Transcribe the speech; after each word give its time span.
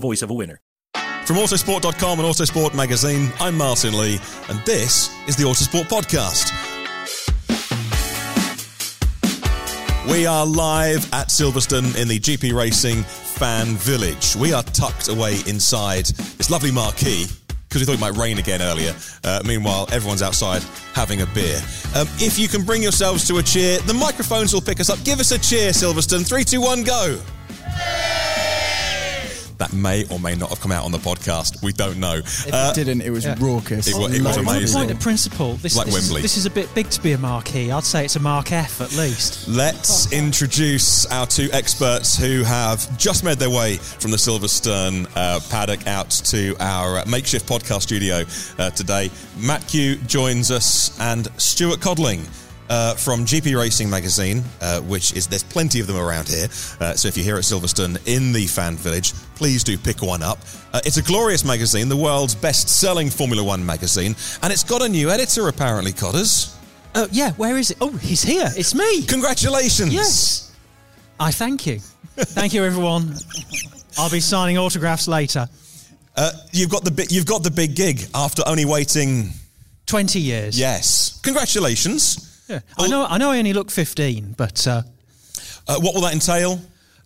voice 0.00 0.22
of 0.22 0.30
a 0.30 0.34
winner. 0.34 0.60
From 1.24 1.36
Autosport.com 1.36 2.18
and 2.18 2.28
Autosport 2.28 2.74
Magazine, 2.74 3.30
I'm 3.38 3.56
Martin 3.56 3.96
Lee, 3.96 4.18
and 4.48 4.58
this 4.64 5.16
is 5.28 5.36
the 5.36 5.44
Autosport 5.44 5.84
Podcast. 5.84 6.50
We 10.10 10.26
are 10.26 10.44
live 10.44 11.04
at 11.12 11.28
Silverstone 11.28 11.96
in 11.96 12.08
the 12.08 12.18
GP 12.18 12.52
Racing 12.52 13.04
Fan 13.04 13.76
Village. 13.76 14.34
We 14.34 14.52
are 14.52 14.64
tucked 14.64 15.08
away 15.08 15.38
inside 15.46 16.06
this 16.06 16.50
lovely 16.50 16.72
marquee 16.72 17.26
because 17.68 17.82
we 17.82 17.86
thought 17.86 17.94
it 17.94 18.00
might 18.00 18.20
rain 18.20 18.38
again 18.38 18.60
earlier. 18.60 18.92
Uh, 19.22 19.40
meanwhile, 19.44 19.88
everyone's 19.92 20.22
outside 20.22 20.62
having 20.94 21.20
a 21.20 21.26
beer. 21.26 21.58
Um, 21.94 22.08
if 22.18 22.40
you 22.40 22.48
can 22.48 22.62
bring 22.62 22.82
yourselves 22.82 23.24
to 23.28 23.36
a 23.36 23.42
cheer, 23.42 23.78
the 23.80 23.94
microphones 23.94 24.52
will 24.52 24.60
pick 24.60 24.80
us 24.80 24.90
up. 24.90 24.98
Give 25.04 25.20
us 25.20 25.30
a 25.30 25.38
cheer, 25.38 25.70
Silverstone. 25.70 26.26
Three, 26.26 26.42
two, 26.42 26.60
one, 26.60 26.82
go. 26.82 27.20
That 29.60 29.72
may 29.74 30.04
or 30.08 30.18
may 30.18 30.34
not 30.34 30.48
have 30.48 30.60
come 30.60 30.72
out 30.72 30.84
on 30.86 30.90
the 30.90 30.98
podcast. 30.98 31.62
We 31.62 31.72
don't 31.72 31.98
know. 31.98 32.14
If 32.16 32.52
Uh, 32.52 32.72
it 32.72 32.74
didn't, 32.74 33.02
it 33.02 33.10
was 33.10 33.26
raucous. 33.38 33.86
it 33.86 33.94
wa- 33.94 34.06
it 34.06 34.22
was 34.22 34.22
Loads. 34.22 34.36
amazing. 34.38 34.74
Point 34.78 34.90
of 34.90 35.00
principle. 35.00 35.56
This, 35.56 35.76
Like 35.76 35.86
this, 35.86 35.94
Wembley. 35.94 36.22
This 36.22 36.36
is 36.38 36.46
a 36.46 36.50
bit 36.50 36.74
big 36.74 36.88
to 36.90 37.00
be 37.02 37.12
a 37.12 37.18
marquee. 37.18 37.70
I'd 37.70 37.84
say 37.84 38.04
it's 38.06 38.16
a 38.16 38.20
mark 38.20 38.52
F 38.52 38.80
at 38.80 38.92
least. 38.96 39.46
Let's 39.48 40.10
introduce 40.12 41.04
our 41.06 41.26
two 41.26 41.50
experts 41.52 42.16
who 42.16 42.42
have 42.42 42.96
just 42.98 43.22
made 43.22 43.38
their 43.38 43.50
way 43.50 43.76
from 43.76 44.10
the 44.12 44.16
Silverstone 44.16 45.06
uh, 45.14 45.40
paddock 45.50 45.86
out 45.86 46.08
to 46.10 46.56
our 46.58 46.98
uh, 47.00 47.04
makeshift 47.06 47.46
podcast 47.46 47.82
studio 47.82 48.24
uh, 48.58 48.70
today. 48.70 49.10
Matt 49.38 49.66
Kew 49.68 49.96
joins 50.06 50.50
us 50.50 50.98
and 51.00 51.28
Stuart 51.36 51.80
Codling. 51.80 52.24
Uh, 52.70 52.94
from 52.94 53.24
GP 53.24 53.56
Racing 53.58 53.90
magazine, 53.90 54.44
uh, 54.60 54.80
which 54.82 55.12
is 55.14 55.26
there's 55.26 55.42
plenty 55.42 55.80
of 55.80 55.88
them 55.88 55.96
around 55.96 56.28
here. 56.28 56.46
Uh, 56.78 56.94
so 56.94 57.08
if 57.08 57.16
you're 57.16 57.24
here 57.24 57.34
at 57.36 57.42
Silverstone 57.42 57.98
in 58.06 58.32
the 58.32 58.46
fan 58.46 58.76
village, 58.76 59.12
please 59.34 59.64
do 59.64 59.76
pick 59.76 60.02
one 60.02 60.22
up. 60.22 60.38
Uh, 60.72 60.80
it's 60.84 60.96
a 60.96 61.02
glorious 61.02 61.44
magazine, 61.44 61.88
the 61.88 61.96
world's 61.96 62.36
best-selling 62.36 63.10
Formula 63.10 63.42
One 63.42 63.66
magazine, 63.66 64.14
and 64.44 64.52
it's 64.52 64.62
got 64.62 64.82
a 64.82 64.88
new 64.88 65.10
editor 65.10 65.48
apparently. 65.48 65.90
Codders, 65.92 66.56
Oh 66.94 67.08
yeah, 67.10 67.32
where 67.32 67.58
is 67.58 67.72
it? 67.72 67.78
Oh, 67.80 67.90
he's 67.90 68.22
here. 68.22 68.48
It's 68.56 68.72
me. 68.72 69.02
congratulations! 69.02 69.92
Yes. 69.92 70.54
I 71.18 71.32
thank 71.32 71.66
you. 71.66 71.80
Thank 72.16 72.54
you, 72.54 72.62
everyone. 72.64 73.16
I'll 73.98 74.10
be 74.10 74.20
signing 74.20 74.58
autographs 74.58 75.08
later. 75.08 75.48
Uh, 76.14 76.30
you've 76.52 76.70
got 76.70 76.84
the 76.84 76.92
big, 76.92 77.10
you've 77.10 77.26
got 77.26 77.42
the 77.42 77.50
big 77.50 77.74
gig 77.74 78.02
after 78.14 78.44
only 78.46 78.64
waiting. 78.64 79.30
Twenty 79.86 80.20
years. 80.20 80.56
Yes, 80.56 81.18
congratulations. 81.24 82.28
Yeah. 82.50 82.60
I 82.78 82.88
know. 82.88 83.06
I 83.06 83.16
know. 83.18 83.30
I 83.30 83.38
only 83.38 83.52
look 83.52 83.70
fifteen, 83.70 84.34
but 84.36 84.66
uh, 84.66 84.82
Uh, 85.68 85.78
what 85.78 85.94
will 85.94 86.02
that 86.02 86.12
entail? 86.12 86.60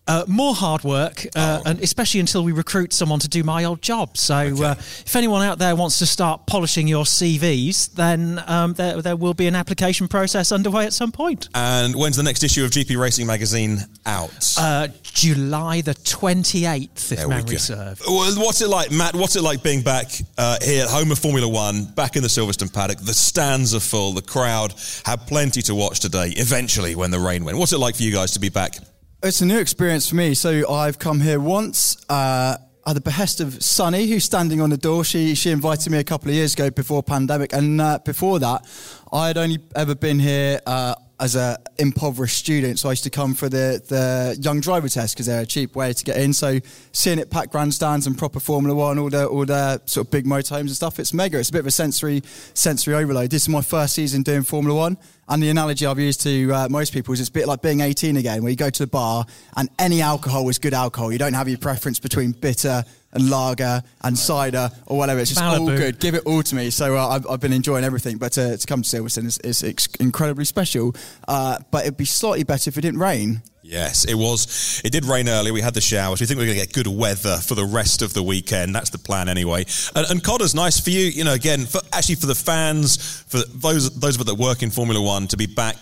Uh, 0.06 0.24
more 0.28 0.54
hard 0.54 0.84
work, 0.84 1.24
uh, 1.34 1.60
Oh. 1.64 1.70
and 1.70 1.80
especially 1.80 2.20
until 2.20 2.44
we 2.44 2.52
recruit 2.52 2.92
someone 2.92 3.18
to 3.20 3.28
do 3.28 3.42
my 3.42 3.64
old 3.64 3.80
job. 3.80 4.16
So, 4.18 4.34
uh, 4.62 4.74
if 4.78 5.16
anyone 5.16 5.42
out 5.42 5.58
there 5.58 5.74
wants 5.74 5.98
to 6.00 6.06
start 6.06 6.46
polishing 6.46 6.86
your 6.88 7.04
CVs, 7.04 7.94
then 7.94 8.42
um, 8.46 8.74
there 8.74 9.00
there 9.00 9.16
will 9.16 9.34
be 9.34 9.46
an 9.46 9.54
application 9.54 10.08
process 10.08 10.52
underway 10.52 10.84
at 10.86 10.92
some 10.92 11.10
point. 11.12 11.48
And 11.54 11.94
when's 11.94 12.16
the 12.16 12.22
next 12.22 12.42
issue 12.42 12.64
of 12.64 12.70
GP 12.70 12.98
Racing 12.98 13.26
magazine 13.26 13.78
out? 14.04 14.54
Uh, 14.58 14.88
July 15.02 15.80
the 15.80 15.94
twenty 15.94 16.66
eighth, 16.66 17.12
if 17.12 17.18
There 17.18 17.28
memory 17.28 17.56
serves. 17.58 18.02
Well, 18.06 18.30
What's 18.36 18.60
it 18.60 18.68
like, 18.68 18.90
Matt? 18.90 19.14
What's 19.14 19.36
it 19.36 19.42
like 19.42 19.62
being 19.62 19.80
back 19.82 20.06
uh, 20.36 20.58
here 20.62 20.84
at 20.84 20.90
home 20.90 21.10
of 21.12 21.18
Formula 21.18 21.48
One, 21.48 21.84
back 21.84 22.16
in 22.16 22.22
the 22.22 22.28
Silverstone 22.28 22.72
paddock? 22.72 22.98
The 22.98 23.14
stands 23.14 23.74
are 23.74 23.80
full. 23.80 24.12
The 24.12 24.22
crowd 24.22 24.74
had 25.06 25.26
plenty 25.26 25.62
to 25.62 25.74
watch 25.74 26.00
today. 26.00 26.28
Eventually, 26.36 26.94
when 26.94 27.10
the 27.10 27.18
rain 27.20 27.44
went, 27.44 27.56
what's 27.58 27.72
it 27.72 27.78
like 27.78 27.96
for 27.96 28.02
you 28.02 28.12
guys 28.12 28.32
to 28.32 28.40
be 28.40 28.48
back? 28.50 28.76
It's 29.24 29.40
a 29.40 29.46
new 29.46 29.58
experience 29.58 30.06
for 30.10 30.16
me. 30.16 30.34
So 30.34 30.70
I've 30.70 30.98
come 30.98 31.18
here 31.18 31.40
once 31.40 31.96
uh, 32.10 32.58
at 32.86 32.92
the 32.92 33.00
behest 33.00 33.40
of 33.40 33.64
Sunny, 33.64 34.06
who's 34.06 34.22
standing 34.22 34.60
on 34.60 34.68
the 34.68 34.76
door. 34.76 35.02
She 35.02 35.34
she 35.34 35.50
invited 35.50 35.90
me 35.90 35.96
a 35.96 36.04
couple 36.04 36.28
of 36.28 36.34
years 36.34 36.52
ago 36.52 36.68
before 36.68 37.02
pandemic, 37.02 37.54
and 37.54 37.80
uh, 37.80 38.00
before 38.04 38.38
that, 38.40 38.66
I 39.10 39.28
had 39.28 39.38
only 39.38 39.60
ever 39.74 39.94
been 39.94 40.18
here 40.18 40.60
uh, 40.66 40.96
as 41.20 41.36
a 41.36 41.58
impoverished 41.78 42.36
student. 42.36 42.78
So 42.78 42.88
I 42.88 42.92
used 42.92 43.04
to 43.04 43.10
come 43.10 43.34
for 43.34 43.48
the 43.48 43.82
the 43.88 44.36
young 44.40 44.60
driver 44.60 44.88
test 44.88 45.14
because 45.14 45.26
they're 45.26 45.42
a 45.42 45.46
cheap 45.46 45.76
way 45.76 45.92
to 45.92 46.04
get 46.04 46.16
in. 46.16 46.32
So 46.32 46.58
seeing 46.92 47.18
it 47.18 47.30
packed 47.30 47.52
grandstands 47.52 48.06
and 48.06 48.18
proper 48.18 48.40
Formula 48.40 48.74
One, 48.74 48.98
all 48.98 49.10
the 49.10 49.26
all 49.26 49.44
the 49.44 49.80
sort 49.86 50.06
of 50.06 50.10
big 50.10 50.26
motorhomes 50.26 50.60
and 50.60 50.70
stuff, 50.70 50.98
it's 50.98 51.12
mega. 51.12 51.38
It's 51.38 51.50
a 51.50 51.52
bit 51.52 51.60
of 51.60 51.66
a 51.66 51.70
sensory 51.70 52.22
sensory 52.54 52.94
overload. 52.94 53.30
This 53.30 53.42
is 53.42 53.48
my 53.48 53.62
first 53.62 53.94
season 53.94 54.22
doing 54.22 54.42
Formula 54.42 54.76
One, 54.78 54.96
And 55.28 55.42
the 55.42 55.50
analogy 55.50 55.86
I've 55.86 55.98
used 55.98 56.20
to 56.22 56.52
uh, 56.52 56.68
most 56.68 56.92
people 56.92 57.14
is 57.14 57.20
it's 57.20 57.28
a 57.28 57.32
bit 57.32 57.46
like 57.46 57.62
being 57.62 57.80
18 57.80 58.16
again, 58.16 58.42
where 58.42 58.50
you 58.50 58.56
go 58.56 58.70
to 58.70 58.82
the 58.82 58.90
bar 58.90 59.24
and 59.56 59.68
any 59.78 60.02
alcohol 60.02 60.48
is 60.48 60.58
good 60.58 60.74
alcohol. 60.74 61.12
You 61.12 61.18
don't 61.18 61.34
have 61.34 61.48
your 61.48 61.58
preference 61.58 61.98
between 61.98 62.32
bitter 62.32 62.84
and 63.14 63.30
lager 63.30 63.82
and 64.02 64.18
cider 64.18 64.70
or 64.86 64.98
whatever. 64.98 65.20
It's 65.20 65.30
just 65.30 65.42
all 65.42 65.66
good. 65.66 65.98
Give 66.00 66.14
it 66.14 66.24
all 66.26 66.42
to 66.42 66.54
me. 66.54 66.70
So 66.70 66.96
uh, 66.96 67.08
I've, 67.08 67.26
I've 67.28 67.40
been 67.40 67.52
enjoying 67.52 67.84
everything. 67.84 68.18
But 68.18 68.36
uh, 68.36 68.56
to 68.56 68.66
come 68.66 68.82
to 68.82 68.88
Silverstone 68.88 69.26
is, 69.26 69.38
is 69.38 69.88
incredibly 70.00 70.44
special. 70.44 70.94
Uh, 71.26 71.58
but 71.70 71.84
it'd 71.84 71.96
be 71.96 72.04
slightly 72.04 72.44
better 72.44 72.68
if 72.68 72.76
it 72.76 72.82
didn't 72.82 73.00
rain. 73.00 73.42
Yes, 73.64 74.04
it 74.04 74.14
was. 74.14 74.82
It 74.84 74.92
did 74.92 75.06
rain 75.06 75.26
earlier. 75.26 75.54
We 75.54 75.62
had 75.62 75.72
the 75.72 75.80
showers. 75.80 76.20
We 76.20 76.26
think 76.26 76.38
we're 76.38 76.44
going 76.44 76.58
to 76.58 76.66
get 76.66 76.74
good 76.74 76.86
weather 76.86 77.38
for 77.38 77.54
the 77.54 77.64
rest 77.64 78.02
of 78.02 78.12
the 78.12 78.22
weekend. 78.22 78.74
That's 78.74 78.90
the 78.90 78.98
plan 78.98 79.28
anyway. 79.30 79.64
And, 79.96 80.06
and 80.10 80.54
nice 80.54 80.78
for 80.78 80.90
you, 80.90 81.06
you 81.06 81.24
know, 81.24 81.32
again, 81.32 81.64
for, 81.64 81.80
actually 81.90 82.16
for 82.16 82.26
the 82.26 82.34
fans, 82.34 83.22
for 83.22 83.38
those 83.38 83.98
those 83.98 84.16
of 84.16 84.20
us 84.20 84.26
that 84.26 84.34
work 84.34 84.62
in 84.62 84.70
Formula 84.70 85.00
One, 85.00 85.26
to 85.28 85.38
be 85.38 85.46
back 85.46 85.76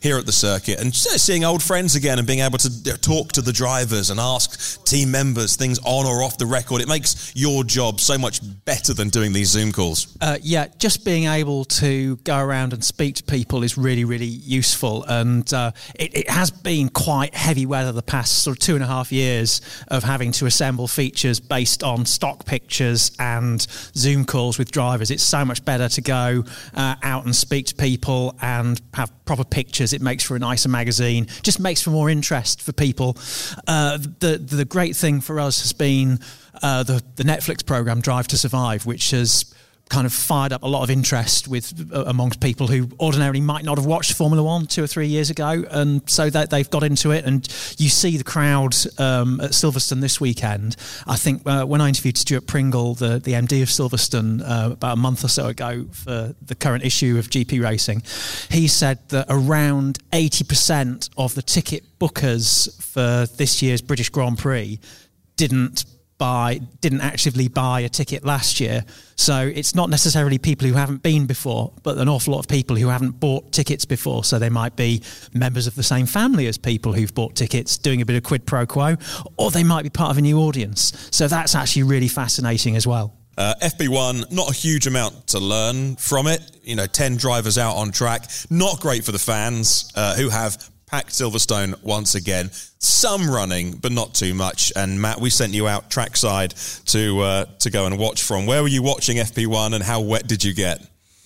here 0.00 0.18
at 0.18 0.26
the 0.26 0.32
circuit 0.32 0.80
and 0.80 0.94
seeing 0.94 1.44
old 1.44 1.62
friends 1.62 1.94
again 1.94 2.18
and 2.18 2.26
being 2.26 2.40
able 2.40 2.58
to 2.58 2.98
talk 2.98 3.32
to 3.32 3.42
the 3.42 3.52
drivers 3.52 4.10
and 4.10 4.18
ask 4.18 4.84
team 4.84 5.12
members 5.12 5.54
things 5.54 5.78
on 5.84 6.06
or 6.06 6.24
off 6.24 6.38
the 6.38 6.46
record. 6.46 6.80
It 6.82 6.88
makes 6.88 7.32
your 7.36 7.62
job 7.62 8.00
so 8.00 8.18
much 8.18 8.40
better 8.64 8.94
than 8.94 9.10
doing 9.10 9.32
these 9.32 9.48
Zoom 9.48 9.70
calls. 9.70 10.16
Uh, 10.20 10.38
yeah, 10.42 10.66
just 10.78 11.04
being 11.04 11.26
able 11.26 11.64
to 11.66 12.16
go 12.16 12.38
around 12.38 12.72
and 12.72 12.82
speak 12.84 13.14
to 13.16 13.22
people 13.22 13.62
is 13.62 13.78
really, 13.78 14.04
really 14.04 14.26
useful. 14.26 15.04
And 15.04 15.52
uh, 15.54 15.70
it, 15.94 16.16
it 16.16 16.30
has 16.30 16.50
been 16.50 16.88
quite 16.88 17.27
heavy 17.34 17.66
weather 17.66 17.92
the 17.92 18.02
past 18.02 18.42
sort 18.42 18.56
of 18.56 18.60
two 18.60 18.74
and 18.74 18.84
a 18.84 18.86
half 18.86 19.12
years 19.12 19.60
of 19.88 20.04
having 20.04 20.32
to 20.32 20.46
assemble 20.46 20.88
features 20.88 21.40
based 21.40 21.82
on 21.82 22.06
stock 22.06 22.44
pictures 22.44 23.10
and 23.18 23.62
Zoom 23.94 24.24
calls 24.24 24.58
with 24.58 24.70
drivers. 24.70 25.10
It's 25.10 25.22
so 25.22 25.44
much 25.44 25.64
better 25.64 25.88
to 25.88 26.00
go 26.00 26.44
uh, 26.74 26.96
out 27.02 27.24
and 27.24 27.34
speak 27.34 27.66
to 27.66 27.74
people 27.74 28.36
and 28.40 28.80
have 28.94 29.12
proper 29.24 29.44
pictures. 29.44 29.92
It 29.92 30.02
makes 30.02 30.24
for 30.24 30.36
a 30.36 30.38
nicer 30.38 30.68
magazine, 30.68 31.26
just 31.42 31.60
makes 31.60 31.82
for 31.82 31.90
more 31.90 32.10
interest 32.10 32.62
for 32.62 32.72
people. 32.72 33.16
Uh, 33.66 33.98
the, 33.98 34.38
the 34.38 34.64
great 34.64 34.96
thing 34.96 35.20
for 35.20 35.40
us 35.40 35.60
has 35.60 35.72
been 35.72 36.18
uh, 36.62 36.82
the, 36.82 37.02
the 37.16 37.24
Netflix 37.24 37.64
program 37.64 38.00
Drive 38.00 38.28
to 38.28 38.38
Survive, 38.38 38.86
which 38.86 39.10
has 39.10 39.54
kind 39.88 40.06
of 40.06 40.12
fired 40.12 40.52
up 40.52 40.62
a 40.62 40.66
lot 40.68 40.82
of 40.82 40.90
interest 40.90 41.48
with 41.48 41.90
uh, 41.92 42.04
amongst 42.06 42.40
people 42.40 42.66
who 42.66 42.88
ordinarily 43.00 43.40
might 43.40 43.64
not 43.64 43.78
have 43.78 43.86
watched 43.86 44.12
Formula 44.14 44.42
One 44.42 44.66
two 44.66 44.82
or 44.82 44.86
three 44.86 45.06
years 45.06 45.30
ago, 45.30 45.64
and 45.70 46.08
so 46.08 46.30
that 46.30 46.50
they've 46.50 46.68
got 46.68 46.82
into 46.82 47.10
it. 47.10 47.24
And 47.24 47.46
you 47.78 47.88
see 47.88 48.16
the 48.16 48.24
crowd 48.24 48.74
um, 48.98 49.40
at 49.40 49.50
Silverstone 49.50 50.00
this 50.00 50.20
weekend. 50.20 50.76
I 51.06 51.16
think 51.16 51.42
uh, 51.46 51.64
when 51.64 51.80
I 51.80 51.88
interviewed 51.88 52.16
Stuart 52.16 52.46
Pringle, 52.46 52.94
the 52.94 53.18
the 53.18 53.32
MD 53.32 53.62
of 53.62 53.68
Silverstone, 53.68 54.42
uh, 54.42 54.72
about 54.72 54.94
a 54.94 55.00
month 55.00 55.24
or 55.24 55.28
so 55.28 55.46
ago 55.46 55.86
for 55.92 56.34
the 56.40 56.54
current 56.54 56.84
issue 56.84 57.18
of 57.18 57.28
GP 57.28 57.62
Racing, 57.62 58.02
he 58.50 58.68
said 58.68 59.08
that 59.08 59.26
around 59.28 59.98
eighty 60.12 60.44
percent 60.44 61.08
of 61.16 61.34
the 61.34 61.42
ticket 61.42 61.84
bookers 61.98 62.80
for 62.82 63.26
this 63.36 63.62
year's 63.62 63.80
British 63.80 64.10
Grand 64.10 64.38
Prix 64.38 64.78
didn't 65.36 65.84
buy 66.18 66.60
didn't 66.80 67.00
actively 67.00 67.48
buy 67.48 67.80
a 67.80 67.88
ticket 67.88 68.24
last 68.24 68.60
year 68.60 68.84
so 69.16 69.50
it's 69.54 69.74
not 69.74 69.88
necessarily 69.88 70.36
people 70.38 70.66
who 70.66 70.74
haven't 70.74 71.02
been 71.02 71.26
before 71.26 71.72
but 71.82 71.96
an 71.96 72.08
awful 72.08 72.34
lot 72.34 72.40
of 72.40 72.48
people 72.48 72.76
who 72.76 72.88
haven't 72.88 73.12
bought 73.20 73.52
tickets 73.52 73.84
before 73.84 74.24
so 74.24 74.38
they 74.38 74.50
might 74.50 74.74
be 74.76 75.00
members 75.32 75.66
of 75.66 75.74
the 75.76 75.82
same 75.82 76.06
family 76.06 76.46
as 76.46 76.58
people 76.58 76.92
who've 76.92 77.14
bought 77.14 77.34
tickets 77.36 77.78
doing 77.78 78.02
a 78.02 78.06
bit 78.06 78.16
of 78.16 78.22
quid 78.22 78.44
pro 78.44 78.66
quo 78.66 78.96
or 79.36 79.50
they 79.50 79.64
might 79.64 79.82
be 79.82 79.90
part 79.90 80.10
of 80.10 80.18
a 80.18 80.20
new 80.20 80.38
audience 80.40 81.08
so 81.10 81.28
that's 81.28 81.54
actually 81.54 81.84
really 81.84 82.08
fascinating 82.08 82.76
as 82.76 82.86
well 82.86 83.14
Uh, 83.38 83.54
FP1, 83.62 84.32
not 84.32 84.50
a 84.50 84.52
huge 84.52 84.88
amount 84.88 85.28
to 85.28 85.38
learn 85.38 85.94
from 85.94 86.26
it. 86.26 86.40
You 86.64 86.74
know, 86.74 86.86
10 86.86 87.18
drivers 87.18 87.56
out 87.56 87.76
on 87.76 87.92
track. 87.92 88.28
Not 88.50 88.80
great 88.80 89.04
for 89.04 89.12
the 89.12 89.18
fans 89.20 89.92
uh, 89.94 90.16
who 90.16 90.28
have 90.28 90.58
packed 90.88 91.10
Silverstone 91.10 91.80
once 91.82 92.14
again. 92.14 92.50
Some 92.78 93.30
running, 93.30 93.72
but 93.72 93.92
not 93.92 94.14
too 94.14 94.34
much. 94.34 94.72
And 94.74 95.00
Matt, 95.00 95.20
we 95.20 95.30
sent 95.30 95.52
you 95.52 95.68
out 95.68 95.90
trackside 95.90 96.54
to 96.86 97.20
uh, 97.20 97.44
to 97.60 97.70
go 97.70 97.86
and 97.86 97.98
watch 97.98 98.22
from. 98.22 98.46
Where 98.46 98.62
were 98.62 98.68
you 98.68 98.82
watching 98.82 99.18
FP1 99.18 99.74
and 99.74 99.84
how 99.84 100.00
wet 100.00 100.26
did 100.26 100.42
you 100.44 100.54
get? 100.54 100.80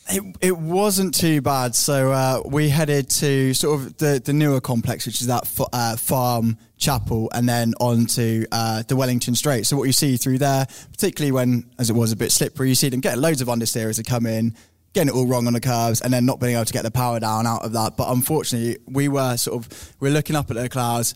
It, 0.09 0.37
it 0.41 0.59
wasn't 0.59 1.15
too 1.15 1.41
bad. 1.41 1.75
So 1.75 2.13
uh, 2.13 2.43
we 2.45 2.69
headed 2.69 3.09
to 3.11 3.55
sort 3.55 3.81
of 3.81 3.97
the, 3.99 4.21
the 4.23 4.33
newer 4.33 4.61
complex, 4.61 5.07
which 5.07 5.21
is 5.21 5.29
that 5.29 5.47
fa- 5.47 5.67
uh, 5.73 5.97
farm 5.97 6.59
chapel, 6.77 7.31
and 7.33 7.49
then 7.49 7.75
on 7.81 8.07
to 8.07 8.45
uh, 8.51 8.83
the 8.89 8.97
Wellington 8.97 9.35
Straight. 9.37 9.65
So 9.65 9.77
what 9.77 9.85
you 9.85 9.93
see 9.93 10.17
through 10.17 10.39
there, 10.39 10.67
particularly 10.91 11.31
when, 11.31 11.71
as 11.79 11.89
it 11.89 11.95
was 11.95 12.11
a 12.11 12.17
bit 12.17 12.33
slippery, 12.33 12.69
you 12.69 12.75
see 12.75 12.89
them 12.89 13.01
getting 13.01 13.21
loads 13.21 13.41
of 13.41 13.49
understeers 13.49 13.97
to 13.97 14.03
come 14.03 14.27
in, 14.27 14.55
getting 14.93 15.09
it 15.09 15.17
all 15.17 15.27
wrong 15.27 15.47
on 15.47 15.53
the 15.53 15.61
curves, 15.61 16.01
and 16.01 16.13
then 16.13 16.27
not 16.27 16.41
being 16.41 16.55
able 16.55 16.65
to 16.65 16.73
get 16.73 16.83
the 16.83 16.91
power 16.91 17.21
down 17.21 17.47
out 17.47 17.65
of 17.65 17.73
that. 17.73 17.97
But 17.97 18.11
unfortunately, 18.11 18.79
we 18.87 19.09
were 19.09 19.37
sort 19.37 19.65
of 19.65 19.95
we 20.01 20.09
we're 20.09 20.15
looking 20.15 20.37
up 20.37 20.51
at 20.51 20.57
the 20.57 20.69
clouds, 20.69 21.15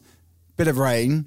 bit 0.56 0.68
of 0.68 0.78
rain, 0.78 1.26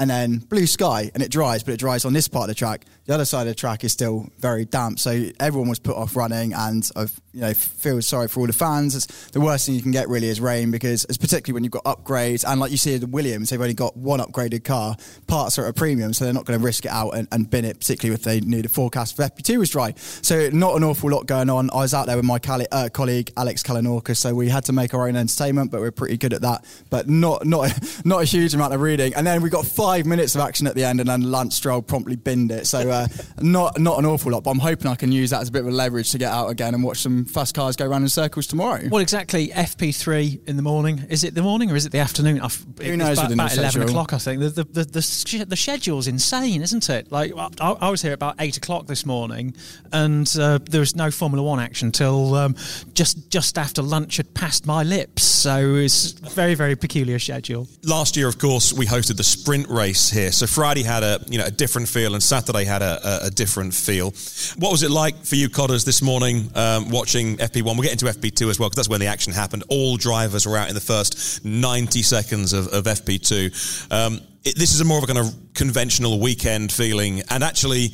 and 0.00 0.08
then 0.08 0.38
blue 0.38 0.66
sky, 0.66 1.10
and 1.12 1.22
it 1.22 1.30
dries, 1.30 1.62
but 1.62 1.74
it 1.74 1.76
dries 1.78 2.06
on 2.06 2.14
this 2.14 2.26
part 2.26 2.44
of 2.44 2.48
the 2.48 2.54
track. 2.54 2.86
The 3.04 3.14
other 3.14 3.26
side 3.26 3.42
of 3.42 3.48
the 3.48 3.54
track 3.54 3.84
is 3.84 3.92
still 3.92 4.28
very 4.38 4.64
damp, 4.64 4.98
so 4.98 5.26
everyone 5.38 5.68
was 5.68 5.78
put 5.78 5.94
off 5.94 6.16
running, 6.16 6.54
and 6.54 6.88
I've 6.96 7.20
you 7.32 7.42
know 7.42 7.52
feel 7.52 8.00
sorry 8.00 8.26
for 8.26 8.40
all 8.40 8.46
the 8.46 8.54
fans. 8.54 8.96
It's 8.96 9.30
the 9.30 9.40
worst 9.40 9.66
thing 9.66 9.74
you 9.74 9.82
can 9.82 9.92
get 9.92 10.08
really 10.08 10.28
is 10.28 10.40
rain 10.40 10.70
because, 10.70 11.04
it's 11.04 11.18
particularly 11.18 11.54
when 11.54 11.64
you've 11.64 11.72
got 11.72 11.84
upgrades, 11.84 12.50
and 12.50 12.58
like 12.58 12.70
you 12.70 12.78
see 12.78 12.96
the 12.96 13.06
Williams, 13.06 13.50
they've 13.50 13.60
only 13.60 13.74
got 13.74 13.94
one 13.94 14.20
upgraded 14.20 14.64
car. 14.64 14.96
Parts 15.26 15.58
are 15.58 15.64
at 15.64 15.70
a 15.70 15.72
premium, 15.74 16.14
so 16.14 16.24
they're 16.24 16.32
not 16.32 16.46
going 16.46 16.58
to 16.58 16.64
risk 16.64 16.86
it 16.86 16.90
out 16.90 17.10
and, 17.10 17.28
and 17.30 17.50
bin 17.50 17.66
it, 17.66 17.78
particularly 17.78 18.14
if 18.14 18.22
they 18.22 18.40
knew 18.40 18.62
the 18.62 18.70
forecast 18.70 19.16
for 19.16 19.22
FP2 19.22 19.58
was 19.58 19.68
dry. 19.68 19.92
So 20.22 20.48
not 20.48 20.76
an 20.76 20.84
awful 20.84 21.10
lot 21.10 21.26
going 21.26 21.50
on. 21.50 21.68
I 21.72 21.76
was 21.76 21.92
out 21.92 22.06
there 22.06 22.16
with 22.16 22.24
my 22.24 22.38
cali- 22.38 22.66
uh, 22.72 22.88
colleague 22.88 23.32
Alex 23.36 23.62
Kalinauckas, 23.62 24.16
so 24.16 24.34
we 24.34 24.48
had 24.48 24.64
to 24.64 24.72
make 24.72 24.94
our 24.94 25.06
own 25.06 25.16
entertainment, 25.16 25.70
but 25.70 25.80
we're 25.80 25.90
pretty 25.90 26.16
good 26.16 26.32
at 26.32 26.40
that. 26.40 26.64
But 26.88 27.06
not 27.06 27.44
not 27.44 27.70
not 28.06 28.22
a 28.22 28.24
huge 28.24 28.54
amount 28.54 28.72
of 28.72 28.80
reading. 28.80 29.14
And 29.14 29.26
then 29.26 29.42
we 29.42 29.50
got 29.50 29.66
five 29.66 29.89
minutes 29.98 30.34
of 30.34 30.40
action 30.40 30.66
at 30.66 30.74
the 30.74 30.84
end, 30.84 31.00
and 31.00 31.08
then 31.08 31.22
Lance 31.30 31.56
Stroll 31.56 31.82
promptly 31.82 32.16
binned 32.16 32.50
it. 32.50 32.66
So 32.66 32.88
uh, 32.90 33.06
not 33.40 33.78
not 33.78 33.98
an 33.98 34.06
awful 34.06 34.32
lot, 34.32 34.44
but 34.44 34.50
I'm 34.50 34.58
hoping 34.58 34.86
I 34.90 34.94
can 34.94 35.12
use 35.12 35.30
that 35.30 35.42
as 35.42 35.48
a 35.48 35.52
bit 35.52 35.62
of 35.62 35.68
a 35.68 35.70
leverage 35.70 36.10
to 36.12 36.18
get 36.18 36.32
out 36.32 36.48
again 36.48 36.74
and 36.74 36.82
watch 36.82 36.98
some 36.98 37.24
fast 37.24 37.54
cars 37.54 37.76
go 37.76 37.86
around 37.86 38.02
in 38.02 38.08
circles 38.08 38.46
tomorrow. 38.46 38.82
well 38.90 39.02
exactly 39.02 39.48
FP3 39.48 40.48
in 40.48 40.56
the 40.56 40.62
morning 40.62 41.04
is 41.08 41.24
it 41.24 41.34
the 41.34 41.42
morning 41.42 41.70
or 41.70 41.76
is 41.76 41.86
it 41.86 41.92
the 41.92 41.98
afternoon 41.98 42.40
I've, 42.40 42.54
Who 42.78 42.82
it's 42.84 42.96
knows 42.96 43.18
about, 43.18 43.28
the 43.28 43.34
about 43.34 43.52
11 43.52 43.70
schedule? 43.70 43.88
o'clock 43.88 44.12
I 44.12 44.18
think 44.18 44.40
the, 44.40 44.50
the, 44.50 44.64
the, 44.64 44.84
the, 44.84 45.02
sch- 45.02 45.44
the 45.46 45.56
schedule's 45.56 46.06
insane 46.08 46.62
isn't 46.62 46.88
it 46.88 47.10
like 47.10 47.32
I, 47.60 47.72
I 47.72 47.90
was 47.90 48.02
here 48.02 48.12
about 48.12 48.36
8 48.38 48.56
o'clock 48.56 48.86
this 48.86 49.06
morning 49.06 49.54
and 49.92 50.30
uh, 50.38 50.58
there 50.70 50.80
was 50.80 50.94
no 50.96 51.10
Formula 51.10 51.42
1 51.46 51.60
action 51.60 51.92
till 51.92 52.34
um, 52.34 52.54
just 52.94 53.30
just 53.30 53.58
after 53.58 53.82
lunch 53.82 54.16
had 54.18 54.32
passed 54.34 54.66
my 54.66 54.82
lips 54.82 55.22
so 55.22 55.74
it's 55.74 56.12
very 56.12 56.54
very 56.54 56.76
peculiar 56.76 57.18
schedule 57.18 57.66
Last 57.84 58.16
year, 58.16 58.28
of 58.28 58.38
course, 58.38 58.72
we 58.72 58.86
hosted 58.86 59.16
the 59.16 59.24
sprint 59.24 59.66
race 59.68 59.79
here. 59.88 60.30
So 60.30 60.46
Friday 60.46 60.82
had 60.82 61.02
a 61.02 61.20
you 61.28 61.38
know 61.38 61.46
a 61.46 61.50
different 61.50 61.88
feel, 61.88 62.14
and 62.14 62.22
Saturday 62.22 62.64
had 62.64 62.82
a, 62.82 63.24
a, 63.24 63.26
a 63.26 63.30
different 63.30 63.74
feel. 63.74 64.10
What 64.58 64.70
was 64.70 64.82
it 64.82 64.90
like 64.90 65.24
for 65.24 65.36
you, 65.36 65.48
Codders, 65.48 65.84
this 65.84 66.02
morning 66.02 66.50
um, 66.54 66.90
watching 66.90 67.38
FP1? 67.38 67.64
We'll 67.64 67.82
get 67.82 67.92
into 67.92 68.06
FP2 68.06 68.50
as 68.50 68.60
well 68.60 68.68
because 68.68 68.76
that's 68.76 68.88
when 68.88 69.00
the 69.00 69.06
action 69.06 69.32
happened. 69.32 69.64
All 69.68 69.96
drivers 69.96 70.46
were 70.46 70.56
out 70.56 70.68
in 70.68 70.74
the 70.74 70.80
first 70.80 71.44
90 71.44 72.02
seconds 72.02 72.52
of, 72.52 72.68
of 72.68 72.84
FP2. 72.84 73.90
Um, 73.90 74.20
it, 74.44 74.58
this 74.58 74.74
is 74.74 74.80
a 74.80 74.84
more 74.84 74.98
of 74.98 75.04
a 75.04 75.06
kind 75.06 75.18
of 75.18 75.34
conventional 75.54 76.20
weekend 76.20 76.70
feeling, 76.70 77.22
and 77.30 77.42
actually 77.42 77.88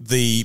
the 0.00 0.44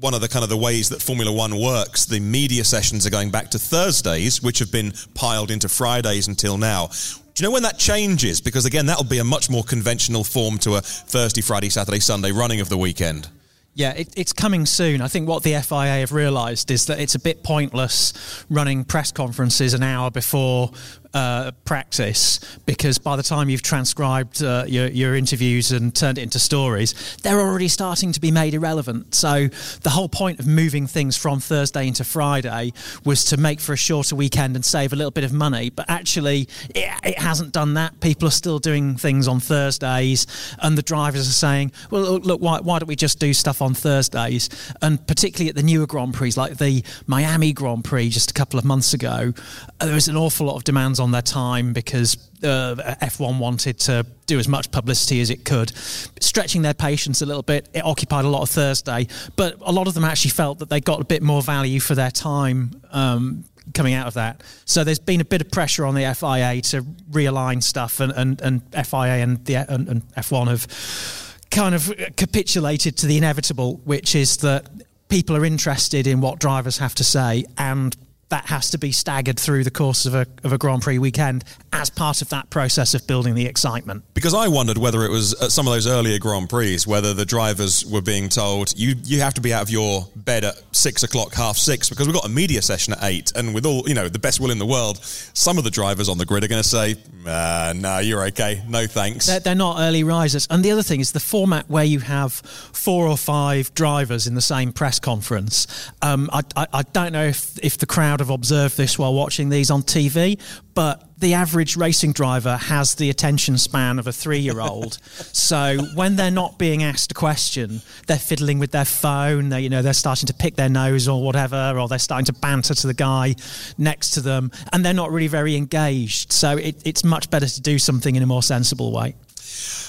one 0.00 0.12
of 0.12 0.20
the 0.20 0.28
kind 0.28 0.42
of 0.42 0.50
the 0.50 0.56
ways 0.56 0.90
that 0.90 1.00
Formula 1.00 1.32
One 1.32 1.58
works, 1.58 2.04
the 2.04 2.20
media 2.20 2.64
sessions 2.64 3.06
are 3.06 3.10
going 3.10 3.30
back 3.30 3.50
to 3.52 3.58
Thursdays, 3.58 4.42
which 4.42 4.58
have 4.58 4.70
been 4.70 4.92
piled 5.14 5.50
into 5.50 5.68
Fridays 5.68 6.28
until 6.28 6.58
now. 6.58 6.90
Do 7.34 7.42
you 7.42 7.48
know 7.48 7.52
when 7.52 7.64
that 7.64 7.80
changes? 7.80 8.40
Because 8.40 8.64
again, 8.64 8.86
that'll 8.86 9.02
be 9.02 9.18
a 9.18 9.24
much 9.24 9.50
more 9.50 9.64
conventional 9.64 10.22
form 10.22 10.56
to 10.58 10.76
a 10.76 10.80
Thursday, 10.80 11.40
Friday, 11.40 11.68
Saturday, 11.68 11.98
Sunday 11.98 12.30
running 12.30 12.60
of 12.60 12.68
the 12.68 12.78
weekend. 12.78 13.28
Yeah, 13.74 13.92
it, 13.92 14.08
it's 14.16 14.32
coming 14.32 14.66
soon. 14.66 15.00
I 15.00 15.08
think 15.08 15.28
what 15.28 15.42
the 15.42 15.60
FIA 15.60 16.00
have 16.00 16.12
realised 16.12 16.70
is 16.70 16.86
that 16.86 17.00
it's 17.00 17.16
a 17.16 17.18
bit 17.18 17.42
pointless 17.42 18.44
running 18.48 18.84
press 18.84 19.10
conferences 19.10 19.74
an 19.74 19.82
hour 19.82 20.12
before 20.12 20.70
uh, 21.14 21.52
practice 21.64 22.40
because 22.66 22.98
by 22.98 23.14
the 23.16 23.22
time 23.22 23.48
you've 23.48 23.62
transcribed 23.62 24.42
uh, 24.42 24.64
your, 24.66 24.88
your 24.88 25.14
interviews 25.14 25.70
and 25.70 25.94
turned 25.94 26.18
it 26.18 26.22
into 26.22 26.38
stories, 26.38 27.16
they're 27.22 27.40
already 27.40 27.68
starting 27.68 28.12
to 28.12 28.20
be 28.20 28.30
made 28.30 28.52
irrelevant. 28.52 29.14
So 29.14 29.48
the 29.82 29.90
whole 29.90 30.08
point 30.08 30.40
of 30.40 30.46
moving 30.46 30.86
things 30.86 31.16
from 31.16 31.40
Thursday 31.40 31.86
into 31.86 32.04
Friday 32.04 32.72
was 33.04 33.24
to 33.26 33.36
make 33.36 33.60
for 33.60 33.72
a 33.72 33.76
shorter 33.76 34.16
weekend 34.16 34.56
and 34.56 34.64
save 34.64 34.92
a 34.92 34.96
little 34.96 35.12
bit 35.12 35.24
of 35.24 35.32
money. 35.32 35.70
But 35.70 35.88
actually, 35.88 36.48
it, 36.74 36.90
it 37.04 37.18
hasn't 37.18 37.52
done 37.52 37.74
that. 37.74 38.00
People 38.00 38.26
are 38.28 38.32
still 38.32 38.58
doing 38.58 38.96
things 38.96 39.28
on 39.28 39.38
Thursdays, 39.38 40.26
and 40.58 40.76
the 40.76 40.82
drivers 40.82 41.28
are 41.28 41.32
saying, 41.32 41.72
"Well, 41.90 42.02
look, 42.02 42.24
look 42.24 42.40
why, 42.40 42.60
why 42.60 42.80
don't 42.80 42.88
we 42.88 42.96
just 42.96 43.20
do 43.20 43.32
stuff 43.32 43.62
on 43.64 43.74
Thursdays?" 43.74 44.48
And 44.80 45.04
particularly 45.06 45.48
at 45.48 45.56
the 45.56 45.62
newer 45.62 45.86
Grand 45.86 46.14
Prix, 46.14 46.32
like 46.36 46.58
the 46.58 46.84
Miami 47.06 47.52
Grand 47.52 47.84
Prix 47.84 48.10
just 48.10 48.30
a 48.30 48.34
couple 48.34 48.58
of 48.58 48.64
months 48.64 48.94
ago, 48.94 49.32
uh, 49.80 49.86
there 49.86 49.94
was 49.94 50.08
an 50.08 50.16
awful 50.16 50.46
lot 50.46 50.56
of 50.56 50.64
demands 50.64 51.00
on 51.00 51.10
their 51.10 51.22
time 51.22 51.72
because 51.72 52.16
uh, 52.42 52.96
F1 53.02 53.38
wanted 53.38 53.78
to 53.80 54.06
do 54.26 54.38
as 54.38 54.48
much 54.48 54.70
publicity 54.70 55.20
as 55.20 55.30
it 55.30 55.44
could, 55.44 55.76
stretching 55.76 56.62
their 56.62 56.74
patience 56.74 57.22
a 57.22 57.26
little 57.26 57.42
bit. 57.42 57.68
It 57.74 57.84
occupied 57.84 58.24
a 58.24 58.28
lot 58.28 58.42
of 58.42 58.50
Thursday, 58.50 59.08
but 59.36 59.56
a 59.60 59.72
lot 59.72 59.88
of 59.88 59.94
them 59.94 60.04
actually 60.04 60.30
felt 60.30 60.58
that 60.58 60.68
they 60.68 60.80
got 60.80 61.00
a 61.00 61.04
bit 61.04 61.22
more 61.22 61.42
value 61.42 61.80
for 61.80 61.94
their 61.94 62.10
time 62.10 62.82
um, 62.92 63.44
coming 63.72 63.94
out 63.94 64.06
of 64.06 64.14
that. 64.14 64.42
So 64.64 64.84
there's 64.84 64.98
been 64.98 65.20
a 65.20 65.24
bit 65.24 65.40
of 65.40 65.50
pressure 65.50 65.86
on 65.86 65.94
the 65.94 66.14
FIA 66.14 66.60
to 66.62 66.82
realign 67.10 67.62
stuff, 67.62 68.00
and 68.00 68.12
and, 68.12 68.40
and 68.40 68.62
FIA 68.86 69.22
and 69.22 69.44
the 69.44 69.56
and, 69.56 69.88
and 69.88 70.08
F1 70.14 70.48
have 70.48 71.33
kind 71.54 71.74
of 71.74 71.92
capitulated 72.16 72.96
to 72.98 73.06
the 73.06 73.16
inevitable, 73.16 73.80
which 73.84 74.14
is 74.14 74.38
that 74.38 74.68
people 75.08 75.36
are 75.36 75.44
interested 75.44 76.06
in 76.06 76.20
what 76.20 76.40
drivers 76.40 76.78
have 76.78 76.94
to 76.96 77.04
say 77.04 77.44
and 77.56 77.96
that 78.28 78.46
has 78.46 78.70
to 78.70 78.78
be 78.78 78.92
staggered 78.92 79.38
through 79.38 79.64
the 79.64 79.70
course 79.70 80.06
of 80.06 80.14
a, 80.14 80.26
of 80.42 80.52
a 80.52 80.58
Grand 80.58 80.82
Prix 80.82 80.98
weekend 80.98 81.44
as 81.72 81.90
part 81.90 82.22
of 82.22 82.28
that 82.30 82.50
process 82.50 82.94
of 82.94 83.06
building 83.06 83.34
the 83.34 83.46
excitement. 83.46 84.04
Because 84.14 84.34
I 84.34 84.48
wondered 84.48 84.78
whether 84.78 85.04
it 85.04 85.10
was 85.10 85.40
at 85.42 85.52
some 85.52 85.66
of 85.66 85.72
those 85.72 85.86
earlier 85.86 86.18
Grand 86.18 86.48
Prix, 86.48 86.78
whether 86.86 87.14
the 87.14 87.24
drivers 87.24 87.84
were 87.84 88.00
being 88.00 88.28
told, 88.28 88.72
you, 88.76 88.94
you 89.04 89.20
have 89.20 89.34
to 89.34 89.40
be 89.40 89.52
out 89.52 89.62
of 89.62 89.70
your 89.70 90.08
bed 90.16 90.44
at 90.44 90.54
six 90.72 91.02
o'clock, 91.02 91.34
half 91.34 91.56
six, 91.56 91.88
because 91.88 92.06
we've 92.06 92.14
got 92.14 92.24
a 92.24 92.30
media 92.30 92.62
session 92.62 92.94
at 92.94 93.00
eight. 93.02 93.32
And 93.36 93.54
with 93.54 93.66
all, 93.66 93.88
you 93.88 93.94
know, 93.94 94.08
the 94.08 94.18
best 94.18 94.40
will 94.40 94.50
in 94.50 94.58
the 94.58 94.66
world, 94.66 94.98
some 95.04 95.58
of 95.58 95.64
the 95.64 95.70
drivers 95.70 96.08
on 96.08 96.18
the 96.18 96.24
grid 96.24 96.44
are 96.44 96.48
going 96.48 96.62
to 96.62 96.68
say, 96.68 96.96
uh, 97.26 97.72
no, 97.76 97.98
you're 97.98 98.24
okay. 98.26 98.62
No 98.68 98.86
thanks. 98.86 99.26
They're, 99.26 99.40
they're 99.40 99.54
not 99.54 99.80
early 99.80 100.04
risers. 100.04 100.46
And 100.50 100.64
the 100.64 100.70
other 100.70 100.82
thing 100.82 101.00
is 101.00 101.12
the 101.12 101.20
format 101.20 101.68
where 101.68 101.84
you 101.84 102.00
have 102.00 102.32
four 102.32 103.06
or 103.06 103.16
five 103.16 103.72
drivers 103.74 104.26
in 104.26 104.34
the 104.34 104.42
same 104.42 104.72
press 104.72 104.98
conference. 104.98 105.66
Um, 106.02 106.28
I, 106.32 106.42
I, 106.56 106.66
I 106.72 106.82
don't 106.82 107.12
know 107.12 107.24
if, 107.24 107.58
if 107.62 107.78
the 107.78 107.86
crowd 107.86 108.13
have 108.20 108.30
observed 108.30 108.76
this 108.76 108.98
while 108.98 109.14
watching 109.14 109.48
these 109.48 109.70
on 109.70 109.82
TV, 109.82 110.40
but 110.74 111.02
the 111.18 111.34
average 111.34 111.76
racing 111.76 112.12
driver 112.12 112.56
has 112.56 112.96
the 112.96 113.08
attention 113.08 113.56
span 113.56 113.98
of 113.98 114.06
a 114.06 114.12
three 114.12 114.38
year 114.38 114.60
old. 114.60 114.94
so 115.32 115.78
when 115.94 116.16
they're 116.16 116.30
not 116.30 116.58
being 116.58 116.82
asked 116.82 117.12
a 117.12 117.14
question, 117.14 117.80
they're 118.06 118.18
fiddling 118.18 118.58
with 118.58 118.72
their 118.72 118.84
phone, 118.84 119.48
they, 119.48 119.60
you 119.60 119.70
know, 119.70 119.82
they're 119.82 119.92
starting 119.92 120.26
to 120.26 120.34
pick 120.34 120.56
their 120.56 120.68
nose 120.68 121.08
or 121.08 121.22
whatever, 121.22 121.78
or 121.78 121.88
they're 121.88 121.98
starting 121.98 122.26
to 122.26 122.32
banter 122.32 122.74
to 122.74 122.86
the 122.86 122.94
guy 122.94 123.34
next 123.78 124.10
to 124.10 124.20
them, 124.20 124.50
and 124.72 124.84
they're 124.84 124.92
not 124.92 125.10
really 125.10 125.28
very 125.28 125.56
engaged. 125.56 126.32
So 126.32 126.56
it, 126.56 126.82
it's 126.84 127.04
much 127.04 127.30
better 127.30 127.46
to 127.46 127.60
do 127.60 127.78
something 127.78 128.16
in 128.16 128.22
a 128.22 128.26
more 128.26 128.42
sensible 128.42 128.92
way. 128.92 129.14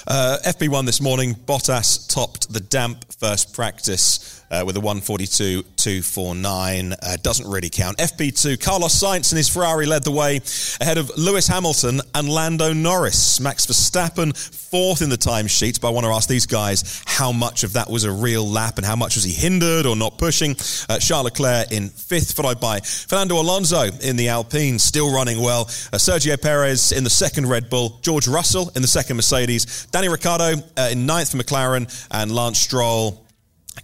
Uh, 0.06 0.38
FP1 0.44 0.86
this 0.86 1.00
morning, 1.00 1.34
Bottas 1.34 2.08
topped 2.08 2.52
the 2.52 2.60
damp 2.60 3.04
first 3.14 3.52
practice 3.52 4.35
uh, 4.50 4.64
with 4.66 4.76
a 4.76 4.80
142 4.80 5.62
249. 5.62 6.92
Uh, 6.92 7.16
doesn't 7.22 7.48
really 7.48 7.70
count. 7.70 7.98
FP2, 7.98 8.60
Carlos 8.60 9.00
Sainz 9.00 9.32
and 9.32 9.36
his 9.36 9.48
Ferrari 9.48 9.86
led 9.86 10.04
the 10.04 10.10
way 10.10 10.40
ahead 10.80 10.98
of 10.98 11.10
Lewis 11.16 11.46
Hamilton 11.46 12.00
and 12.14 12.28
Lando 12.28 12.72
Norris. 12.72 13.40
Max 13.40 13.66
Verstappen 13.66 14.36
fourth 14.76 15.02
in 15.02 15.10
the 15.10 15.16
timesheet. 15.16 15.80
But 15.80 15.88
I 15.88 15.90
want 15.92 16.06
to 16.06 16.12
ask 16.12 16.28
these 16.28 16.46
guys 16.46 17.02
how 17.06 17.32
much 17.32 17.64
of 17.64 17.74
that 17.74 17.88
was 17.88 18.04
a 18.04 18.12
real 18.12 18.46
lap 18.46 18.76
and 18.76 18.86
how 18.86 18.96
much 18.96 19.14
was 19.14 19.24
he 19.24 19.32
hindered 19.32 19.86
or 19.86 19.96
not 19.96 20.18
pushing. 20.18 20.56
Uh, 20.88 20.98
Charles 20.98 21.24
Leclerc 21.24 21.72
in 21.72 21.88
fifth, 21.88 22.34
followed 22.34 22.60
by 22.60 22.80
Fernando 22.80 23.40
Alonso 23.40 23.84
in 24.02 24.16
the 24.16 24.28
Alpine, 24.28 24.78
still 24.78 25.12
running 25.12 25.40
well. 25.40 25.62
Uh, 25.62 25.98
Sergio 25.98 26.40
Perez 26.40 26.92
in 26.92 27.04
the 27.04 27.10
second 27.10 27.48
Red 27.48 27.70
Bull. 27.70 27.98
George 28.02 28.28
Russell 28.28 28.70
in 28.74 28.82
the 28.82 28.88
second 28.88 29.16
Mercedes. 29.16 29.86
Danny 29.92 30.08
Ricciardo 30.08 30.62
uh, 30.76 30.88
in 30.90 31.06
ninth 31.06 31.32
for 31.32 31.38
McLaren. 31.38 31.86
And 32.10 32.34
Lance 32.34 32.60
Stroll 32.60 33.25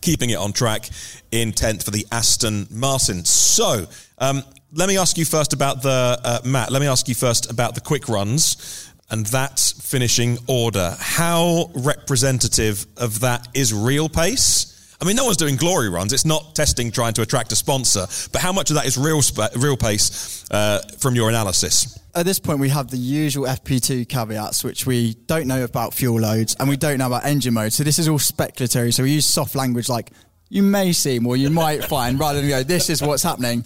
keeping 0.01 0.31
it 0.31 0.39
on 0.39 0.53
track 0.53 0.89
in 1.31 1.53
10th 1.53 1.85
for 1.85 1.91
the 1.91 2.07
Aston 2.11 2.67
Martin. 2.71 3.25
So, 3.25 3.87
um, 4.19 4.43
let 4.73 4.89
me 4.89 4.97
ask 4.97 5.19
you 5.19 5.25
first 5.25 5.53
about 5.53 5.83
the, 5.83 6.19
uh, 6.25 6.41
Matt, 6.45 6.73
let 6.73 6.81
me 6.81 6.89
ask 6.89 7.09
you 7.09 7.15
first 7.15 7.51
about 7.51 7.75
the 7.75 7.81
quick 7.81 8.09
runs 8.09 8.91
and 9.11 9.27
that 9.27 9.61
finishing 9.81 10.39
order. 10.47 10.97
How 10.99 11.71
representative 11.75 12.87
of 12.97 13.21
that 13.21 13.49
is 13.55 13.75
real 13.75 14.09
pace? 14.09 14.72
I 15.03 15.05
mean, 15.05 15.17
no 15.17 15.25
one's 15.25 15.37
doing 15.37 15.57
glory 15.57 15.89
runs. 15.89 16.13
It's 16.13 16.25
not 16.25 16.55
testing 16.55 16.93
trying 16.93 17.13
to 17.15 17.23
attract 17.23 17.51
a 17.51 17.57
sponsor. 17.57 18.07
But 18.31 18.41
how 18.41 18.53
much 18.53 18.71
of 18.71 18.77
that 18.77 18.87
is 18.87 18.97
real, 18.97 19.21
sp- 19.21 19.51
real 19.57 19.77
pace 19.77 20.45
uh, 20.53 20.81
from 20.99 21.17
your 21.17 21.29
analysis? 21.29 21.99
at 22.15 22.27
this 22.27 22.39
point, 22.39 22.59
we 22.59 22.69
have 22.69 22.91
the 22.91 22.99
usual 22.99 23.47
FP2 23.47 24.09
caveats, 24.09 24.63
which 24.63 24.87
we 24.87 25.15
don't 25.27 25.47
know 25.47 25.65
about 25.65 25.95
fuel 25.95 26.21
loads 26.21 26.55
and 26.59 26.69
we 26.69 26.77
don't 26.77 26.99
know 26.99 27.07
about 27.07 27.25
engine 27.25 27.55
mode. 27.55 27.73
So 27.73 27.85
this 27.85 27.99
is 27.99 28.07
all 28.07 28.19
speculatory. 28.19 28.93
So 28.93 29.03
we 29.03 29.13
use 29.13 29.27
soft 29.27 29.55
language 29.55 29.89
like 29.89 30.11
you 30.51 30.63
may 30.63 30.93
seem 30.93 31.27
or 31.27 31.37
you 31.37 31.49
might 31.49 31.85
find 31.85 32.21
rather 32.21 32.41
than 32.41 32.51
go, 32.51 32.63
this 32.63 32.91
is 32.91 33.01
what's 33.03 33.23
happening. 33.23 33.63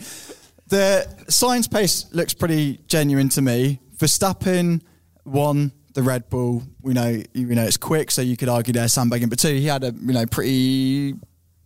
The 0.68 1.06
Sainz 1.28 1.70
pace 1.70 2.06
looks 2.12 2.34
pretty 2.34 2.78
genuine 2.86 3.28
to 3.30 3.42
me. 3.42 3.80
Verstappen 3.96 4.80
won 5.24 5.72
the 5.96 6.02
Red 6.02 6.30
Bull. 6.30 6.62
We 6.82 6.92
know, 6.92 7.22
you 7.32 7.46
know, 7.46 7.64
it's 7.64 7.78
quick, 7.78 8.10
so 8.12 8.22
you 8.22 8.36
could 8.36 8.48
argue 8.48 8.72
they're 8.72 8.86
sandbagging. 8.86 9.28
But 9.28 9.40
two, 9.40 9.54
he 9.54 9.66
had 9.66 9.82
a 9.82 9.92
you 9.92 10.12
know 10.12 10.26
pretty 10.26 11.14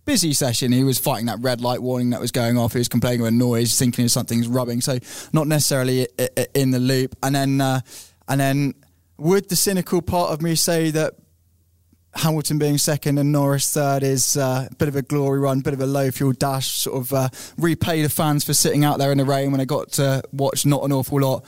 busy 0.06 0.32
session. 0.32 0.72
He 0.72 0.84
was 0.84 0.98
fighting 0.98 1.26
that 1.26 1.40
red 1.40 1.60
light 1.60 1.82
warning 1.82 2.10
that 2.10 2.20
was 2.20 2.30
going 2.30 2.56
off. 2.56 2.72
He 2.72 2.78
was 2.78 2.88
complaining 2.88 3.26
of 3.26 3.32
noise, 3.32 3.78
thinking 3.78 4.08
something's 4.08 4.48
rubbing. 4.48 4.80
So 4.80 4.98
not 5.32 5.46
necessarily 5.46 6.08
in 6.54 6.70
the 6.70 6.78
loop. 6.78 7.16
And 7.22 7.34
then, 7.34 7.60
uh, 7.60 7.80
and 8.26 8.40
then, 8.40 8.74
would 9.18 9.48
the 9.48 9.56
cynical 9.56 10.00
part 10.00 10.30
of 10.30 10.40
me 10.40 10.54
say 10.54 10.90
that 10.92 11.14
Hamilton 12.14 12.58
being 12.58 12.78
second 12.78 13.18
and 13.18 13.32
Norris 13.32 13.72
third 13.72 14.02
is 14.02 14.36
uh, 14.36 14.68
a 14.70 14.74
bit 14.76 14.88
of 14.88 14.96
a 14.96 15.02
glory 15.02 15.40
run, 15.40 15.60
bit 15.60 15.74
of 15.74 15.80
a 15.80 15.86
low 15.86 16.10
fuel 16.10 16.32
dash, 16.32 16.78
sort 16.78 16.96
of 16.96 17.12
uh, 17.12 17.28
repay 17.58 18.02
the 18.02 18.08
fans 18.08 18.44
for 18.44 18.54
sitting 18.54 18.84
out 18.84 18.98
there 18.98 19.12
in 19.12 19.18
the 19.18 19.24
rain 19.24 19.52
when 19.52 19.60
I 19.60 19.64
got 19.64 19.92
to 19.92 20.22
watch 20.32 20.64
not 20.64 20.84
an 20.84 20.92
awful 20.92 21.20
lot 21.20 21.44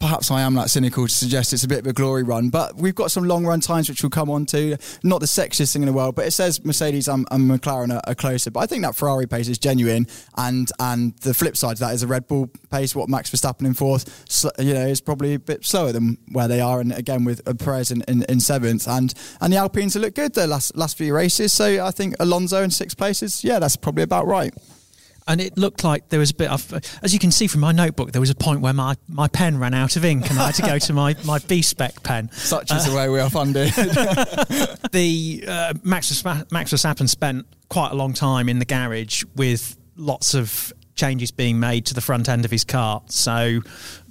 perhaps 0.00 0.30
I 0.30 0.40
am 0.40 0.54
that 0.54 0.70
cynical 0.70 1.06
to 1.06 1.14
suggest 1.14 1.52
it's 1.52 1.62
a 1.62 1.68
bit 1.68 1.80
of 1.80 1.86
a 1.86 1.92
glory 1.92 2.22
run, 2.22 2.48
but 2.48 2.74
we've 2.76 2.94
got 2.94 3.10
some 3.10 3.24
long 3.24 3.44
run 3.44 3.60
times 3.60 3.88
which 3.88 4.02
we'll 4.02 4.10
come 4.10 4.30
on 4.30 4.46
to. 4.46 4.76
Not 5.02 5.20
the 5.20 5.26
sexiest 5.26 5.72
thing 5.72 5.82
in 5.82 5.86
the 5.86 5.92
world, 5.92 6.14
but 6.14 6.26
it 6.26 6.30
says 6.30 6.64
Mercedes 6.64 7.06
and, 7.06 7.26
and 7.30 7.48
McLaren 7.48 7.94
are, 7.94 8.00
are, 8.06 8.14
closer. 8.14 8.50
But 8.50 8.60
I 8.60 8.66
think 8.66 8.82
that 8.82 8.96
Ferrari 8.96 9.26
pace 9.26 9.48
is 9.48 9.58
genuine, 9.58 10.06
and 10.36 10.70
and 10.80 11.14
the 11.18 11.34
flip 11.34 11.56
side 11.56 11.76
to 11.76 11.80
that 11.84 11.94
is 11.94 12.02
a 12.02 12.06
Red 12.06 12.26
Bull 12.26 12.50
pace. 12.70 12.96
What 12.96 13.10
Max 13.10 13.30
Verstappen 13.30 13.66
in 13.66 13.74
fourth, 13.74 14.54
you 14.58 14.72
know, 14.72 14.86
is 14.86 15.02
probably 15.02 15.34
a 15.34 15.38
bit 15.38 15.64
slower 15.64 15.92
than 15.92 16.16
where 16.32 16.48
they 16.48 16.60
are, 16.60 16.80
and 16.80 16.92
again 16.92 17.24
with 17.24 17.44
Perez 17.58 17.90
in, 17.90 18.02
in, 18.08 18.22
in 18.24 18.40
seventh, 18.40 18.88
and 18.88 19.12
and 19.40 19.52
the 19.52 19.58
Alpines 19.58 19.94
have 19.94 20.02
looked 20.02 20.16
good 20.16 20.32
the 20.32 20.46
last 20.46 20.74
last 20.76 20.96
few 20.96 21.14
races. 21.14 21.52
So 21.52 21.84
I 21.84 21.90
think 21.90 22.14
Alonso 22.18 22.62
in 22.62 22.70
six 22.70 22.94
places, 22.94 23.44
yeah, 23.44 23.58
that's 23.58 23.76
probably 23.76 24.02
about 24.02 24.26
right 24.26 24.54
and 25.30 25.40
it 25.40 25.56
looked 25.56 25.84
like 25.84 26.08
there 26.08 26.18
was 26.18 26.30
a 26.30 26.34
bit 26.34 26.50
of, 26.50 26.74
as 27.04 27.12
you 27.12 27.20
can 27.20 27.30
see 27.30 27.46
from 27.46 27.60
my 27.60 27.70
notebook, 27.70 28.10
there 28.10 28.20
was 28.20 28.30
a 28.30 28.34
point 28.34 28.62
where 28.62 28.72
my, 28.72 28.96
my 29.08 29.28
pen 29.28 29.60
ran 29.60 29.74
out 29.74 29.94
of 29.94 30.04
ink 30.04 30.28
and 30.28 30.36
I 30.40 30.46
had 30.46 30.56
to 30.56 30.62
go 30.62 30.78
to 30.78 30.92
my, 30.92 31.14
my 31.24 31.38
B 31.38 31.62
spec 31.62 32.02
pen. 32.02 32.32
Such 32.32 32.72
is 32.72 32.84
uh, 32.84 32.90
the 32.90 32.96
way 32.96 33.08
we 33.08 33.20
are 33.20 33.30
funded. 33.30 33.68
the 34.92 35.44
uh, 35.46 35.74
Max, 35.84 36.24
Max 36.24 36.72
Verstappen 36.72 37.08
spent 37.08 37.46
quite 37.68 37.92
a 37.92 37.94
long 37.94 38.12
time 38.12 38.48
in 38.48 38.58
the 38.58 38.64
garage 38.64 39.22
with 39.36 39.76
lots 39.94 40.34
of 40.34 40.72
changes 40.96 41.30
being 41.30 41.60
made 41.60 41.86
to 41.86 41.94
the 41.94 42.00
front 42.00 42.28
end 42.28 42.44
of 42.44 42.50
his 42.50 42.64
car. 42.64 43.00
So 43.06 43.60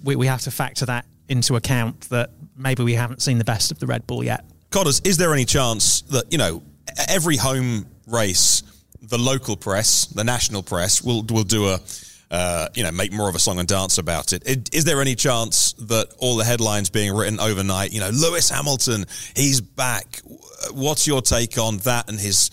we, 0.02 0.16
we 0.16 0.28
have 0.28 0.42
to 0.44 0.52
factor 0.52 0.86
that 0.86 1.06
into 1.28 1.58
account 1.58 2.10
that 2.12 2.32
maybe 2.56 2.82
we 2.82 2.94
haven't 2.94 3.22
seen 3.22 3.40
the 3.40 3.44
best 3.44 3.74
of 3.74 3.80
the 3.80 3.88
Red 3.88 4.08
Bull 4.08 4.24
yet. 4.24 4.46
Codders, 4.70 5.02
is 5.04 5.18
there 5.18 5.34
any 5.34 5.44
chance 5.44 6.02
that, 6.04 6.32
you 6.32 6.38
know, 6.38 6.64
every 7.10 7.36
home 7.36 7.88
race 8.08 8.64
the 9.10 9.18
local 9.18 9.58
press, 9.58 10.06
the 10.06 10.24
national 10.24 10.64
press, 10.64 11.04
will 11.04 11.24
will 11.30 11.44
do 11.44 11.70
a 11.70 11.80
uh, 12.32 12.68
you 12.76 12.84
know, 12.84 12.92
make 12.92 13.12
more 13.12 13.28
of 13.28 13.36
a 13.36 13.40
song 13.40 13.58
and 13.58 13.68
dance 13.68 13.98
about 13.98 14.34
it. 14.34 14.70
Is 14.74 14.86
there 14.86 15.02
any 15.02 15.16
chance 15.16 15.74
that 15.74 16.14
all 16.20 16.36
the 16.36 16.44
headlines 16.44 16.90
being 16.92 17.16
written 17.16 17.40
overnight, 17.40 17.92
you 17.92 18.00
know, 18.00 18.10
Lewis 18.10 18.50
Hamilton, 18.50 19.06
he's 19.36 19.62
back? 19.62 20.22
What's 20.72 21.08
your 21.08 21.22
take 21.22 21.58
on 21.58 21.78
that 21.80 22.08
and 22.08 22.20
his 22.20 22.52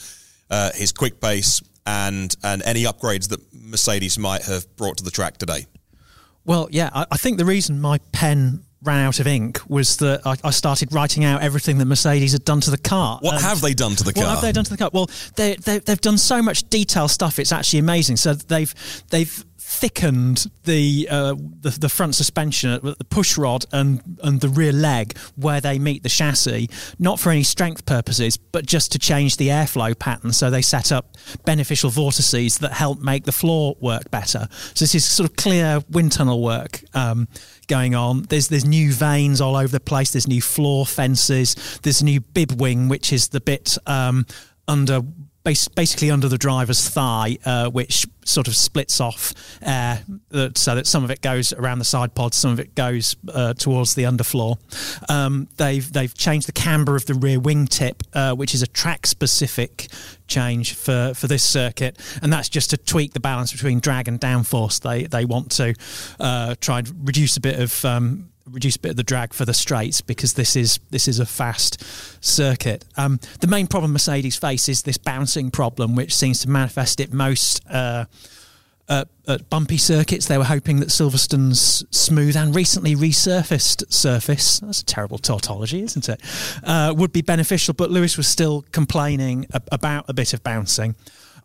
uh, 0.51 0.71
his 0.75 0.93
quick 0.93 1.21
pace 1.21 1.61
and 1.85 2.35
and 2.43 2.63
any 2.63 2.85
upgrades 2.85 3.29
that 3.29 3.41
Mercedes 3.53 4.19
might 4.19 4.45
have 4.45 4.77
brought 4.77 4.99
to 4.99 5.05
the 5.05 5.11
track 5.11 5.37
today? 5.37 5.67
Well, 6.45 6.69
yeah, 6.71 6.91
I, 6.95 7.07
I 7.11 7.17
think 7.17 7.39
the 7.39 7.45
reason 7.45 7.81
my 7.81 7.99
pen 8.13 8.65
ran 8.83 9.04
out 9.04 9.21
of 9.21 9.26
ink 9.26 9.61
was 9.68 9.97
that 9.99 10.26
I, 10.26 10.37
I, 10.45 10.50
started 10.50 10.92
writing 10.92 11.25
out 11.25 11.42
everything 11.42 11.78
that 11.78 11.87
Mercedes 11.87 12.33
had 12.33 12.45
done 12.45 12.61
to 12.61 12.71
the 12.71 12.78
car. 12.78 13.18
What 13.21 13.40
have 13.40 13.61
they 13.61 13.75
done 13.75 13.97
to 13.97 14.04
the 14.04 14.12
car? 14.12 14.25
What 14.25 14.30
have 14.30 14.42
they 14.42 14.52
done 14.52 14.64
to 14.64 14.71
the 14.71 14.76
car? 14.76 14.90
Well, 14.92 15.11
they, 15.35 15.56
they, 15.56 15.78
they've 15.78 16.00
done 16.00 16.18
so 16.18 16.42
much 16.42 16.68
detail 16.68 17.09
stuff. 17.09 17.38
It's 17.38 17.52
actually 17.52 17.78
amazing. 17.78 18.16
So 18.16 18.35
they've 18.35 18.75
they've 19.11 19.45
thickened 19.69 20.47
the, 20.63 21.09
uh, 21.11 21.35
the, 21.61 21.71
the 21.71 21.89
front 21.89 22.15
suspension, 22.15 22.81
the 22.83 23.05
push 23.11 23.37
rod 23.37 23.65
and 23.73 24.01
and 24.23 24.41
the 24.41 24.49
rear 24.49 24.73
leg 24.73 25.19
where 25.35 25.61
they 25.61 25.77
meet 25.77 26.05
the 26.05 26.09
chassis, 26.09 26.71
not 27.01 27.19
for 27.19 27.31
any 27.31 27.43
strength 27.43 27.85
purposes, 27.85 28.37
but 28.37 28.65
just 28.65 28.93
to 28.93 28.99
change 28.99 29.39
the 29.39 29.49
airflow 29.49 29.99
pattern. 29.99 30.33
So 30.33 30.51
they 30.51 30.63
set 30.63 30.93
up 30.93 31.17
beneficial 31.45 31.91
vortices 31.91 32.59
that 32.59 32.73
help 32.73 33.01
make 33.01 33.25
the 33.25 33.33
floor 33.33 33.77
work 33.81 34.09
better. 34.13 34.47
So 34.51 34.85
this 34.85 34.95
is 34.95 35.05
sort 35.05 35.29
of 35.29 35.37
clear 35.37 35.81
wind 35.91 36.13
tunnel 36.13 36.43
work. 36.43 36.83
Um, 36.95 37.27
going 37.67 37.97
on. 37.97 38.23
There's 38.23 38.47
there's 38.47 38.65
new 38.65 38.93
vanes 38.93 39.41
all 39.41 39.57
over 39.57 39.67
the 39.67 39.81
place. 39.81 40.13
There's 40.13 40.29
new 40.29 40.41
floor 40.41 40.87
fences. 40.87 41.57
There's 41.83 42.05
new 42.05 42.21
bib 42.21 42.61
wing, 42.61 42.89
which 42.89 43.13
is 43.13 43.29
the 43.29 43.41
bit 43.41 43.77
um, 43.87 44.27
under 44.69 45.03
bas- 45.47 45.69
basically 45.69 46.11
under 46.11 46.29
the 46.29 46.37
driver's 46.37 46.88
thigh, 46.88 47.38
uh, 47.45 47.71
which 47.71 48.05
sort 48.25 48.49
of 48.49 48.57
splits 48.57 49.00
off 49.00 49.33
air 49.62 50.03
uh, 50.33 50.49
so 50.57 50.75
that 50.75 50.87
some 50.87 51.05
of 51.05 51.11
it 51.12 51.23
goes 51.23 51.53
around 51.53 51.79
the 51.79 51.85
side 51.85 52.15
pod, 52.15 52.35
some 52.35 52.50
of 52.50 52.59
it 52.59 52.75
goes 52.75 53.15
uh, 53.33 53.55
towards 53.55 53.95
the 53.95 54.03
underfloor. 54.03 54.59
Um, 55.09 55.49
they've 55.57 55.91
they've 55.91 56.12
changed 56.12 56.49
the 56.49 56.53
camber 56.53 56.97
of 56.97 57.07
the 57.07 57.15
rear 57.15 57.38
wingtip, 57.38 58.03
uh, 58.12 58.35
which 58.35 58.55
is 58.55 58.62
a 58.62 58.67
track 58.67 59.07
specific 59.07 59.87
change 60.26 60.75
for, 60.75 61.12
for 61.15 61.29
this 61.29 61.49
circuit, 61.49 61.97
and 62.21 62.33
that's 62.33 62.49
just 62.49 62.71
to 62.71 62.76
tweak 62.76 63.12
the 63.12 63.21
balance 63.21 63.53
between 63.53 63.79
drag 63.79 64.09
and 64.09 64.21
downforce. 64.21 64.81
They 64.81 65.05
they 65.05 65.25
want 65.25 65.53
to 65.53 65.75
uh, 66.19 66.57
try 66.61 66.81
and 66.81 67.07
reduce 67.07 67.37
a 67.37 67.41
bit 67.41 67.61
of 67.61 67.85
um, 67.85 68.31
reduce 68.50 68.76
a 68.76 68.81
bit 68.81 68.91
of 68.91 68.97
the 68.97 69.03
drag 69.03 69.33
for 69.33 69.45
the 69.45 69.55
straights 69.55 70.00
because 70.00 70.35
this 70.35 70.57
is 70.57 70.79
this 70.91 71.09
is 71.09 71.19
a 71.19 71.26
fast 71.26 71.83
circuit. 72.25 72.85
Um, 72.97 73.21
the 73.41 73.47
main 73.47 73.67
problem 73.67 73.93
Mercedes 73.93 74.37
face 74.37 74.69
is 74.69 74.83
this 74.83 74.99
bouncing 74.99 75.50
problem, 75.50 75.95
which 75.95 76.15
seems 76.15 76.41
to 76.41 76.50
manifest 76.50 77.00
it 77.00 77.12
most. 77.12 77.61
Uh, 77.69 78.07
at, 78.88 79.09
at, 79.26 79.50
bumpy 79.50 79.79
circuits, 79.79 80.26
they 80.26 80.38
were 80.38 80.45
hoping 80.45 80.79
that 80.79 80.91
Silverstone's 80.91 81.85
smooth 81.91 82.37
and 82.37 82.55
recently 82.55 82.95
resurfaced 82.95 83.93
surface, 83.93 84.61
that's 84.61 84.83
a 84.83 84.85
terrible 84.85 85.19
tautology, 85.19 85.83
isn't 85.83 86.09
it? 86.09 86.21
Uh, 86.62 86.95
would 86.97 87.12
be 87.12 87.21
beneficial, 87.21 87.75
but 87.75 87.91
Lewis 87.91 88.17
was 88.17 88.29
still 88.29 88.65
complaining 88.71 89.47
about 89.73 90.05
a 90.09 90.15
bit 90.15 90.33
of 90.33 90.45
bouncing. 90.45 90.95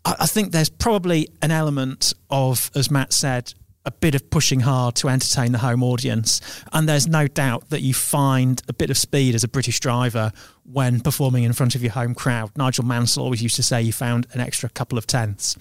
I 0.03 0.25
think 0.25 0.51
there's 0.51 0.69
probably 0.69 1.29
an 1.41 1.51
element 1.51 2.13
of, 2.29 2.71
as 2.73 2.89
Matt 2.89 3.13
said, 3.13 3.53
a 3.85 3.91
bit 3.91 4.13
of 4.13 4.29
pushing 4.29 4.59
hard 4.59 4.95
to 4.95 5.09
entertain 5.09 5.51
the 5.51 5.57
home 5.57 5.83
audience. 5.83 6.39
And 6.71 6.87
there's 6.87 7.07
no 7.07 7.27
doubt 7.27 7.69
that 7.69 7.81
you 7.81 7.93
find 7.93 8.61
a 8.67 8.73
bit 8.73 8.89
of 8.89 8.97
speed 8.97 9.33
as 9.33 9.43
a 9.43 9.47
British 9.47 9.79
driver 9.79 10.31
when 10.63 10.99
performing 10.99 11.43
in 11.43 11.53
front 11.53 11.75
of 11.75 11.81
your 11.81 11.91
home 11.91 12.13
crowd. 12.13 12.51
Nigel 12.55 12.85
Mansell 12.85 13.23
always 13.23 13.41
used 13.41 13.55
to 13.55 13.63
say 13.63 13.81
you 13.81 13.93
found 13.93 14.27
an 14.33 14.39
extra 14.39 14.69
couple 14.69 14.97
of 14.97 15.07
tenths. 15.07 15.57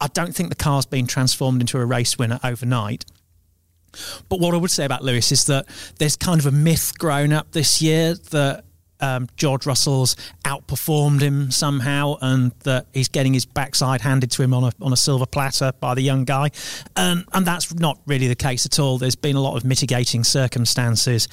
I 0.00 0.06
don't 0.08 0.34
think 0.34 0.48
the 0.48 0.54
car's 0.54 0.86
been 0.86 1.06
transformed 1.06 1.60
into 1.60 1.78
a 1.78 1.84
race 1.84 2.16
winner 2.16 2.40
overnight. 2.42 3.04
But 4.28 4.40
what 4.40 4.54
I 4.54 4.58
would 4.58 4.70
say 4.70 4.84
about 4.84 5.02
Lewis 5.02 5.32
is 5.32 5.44
that 5.44 5.66
there's 5.98 6.16
kind 6.16 6.40
of 6.40 6.46
a 6.46 6.52
myth 6.52 6.98
grown 6.98 7.32
up 7.32 7.52
this 7.52 7.82
year 7.82 8.14
that 8.30 8.64
um, 9.00 9.28
George 9.36 9.66
Russell's 9.66 10.16
outperformed 10.44 11.20
him 11.20 11.50
somehow, 11.50 12.16
and 12.20 12.52
that 12.64 12.86
he's 12.92 13.08
getting 13.08 13.34
his 13.34 13.46
backside 13.46 14.00
handed 14.00 14.30
to 14.32 14.42
him 14.42 14.52
on 14.54 14.64
a 14.64 14.72
on 14.80 14.92
a 14.92 14.96
silver 14.96 15.26
platter 15.26 15.72
by 15.80 15.94
the 15.94 16.02
young 16.02 16.24
guy, 16.24 16.50
and 16.96 17.24
and 17.32 17.46
that's 17.46 17.74
not 17.74 17.98
really 18.06 18.28
the 18.28 18.36
case 18.36 18.66
at 18.66 18.78
all. 18.78 18.98
There's 18.98 19.16
been 19.16 19.36
a 19.36 19.40
lot 19.40 19.56
of 19.56 19.64
mitigating 19.64 20.24
circumstances. 20.24 21.28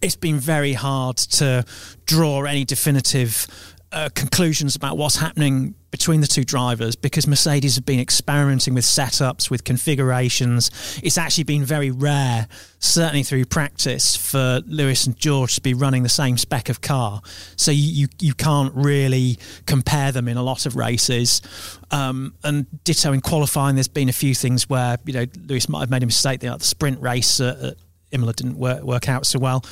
It's 0.00 0.16
been 0.16 0.38
very 0.38 0.72
hard 0.72 1.16
to 1.16 1.64
draw 2.06 2.44
any 2.44 2.64
definitive 2.64 3.46
uh, 3.92 4.08
conclusions 4.14 4.76
about 4.76 4.96
what's 4.96 5.16
happening 5.16 5.74
between 5.90 6.20
the 6.20 6.26
two 6.26 6.44
drivers 6.44 6.94
because 6.94 7.26
Mercedes 7.26 7.74
have 7.74 7.84
been 7.84 7.98
experimenting 7.98 8.74
with 8.74 8.84
setups, 8.84 9.50
with 9.50 9.64
configurations. 9.64 10.70
It's 11.02 11.18
actually 11.18 11.44
been 11.44 11.64
very 11.64 11.90
rare, 11.90 12.46
certainly 12.78 13.24
through 13.24 13.46
practice, 13.46 14.14
for 14.14 14.60
Lewis 14.66 15.06
and 15.06 15.16
George 15.16 15.56
to 15.56 15.60
be 15.60 15.74
running 15.74 16.04
the 16.04 16.08
same 16.08 16.38
spec 16.38 16.68
of 16.68 16.80
car. 16.80 17.20
So 17.56 17.72
you 17.72 17.90
you, 18.02 18.08
you 18.20 18.34
can't 18.34 18.72
really 18.74 19.38
compare 19.66 20.12
them 20.12 20.28
in 20.28 20.36
a 20.36 20.42
lot 20.42 20.66
of 20.66 20.76
races. 20.76 21.42
Um, 21.90 22.34
and 22.44 22.66
ditto 22.84 23.12
in 23.12 23.20
qualifying, 23.20 23.74
there's 23.74 23.88
been 23.88 24.08
a 24.08 24.12
few 24.12 24.34
things 24.34 24.68
where 24.68 24.98
you 25.04 25.12
know 25.12 25.26
Lewis 25.46 25.68
might 25.68 25.80
have 25.80 25.90
made 25.90 26.04
a 26.04 26.06
mistake. 26.06 26.40
The, 26.40 26.56
the 26.56 26.64
sprint 26.64 27.00
race 27.00 27.40
at, 27.40 27.58
at 27.58 27.76
Imola 28.12 28.32
didn't 28.32 28.56
work, 28.56 28.82
work 28.82 29.08
out 29.08 29.26
so 29.26 29.40
well 29.40 29.64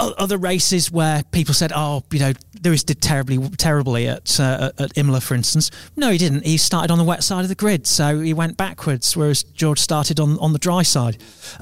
other 0.00 0.38
races 0.38 0.90
where 0.90 1.22
people 1.30 1.54
said, 1.54 1.72
"Oh, 1.74 2.02
you 2.10 2.18
know, 2.18 2.32
Lewis 2.64 2.82
did 2.82 3.00
terribly, 3.00 3.38
terribly 3.50 4.08
at 4.08 4.38
uh, 4.40 4.72
at 4.78 4.96
Imola, 4.96 5.20
for 5.20 5.34
instance." 5.34 5.70
No, 5.96 6.10
he 6.10 6.18
didn't. 6.18 6.44
He 6.44 6.56
started 6.56 6.90
on 6.90 6.98
the 6.98 7.04
wet 7.04 7.22
side 7.22 7.42
of 7.42 7.48
the 7.48 7.54
grid, 7.54 7.86
so 7.86 8.20
he 8.20 8.34
went 8.34 8.56
backwards, 8.56 9.16
whereas 9.16 9.42
George 9.42 9.78
started 9.78 10.18
on 10.18 10.38
on 10.38 10.52
the 10.52 10.58
dry 10.58 10.82
side. 10.82 11.18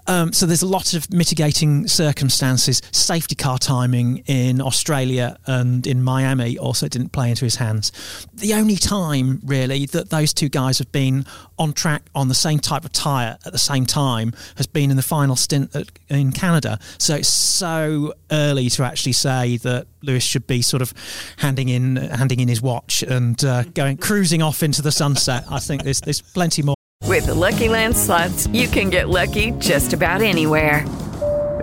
Um, 0.06 0.32
so 0.32 0.46
there's 0.46 0.62
a 0.62 0.68
lot 0.68 0.94
of 0.94 1.10
mitigating 1.12 1.86
circumstances. 1.86 2.80
Safety 2.92 3.34
car 3.34 3.58
timing 3.58 4.18
in 4.26 4.60
Australia 4.60 5.36
and 5.46 5.86
in 5.86 6.02
Miami 6.02 6.58
also 6.58 6.88
didn't 6.88 7.10
play 7.10 7.30
into 7.30 7.44
his 7.44 7.56
hands. 7.56 7.92
The 8.34 8.54
only 8.54 8.76
time 8.76 9.40
really 9.44 9.86
that 9.86 10.10
those 10.10 10.32
two 10.32 10.48
guys 10.48 10.78
have 10.78 10.92
been 10.92 11.26
on 11.58 11.72
track 11.72 12.02
on 12.14 12.28
the 12.28 12.34
same 12.34 12.58
type 12.58 12.84
of 12.84 12.92
tyre 12.92 13.38
at 13.44 13.52
the 13.52 13.58
same 13.58 13.86
time 13.86 14.32
has 14.56 14.66
been 14.66 14.90
in 14.90 14.96
the 14.96 15.02
final 15.02 15.36
stint 15.36 15.74
at, 15.74 15.90
in 16.08 16.32
Canada. 16.32 16.78
So 16.98 17.16
it's 17.16 17.28
so 17.28 18.14
early 18.30 18.68
to 18.70 18.84
actually 18.84 19.12
say 19.12 19.56
that 19.58 19.86
Lewis 20.02 20.24
should 20.24 20.46
be 20.46 20.62
sort 20.62 20.82
of 20.82 20.92
handing 21.38 21.68
in 21.68 21.96
handing 21.96 22.40
in 22.40 22.48
his 22.48 22.62
watch 22.62 23.02
and 23.02 23.42
uh, 23.44 23.64
going 23.74 23.96
cruising 23.96 24.42
off 24.42 24.62
into 24.62 24.82
the 24.82 24.92
sunset. 24.92 25.44
I 25.50 25.58
think 25.58 25.82
there's 25.82 26.00
there's 26.00 26.20
plenty 26.20 26.62
more. 26.62 26.74
With 27.04 27.26
the 27.26 27.34
Lucky 27.34 27.68
Land 27.68 27.96
slots, 27.96 28.46
you 28.48 28.68
can 28.68 28.90
get 28.90 29.08
lucky 29.08 29.52
just 29.52 29.92
about 29.92 30.20
anywhere. 30.20 30.84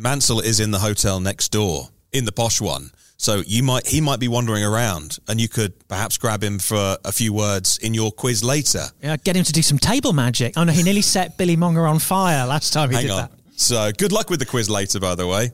Mansell 0.00 0.40
is 0.40 0.60
in 0.60 0.70
the 0.70 0.78
hotel 0.78 1.20
next 1.20 1.50
door, 1.50 1.88
in 2.12 2.24
the 2.24 2.32
posh 2.32 2.60
one. 2.60 2.90
So 3.16 3.42
you 3.46 3.62
might 3.62 3.86
he 3.86 4.00
might 4.00 4.18
be 4.18 4.28
wandering 4.28 4.64
around, 4.64 5.18
and 5.28 5.38
you 5.38 5.46
could 5.46 5.74
perhaps 5.88 6.16
grab 6.16 6.42
him 6.42 6.58
for 6.58 6.96
a 7.04 7.12
few 7.12 7.34
words 7.34 7.76
in 7.78 7.92
your 7.92 8.10
quiz 8.10 8.42
later. 8.42 8.84
Yeah, 9.02 9.16
get 9.18 9.36
him 9.36 9.44
to 9.44 9.52
do 9.52 9.60
some 9.60 9.78
table 9.78 10.14
magic. 10.14 10.54
Oh 10.56 10.64
no, 10.64 10.72
he 10.72 10.82
nearly 10.82 11.02
set 11.02 11.36
Billy 11.36 11.54
Monger 11.54 11.86
on 11.86 11.98
fire 11.98 12.46
last 12.46 12.72
time 12.72 12.88
he 12.88 12.96
Hang 12.96 13.04
did 13.04 13.10
on. 13.10 13.18
that. 13.18 13.32
So 13.56 13.92
good 13.92 14.10
luck 14.10 14.30
with 14.30 14.38
the 14.40 14.46
quiz 14.46 14.70
later, 14.70 15.00
by 15.00 15.14
the 15.16 15.26
way. 15.26 15.50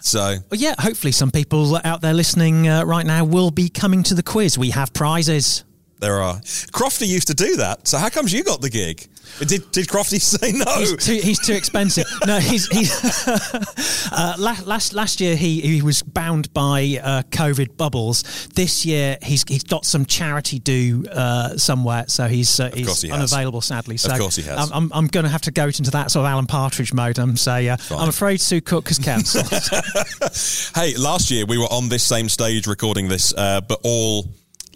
So 0.00 0.18
well, 0.18 0.60
yeah, 0.60 0.74
hopefully 0.80 1.12
some 1.12 1.30
people 1.30 1.80
out 1.84 2.00
there 2.00 2.12
listening 2.14 2.66
uh, 2.68 2.84
right 2.84 3.06
now 3.06 3.24
will 3.24 3.52
be 3.52 3.68
coming 3.68 4.02
to 4.04 4.14
the 4.14 4.22
quiz. 4.24 4.58
We 4.58 4.70
have 4.70 4.92
prizes. 4.92 5.64
There 5.98 6.20
are. 6.20 6.36
Crofty 6.36 7.06
used 7.06 7.28
to 7.28 7.34
do 7.34 7.56
that. 7.56 7.88
So 7.88 7.98
how 7.98 8.10
comes 8.10 8.32
you 8.32 8.44
got 8.44 8.60
the 8.60 8.70
gig? 8.70 9.08
Did 9.38 9.70
did 9.70 9.86
Crofty 9.86 10.20
say 10.20 10.52
no? 10.52 10.64
He's 10.78 10.96
too, 10.96 11.14
he's 11.14 11.38
too 11.38 11.54
expensive. 11.54 12.06
no, 12.26 12.38
he's, 12.38 12.68
he's 12.68 12.92
uh, 14.12 14.34
last 14.38 14.92
last 14.94 15.20
year 15.20 15.36
he, 15.36 15.60
he 15.60 15.82
was 15.82 16.02
bound 16.02 16.52
by 16.54 16.98
uh, 17.02 17.22
COVID 17.30 17.76
bubbles. 17.76 18.48
This 18.54 18.86
year 18.86 19.18
he's 19.22 19.44
he's 19.46 19.64
got 19.64 19.84
some 19.84 20.06
charity 20.06 20.58
due 20.58 21.04
uh, 21.10 21.56
somewhere, 21.56 22.04
so 22.08 22.28
he's 22.28 22.58
uh, 22.60 22.70
he's 22.72 23.02
he 23.02 23.10
unavailable 23.10 23.60
sadly. 23.60 23.96
So 23.96 24.12
Of 24.12 24.18
course 24.18 24.36
he 24.36 24.42
has. 24.42 24.70
I'm, 24.72 24.90
I'm, 24.92 25.06
going 25.06 25.24
to 25.24 25.30
have 25.30 25.42
to 25.42 25.50
go 25.50 25.66
into 25.66 25.90
that 25.92 26.10
sort 26.10 26.24
of 26.24 26.30
Alan 26.30 26.46
Partridge 26.46 26.92
mode 26.92 27.18
and 27.18 27.38
say 27.38 27.68
uh, 27.68 27.76
I'm 27.90 28.08
afraid 28.08 28.40
Sue 28.40 28.60
Cook 28.60 28.88
has 28.88 28.98
cancelled. 28.98 29.46
hey, 30.74 30.96
last 30.96 31.30
year 31.30 31.46
we 31.46 31.58
were 31.58 31.70
on 31.70 31.88
this 31.88 32.02
same 32.02 32.28
stage 32.28 32.66
recording 32.66 33.08
this, 33.08 33.34
uh, 33.34 33.60
but 33.60 33.80
all 33.82 34.26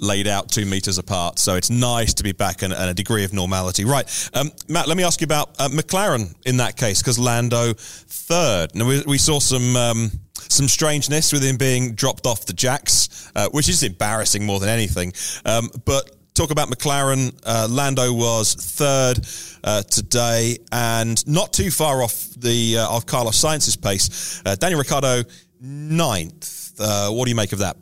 laid 0.01 0.27
out 0.27 0.49
two 0.49 0.67
meters 0.67 0.99
apart. 0.99 1.39
So 1.39 1.55
it's 1.55 1.71
nice 1.71 2.15
to 2.15 2.23
be 2.25 2.33
back 2.33 2.63
and, 2.63 2.73
a 2.73 2.95
degree 2.95 3.25
of 3.25 3.33
normality. 3.33 3.85
Right, 3.85 4.31
um, 4.35 4.51
Matt. 4.69 4.89
Let 4.89 4.97
me 4.97 5.05
ask 5.05 5.21
you 5.21 5.27
about 5.27 5.51
uh, 5.59 5.69
McLaren 5.69 6.35
in 6.45 6.57
that 6.57 6.77
case 6.77 7.01
because 7.01 7.19
Lando 7.19 7.75
third. 7.77 8.75
Now 8.75 8.87
we, 8.87 9.03
we 9.07 9.19
saw 9.19 9.39
some. 9.39 9.77
Um, 9.77 10.11
some 10.49 10.69
strangeness 10.69 11.33
with 11.33 11.45
him 11.45 11.59
being 11.59 11.95
dropped 11.95 12.27
off 12.27 12.47
the 12.47 12.53
jacks, 12.55 13.31
uh, 13.37 13.49
which 13.51 13.69
is 13.69 13.83
embarrassing 13.83 14.45
more 14.45 14.59
than 14.59 14.71
anything. 14.71 15.13
Um, 15.45 15.71
but 15.85 16.11
talk 16.35 16.51
about 16.51 16.69
McLaren. 16.69 17.39
Uh, 17.45 17.69
Lando 17.71 18.13
was 18.13 18.55
third 18.55 19.21
uh, 19.63 19.83
today, 19.83 20.57
and 20.73 21.25
not 21.29 21.53
too 21.53 21.71
far 21.71 22.03
off 22.03 22.31
the 22.37 22.79
uh, 22.79 22.97
of 22.97 23.07
Carlos 23.07 23.37
Sainz's 23.37 23.77
pace. 23.77 24.43
Uh, 24.45 24.57
Daniel 24.57 24.79
Ricciardo 24.79 25.23
ninth. 25.61 26.73
Uh, 26.81 27.11
what 27.11 27.27
do 27.27 27.31
you 27.31 27.37
make 27.37 27.53
of 27.53 27.59
that? 27.59 27.77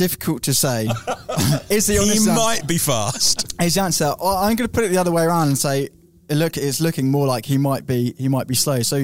Difficult 0.00 0.42
to 0.44 0.54
say. 0.54 0.84
is 1.68 1.86
the 1.86 1.98
honest 1.98 2.24
He 2.24 2.30
answer. 2.30 2.32
might 2.32 2.66
be 2.66 2.78
fast. 2.78 3.54
Is 3.60 3.74
the 3.74 3.82
answer? 3.82 4.14
Well, 4.18 4.34
I'm 4.34 4.56
going 4.56 4.66
to 4.66 4.72
put 4.72 4.84
it 4.84 4.88
the 4.88 4.96
other 4.96 5.12
way 5.12 5.24
around 5.24 5.48
and 5.48 5.58
say, 5.58 5.90
look, 6.30 6.56
it's 6.56 6.80
looking 6.80 7.10
more 7.10 7.26
like 7.26 7.44
he 7.44 7.58
might 7.58 7.84
be 7.86 8.14
he 8.16 8.26
might 8.28 8.46
be 8.46 8.54
slow. 8.54 8.80
So 8.80 9.00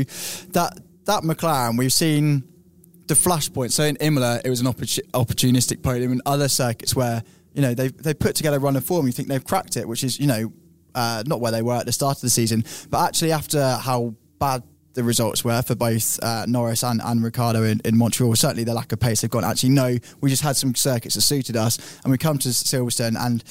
that 0.52 0.80
that 1.04 1.22
McLaren, 1.22 1.76
we've 1.76 1.92
seen 1.92 2.44
the 3.09 3.12
flashpoint. 3.14 3.72
So 3.72 3.82
in 3.85 3.96
Imola, 3.96 4.40
it 4.42 4.48
was 4.48 4.62
an 4.62 4.66
opportu- 4.68 5.04
opportunistic 5.12 5.82
podium. 5.82 6.12
In 6.12 6.22
other 6.24 6.48
circuits 6.48 6.96
where 6.96 7.22
you 7.52 7.61
know 7.61 7.74
they 7.74 7.88
they 7.88 8.14
put 8.14 8.35
together 8.35 8.56
a 8.56 8.61
run 8.61 8.74
of 8.76 8.85
form, 8.87 9.04
you 9.04 9.12
think 9.12 9.28
they've 9.28 9.44
cracked 9.44 9.76
it, 9.76 9.87
which 9.87 10.02
is 10.02 10.18
you 10.18 10.26
know 10.28 10.50
uh, 10.94 11.24
not 11.26 11.40
where 11.42 11.52
they 11.52 11.61
were 11.61 11.74
at 11.74 11.85
the 11.85 11.92
start 11.92 12.16
of 12.16 12.22
the 12.22 12.30
season, 12.30 12.64
but 12.88 13.06
actually 13.06 13.32
after 13.32 13.61
how 13.76 14.14
bad 14.38 14.62
the 14.96 15.04
results 15.04 15.44
were 15.44 15.62
for 15.62 15.74
both 15.74 16.18
uh, 16.22 16.46
Norris 16.48 16.82
and, 16.82 17.00
and 17.04 17.22
Ricciardo 17.22 17.62
in, 17.62 17.80
in 17.85 17.96
Montreal. 17.96 18.35
Certainly 18.35 18.64
the 18.64 18.74
lack 18.74 18.92
of 18.92 18.98
pace 18.98 19.20
they've 19.20 19.30
gone, 19.30 19.44
actually, 19.44 19.68
no, 19.68 19.98
we 20.20 20.30
just 20.30 20.42
had 20.42 20.56
some 20.56 20.74
circuits 20.74 21.14
that 21.14 21.20
suited 21.20 21.56
us. 21.56 22.00
And 22.02 22.11
we 22.11 22.18
come 22.18 22.38
to 22.38 22.48
Silverstone 22.48 23.16
and 23.18 23.42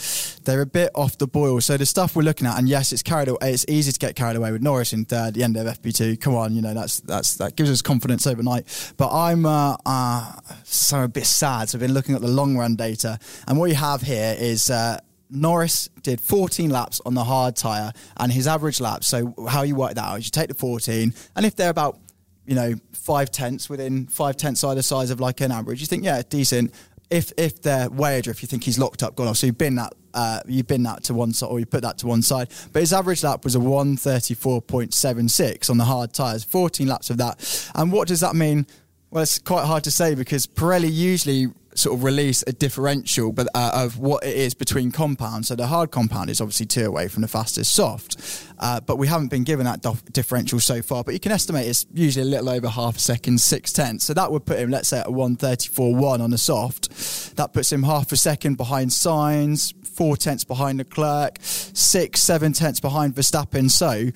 they're 0.43 0.61
a 0.61 0.65
bit 0.65 0.89
off 0.95 1.17
the 1.17 1.27
boil. 1.27 1.61
So 1.61 1.77
the 1.77 1.85
stuff 1.85 2.15
we're 2.15 2.23
looking 2.23 2.47
at, 2.47 2.57
and 2.57 2.67
yes, 2.67 2.91
it's 2.91 3.03
carried 3.03 3.27
away, 3.27 3.53
it's 3.53 3.65
easy 3.69 3.91
to 3.91 3.99
get 3.99 4.15
carried 4.15 4.35
away 4.35 4.51
with 4.51 4.61
Norris 4.61 4.91
in 4.91 5.05
third, 5.05 5.35
the 5.35 5.43
end 5.43 5.55
of 5.55 5.67
FP2. 5.67 6.19
Come 6.19 6.35
on, 6.35 6.53
you 6.55 6.61
know, 6.61 6.73
that's 6.73 6.99
that's 7.01 7.35
that 7.35 7.55
gives 7.55 7.69
us 7.69 7.81
confidence 7.81 8.25
overnight. 8.25 8.93
But 8.97 9.15
I'm 9.15 9.45
uh, 9.45 9.77
uh, 9.85 10.33
so 10.63 11.03
a 11.03 11.07
bit 11.07 11.27
sad. 11.27 11.69
So 11.69 11.77
I've 11.77 11.81
been 11.81 11.93
looking 11.93 12.15
at 12.15 12.21
the 12.21 12.27
long 12.27 12.57
run 12.57 12.75
data. 12.75 13.19
And 13.47 13.59
what 13.59 13.69
you 13.69 13.75
have 13.75 14.01
here 14.01 14.35
is. 14.37 14.69
Uh, 14.69 14.99
Norris 15.29 15.89
did 16.01 16.21
14 16.21 16.69
laps 16.69 17.01
on 17.05 17.13
the 17.13 17.23
hard 17.23 17.55
tyre 17.55 17.91
and 18.17 18.31
his 18.31 18.47
average 18.47 18.79
lap. 18.79 19.03
So, 19.03 19.33
how 19.49 19.63
you 19.63 19.75
work 19.75 19.95
that 19.95 20.05
out 20.05 20.19
is 20.19 20.25
you 20.25 20.31
take 20.31 20.49
the 20.49 20.53
14, 20.53 21.13
and 21.35 21.45
if 21.45 21.55
they're 21.55 21.69
about, 21.69 21.99
you 22.45 22.55
know, 22.55 22.75
five 22.93 23.31
tenths 23.31 23.69
within 23.69 24.07
five 24.07 24.37
tenths 24.37 24.63
either 24.63 24.81
size 24.81 25.09
of 25.09 25.19
like 25.19 25.41
an 25.41 25.51
average, 25.51 25.81
you 25.81 25.87
think, 25.87 26.03
yeah, 26.03 26.21
decent. 26.27 26.73
If 27.09 27.31
if 27.37 27.61
they're 27.61 27.89
way 27.89 28.17
if 28.17 28.41
you 28.41 28.47
think 28.47 28.63
he's 28.63 28.79
locked 28.79 29.03
up, 29.03 29.15
gone 29.15 29.27
off, 29.27 29.37
so 29.37 29.45
you've 29.45 29.59
been 29.59 29.75
that 29.75 29.93
uh, 30.15 30.39
you've 30.47 30.65
been 30.65 30.81
that 30.83 31.03
to 31.03 31.13
one 31.13 31.33
side 31.33 31.47
or 31.47 31.59
you 31.59 31.65
put 31.65 31.81
that 31.83 31.97
to 31.99 32.07
one 32.07 32.23
side. 32.23 32.49
But 32.71 32.79
his 32.79 32.93
average 32.93 33.21
lap 33.23 33.43
was 33.43 33.55
a 33.55 33.59
134.76 33.59 35.69
on 35.69 35.77
the 35.77 35.83
hard 35.83 36.13
tyres, 36.13 36.43
14 36.43 36.87
laps 36.87 37.11
of 37.11 37.17
that. 37.17 37.69
And 37.75 37.91
what 37.91 38.07
does 38.07 38.21
that 38.21 38.35
mean? 38.35 38.65
Well, 39.11 39.21
it's 39.23 39.39
quite 39.39 39.65
hard 39.65 39.83
to 39.83 39.91
say 39.91 40.15
because 40.15 40.47
Pirelli 40.47 40.89
usually 40.91 41.49
sort 41.75 41.97
of 41.97 42.03
release 42.03 42.43
a 42.47 42.53
differential 42.53 43.31
but 43.31 43.47
uh, 43.53 43.71
of 43.73 43.99
what 43.99 44.23
it 44.23 44.35
is 44.35 44.53
between 44.53 44.91
compounds. 44.91 45.49
So 45.49 45.55
the 45.55 45.67
hard 45.67 45.91
compound 45.91 46.29
is 46.29 46.41
obviously 46.41 46.65
two 46.65 46.85
away 46.85 47.07
from 47.07 47.21
the 47.21 47.27
fastest 47.27 47.73
soft, 47.73 48.17
uh, 48.59 48.79
but 48.79 48.97
we 48.97 49.07
haven't 49.07 49.27
been 49.27 49.43
given 49.43 49.65
that 49.65 49.81
dof- 49.81 50.11
differential 50.11 50.59
so 50.59 50.81
far. 50.81 51.03
But 51.03 51.13
you 51.13 51.19
can 51.19 51.31
estimate 51.31 51.67
it's 51.67 51.85
usually 51.93 52.25
a 52.25 52.29
little 52.29 52.49
over 52.49 52.69
half 52.69 52.95
a 52.95 52.99
second, 52.99 53.39
six 53.39 53.71
tenths. 53.73 54.05
So 54.05 54.13
that 54.13 54.31
would 54.31 54.45
put 54.45 54.57
him, 54.57 54.71
let's 54.71 54.87
say, 54.87 54.99
at 54.99 55.07
a 55.07 55.11
134.1 55.11 56.19
on 56.21 56.29
the 56.31 56.37
soft. 56.37 57.35
That 57.35 57.53
puts 57.53 57.71
him 57.71 57.83
half 57.83 58.11
a 58.11 58.17
second 58.17 58.55
behind 58.55 58.91
Sainz, 58.91 59.73
four 59.85 60.15
tenths 60.17 60.43
behind 60.43 60.77
Leclerc, 60.77 61.37
six, 61.41 62.21
seven 62.21 62.53
tenths 62.53 62.79
behind 62.79 63.15
Verstappen. 63.15 63.69
So 63.69 64.11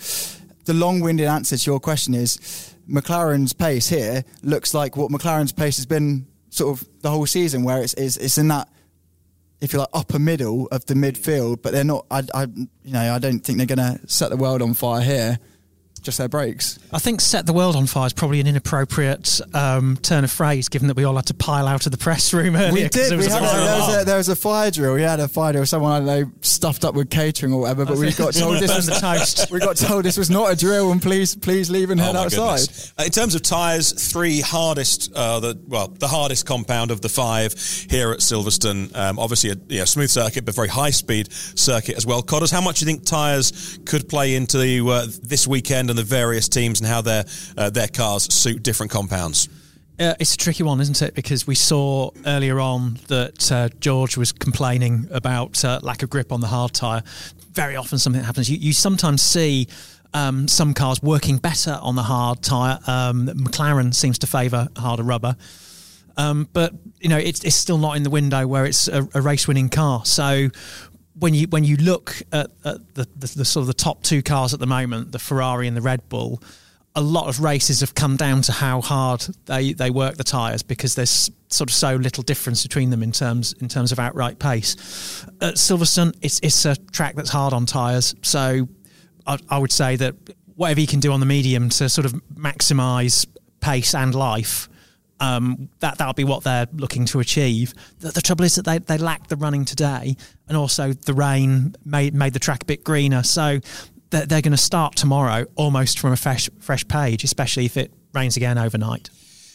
the 0.66 0.74
long-winded 0.74 1.28
answer 1.28 1.58
to 1.58 1.72
your 1.72 1.80
question 1.80 2.14
is 2.14 2.76
McLaren's 2.90 3.54
pace 3.54 3.90
here 3.90 4.24
looks 4.44 4.74
like 4.74 4.96
what 4.98 5.12
McLaren's 5.12 5.52
pace 5.52 5.78
has 5.78 5.86
been 5.86 6.26
sort 6.50 6.80
of 6.80 6.88
the 7.02 7.10
whole 7.10 7.26
season, 7.26 7.64
where 7.64 7.82
it's 7.82 7.94
it's, 7.94 8.18
it's 8.18 8.38
in 8.38 8.48
that 8.50 8.68
if 9.62 9.74
you're 9.74 9.82
like 9.82 9.90
upper 9.94 10.20
middle 10.20 10.68
of 10.72 10.86
the 10.86 10.94
midfield, 10.94 11.62
but 11.62 11.74
they're 11.74 11.84
not. 11.84 12.06
I, 12.10 12.24
I 12.34 12.44
you 12.44 12.94
know 12.94 13.14
I 13.14 13.20
don't 13.20 13.40
think 13.40 13.58
they're 13.58 13.68
going 13.76 13.78
to 13.98 14.00
set 14.08 14.30
the 14.30 14.38
world 14.38 14.62
on 14.62 14.74
fire 14.74 15.02
here 15.02 15.40
just 16.00 16.18
their 16.18 16.30
brakes. 16.30 16.80
I 16.92 17.00
think 17.00 17.22
"set 17.22 17.46
the 17.46 17.54
world 17.54 17.76
on 17.76 17.86
fire" 17.88 18.08
is 18.08 18.14
probably 18.14 18.40
an 18.40 18.48
inappropriate 18.48 19.42
um, 19.54 19.98
turn 20.02 20.24
of 20.24 20.32
phrase, 20.32 20.70
given 20.70 20.88
that 20.88 20.98
we 20.98 21.04
all 21.04 21.16
had 21.16 21.28
to 21.28 21.34
pile 21.34 21.68
out 21.68 21.86
of 21.86 21.92
the 21.92 21.98
press 21.98 22.34
room 22.34 22.56
earlier. 22.58 22.84
We 22.84 22.90
did. 22.90 23.18
We 23.18 23.26
had 23.26 23.42
a, 23.42 23.46
there, 23.46 23.80
was 23.80 24.02
a, 24.02 24.06
there 24.06 24.18
was 24.18 24.30
a 24.30 24.36
fire 24.36 24.72
drill. 24.72 24.94
We 24.96 25.02
had 25.02 25.20
a 25.20 25.28
fire 25.28 25.54
drill. 25.54 25.66
Someone 25.66 25.92
I 25.92 25.98
don't 26.06 26.08
know 26.08 26.32
stuffed 26.42 26.86
up 26.86 26.96
with 26.96 27.10
catering 27.10 27.54
or 27.54 27.62
whatever. 27.62 27.86
But 27.86 27.98
we 27.98 28.12
got 28.12 28.34
told 28.34 28.60
this 28.60 28.76
was 28.76 28.86
the 28.86 28.94
toast. 28.94 29.52
We 29.60 29.60
got 29.60 29.78
told 29.78 30.06
this 30.06 30.18
was 30.18 30.30
not 30.30 30.52
a 30.52 30.56
drill, 30.56 30.92
and 30.92 31.02
please, 31.02 31.36
please 31.36 31.70
leave 31.70 31.90
and 31.90 32.00
head 32.00 32.16
oh 32.16 32.20
outside. 32.20 32.60
Goodness. 32.60 32.94
Uh, 32.98 33.04
in 33.04 33.12
terms 33.12 33.36
of 33.36 33.42
tyres, 33.42 33.92
three 34.12 34.42
hardest, 34.42 35.12
uh, 35.14 35.40
the 35.40 35.60
well, 35.68 35.88
the 35.88 36.08
hardest 36.08 36.46
compound 36.46 36.92
of 36.92 37.02
the 37.02 37.10
five 37.10 37.54
here 37.90 38.12
at 38.12 38.20
Silverstone. 38.20 38.96
Um, 38.96 39.18
obviously, 39.18 39.52
a 39.52 39.56
you 39.68 39.80
know, 39.80 39.86
smooth 39.86 40.10
circuit, 40.10 40.46
but 40.46 40.56
very 40.56 40.68
high 40.68 40.92
speed 40.92 41.32
circuit 41.32 41.98
as 41.98 42.06
well. 42.06 42.22
Codders, 42.22 42.52
how 42.52 42.62
much 42.62 42.80
do 42.80 42.86
you 42.86 42.92
think 42.92 43.06
tyres 43.06 43.80
could 43.86 44.08
play 44.08 44.36
into 44.36 44.58
the, 44.58 44.82
uh, 44.88 45.08
this 45.24 45.48
weekend 45.48 45.89
and 45.90 45.98
the 45.98 46.04
various 46.04 46.48
teams 46.48 46.80
and 46.80 46.88
how 46.90 47.02
their 47.02 47.26
uh, 47.58 47.70
their 47.70 47.88
cars 47.88 48.34
suit 48.34 48.64
different 48.64 48.92
compounds? 48.92 49.50
Uh, 50.00 50.14
it's 50.18 50.34
a 50.34 50.38
tricky 50.38 50.64
one, 50.64 50.80
isn't 50.80 51.02
it? 51.02 51.14
Because 51.14 51.46
we 51.46 51.56
saw 51.56 52.12
earlier 52.26 52.60
on 52.60 52.98
that 53.08 53.52
uh, 53.52 53.68
George 53.82 54.16
was 54.16 54.32
complaining 54.32 55.08
about 55.12 55.64
uh, 55.66 55.80
lack 55.84 56.04
of 56.04 56.10
grip 56.10 56.32
on 56.32 56.40
the 56.40 56.48
hard 56.48 56.74
tyre. 56.74 57.04
Very 57.52 57.76
often, 57.76 58.00
something 58.00 58.24
happens. 58.24 58.50
You, 58.50 58.58
you 58.58 58.72
sometimes 58.72 59.22
see 59.22 59.68
um, 60.14 60.48
some 60.48 60.74
cars 60.74 61.04
working 61.04 61.38
better 61.38 61.78
on 61.82 61.96
the 61.96 62.04
hard 62.04 62.42
tyre. 62.42 62.80
Um, 62.88 63.28
McLaren 63.28 63.94
seems 63.94 64.20
to 64.20 64.28
favour 64.28 64.70
harder 64.78 65.04
rubber. 65.04 65.36
Um, 66.18 66.50
but 66.52 66.74
you 67.00 67.08
know 67.08 67.18
it's, 67.18 67.46
it's 67.46 67.56
still 67.56 67.78
not 67.78 67.96
in 67.96 68.04
the 68.04 68.10
window 68.10 68.46
where 68.46 68.66
it's 68.66 68.90
a, 68.90 69.08
a 69.14 69.22
race 69.22 69.48
winning 69.48 69.70
car. 69.70 70.06
So 70.06 70.50
when 71.20 71.34
you 71.34 71.48
when 71.48 71.64
you 71.64 71.78
look 71.78 72.22
at, 72.32 72.52
at 72.64 72.96
the, 72.96 73.08
the, 73.16 73.34
the, 73.38 73.46
sort 73.46 73.62
of 73.62 73.68
the 73.68 73.74
top 73.74 74.04
two 74.04 74.22
cars 74.22 74.54
at 74.54 74.60
the 74.60 74.68
moment, 74.68 75.12
the 75.12 75.20
Ferrari 75.20 75.68
and 75.68 75.76
the 75.76 75.82
Red 75.82 76.08
Bull, 76.10 76.42
a 76.96 77.02
lot 77.02 77.28
of 77.28 77.42
races 77.42 77.82
have 77.82 77.94
come 77.96 78.16
down 78.16 78.42
to 78.44 78.52
how 78.52 78.82
hard 78.82 79.22
they, 79.46 79.74
they 79.74 79.90
work 79.90 80.16
the 80.16 80.24
tyres 80.24 80.64
because 80.64 80.96
there's 80.96 81.30
sort 81.50 81.70
of 81.70 81.76
so 81.76 81.96
little 81.96 82.24
difference 82.24 82.64
between 82.64 82.90
them 82.90 83.04
in 83.04 83.12
terms 83.12 83.54
in 83.54 83.68
terms 83.68 83.92
of 83.92 84.00
outright 84.00 84.40
pace. 84.40 85.26
At 85.42 85.56
Silverstone, 85.56 86.16
it's 86.22 86.40
it's 86.42 86.66
a 86.66 86.76
track 86.76 87.16
that's 87.16 87.30
hard 87.30 87.54
on 87.54 87.66
tyres, 87.66 88.16
so 88.22 88.68
I, 89.28 89.38
I 89.50 89.58
would 89.58 89.72
say 89.72 89.96
that 89.98 90.16
whatever 90.56 90.82
you 90.82 90.88
can 90.88 91.00
do 91.00 91.12
on 91.12 91.20
the 91.20 91.26
medium 91.26 91.70
to 91.70 91.90
sort 91.90 92.06
of 92.06 92.14
maximise 92.34 93.26
pace 93.60 93.94
and 93.94 94.16
life 94.16 94.69
um, 95.20 95.70
that 95.80 95.98
that'll 95.98 96.14
be 96.14 96.24
what 96.24 96.44
they're 96.44 96.68
looking 96.74 97.06
to 97.06 97.20
achieve. 97.20 97.74
The, 98.00 98.12
the, 98.12 98.22
trouble 98.22 98.46
is 98.46 98.56
that 98.56 98.66
they, 98.66 98.78
they 98.78 98.98
lack 98.98 99.28
the 99.28 99.36
running 99.36 99.66
today, 99.66 100.16
and 100.48 100.58
also 100.58 100.94
the 100.94 101.14
rain 101.14 101.76
made 101.86 102.14
made 102.14 102.34
the 102.34 102.40
track 102.40 102.64
a 102.64 102.66
bit 102.66 102.84
greener. 102.84 103.24
So 103.24 103.60
they're, 104.10 104.26
they're 104.26 104.42
going 104.42 104.52
to 104.52 104.58
start 104.58 104.96
tomorrow 104.96 105.46
almost 105.56 106.00
from 106.00 106.14
a 106.14 106.18
fresh 106.18 106.50
fresh 106.60 106.88
page, 106.88 107.24
especially 107.24 107.66
if 107.66 107.78
it 107.78 107.94
rains 108.14 108.38
again 108.38 108.58
overnight. 108.58 109.10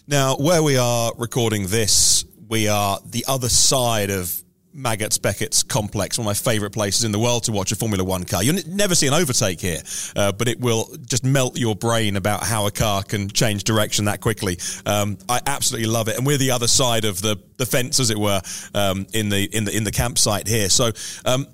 Now, 0.07 0.37
where 0.37 0.63
we 0.63 0.77
are 0.77 1.13
recording 1.17 1.69
this, 1.69 2.27
we 2.49 2.69
are 2.69 2.99
the 3.07 3.25
other 3.27 3.49
side 3.49 4.11
of 4.11 4.44
Maggotts 4.75 5.19
Beckett's 5.19 5.63
complex, 5.63 6.19
one 6.19 6.25
of 6.25 6.27
my 6.27 6.35
favourite 6.35 6.73
places 6.73 7.05
in 7.05 7.13
the 7.13 7.19
world 7.19 7.45
to 7.45 7.53
watch 7.53 7.71
a 7.71 7.77
Formula 7.77 8.03
One 8.03 8.25
car. 8.25 8.43
You'll 8.43 8.59
never 8.67 8.97
see 8.97 9.07
an 9.07 9.15
overtake 9.15 9.61
here, 9.61 9.81
uh, 10.17 10.33
but 10.33 10.49
it 10.49 10.59
will 10.59 10.89
just 11.07 11.25
melt 11.25 11.57
your 11.57 11.77
brain 11.77 12.17
about 12.17 12.43
how 12.45 12.67
a 12.67 12.73
car 12.73 13.05
can 13.05 13.29
change 13.29 13.63
direction 13.63 14.07
that 14.07 14.21
quickly. 14.21 14.59
Um, 14.85 15.17
I 15.29 15.41
absolutely 15.47 15.89
love 15.89 16.09
it, 16.09 16.17
and 16.17 16.27
we're 16.27 16.39
the 16.39 16.51
other 16.51 16.67
side 16.67 17.05
of 17.05 17.23
the, 17.23 17.41
the 17.57 17.67
fence, 17.67 18.01
as 18.01 18.11
it 18.11 18.19
were, 18.19 18.41
um, 18.75 19.07
in 19.13 19.29
the 19.29 19.45
in 19.57 19.65
the 19.65 19.77
in 19.77 19.85
the 19.85 19.93
campsite 19.93 20.49
here. 20.49 20.69
So, 20.69 20.91
um, 21.25 21.47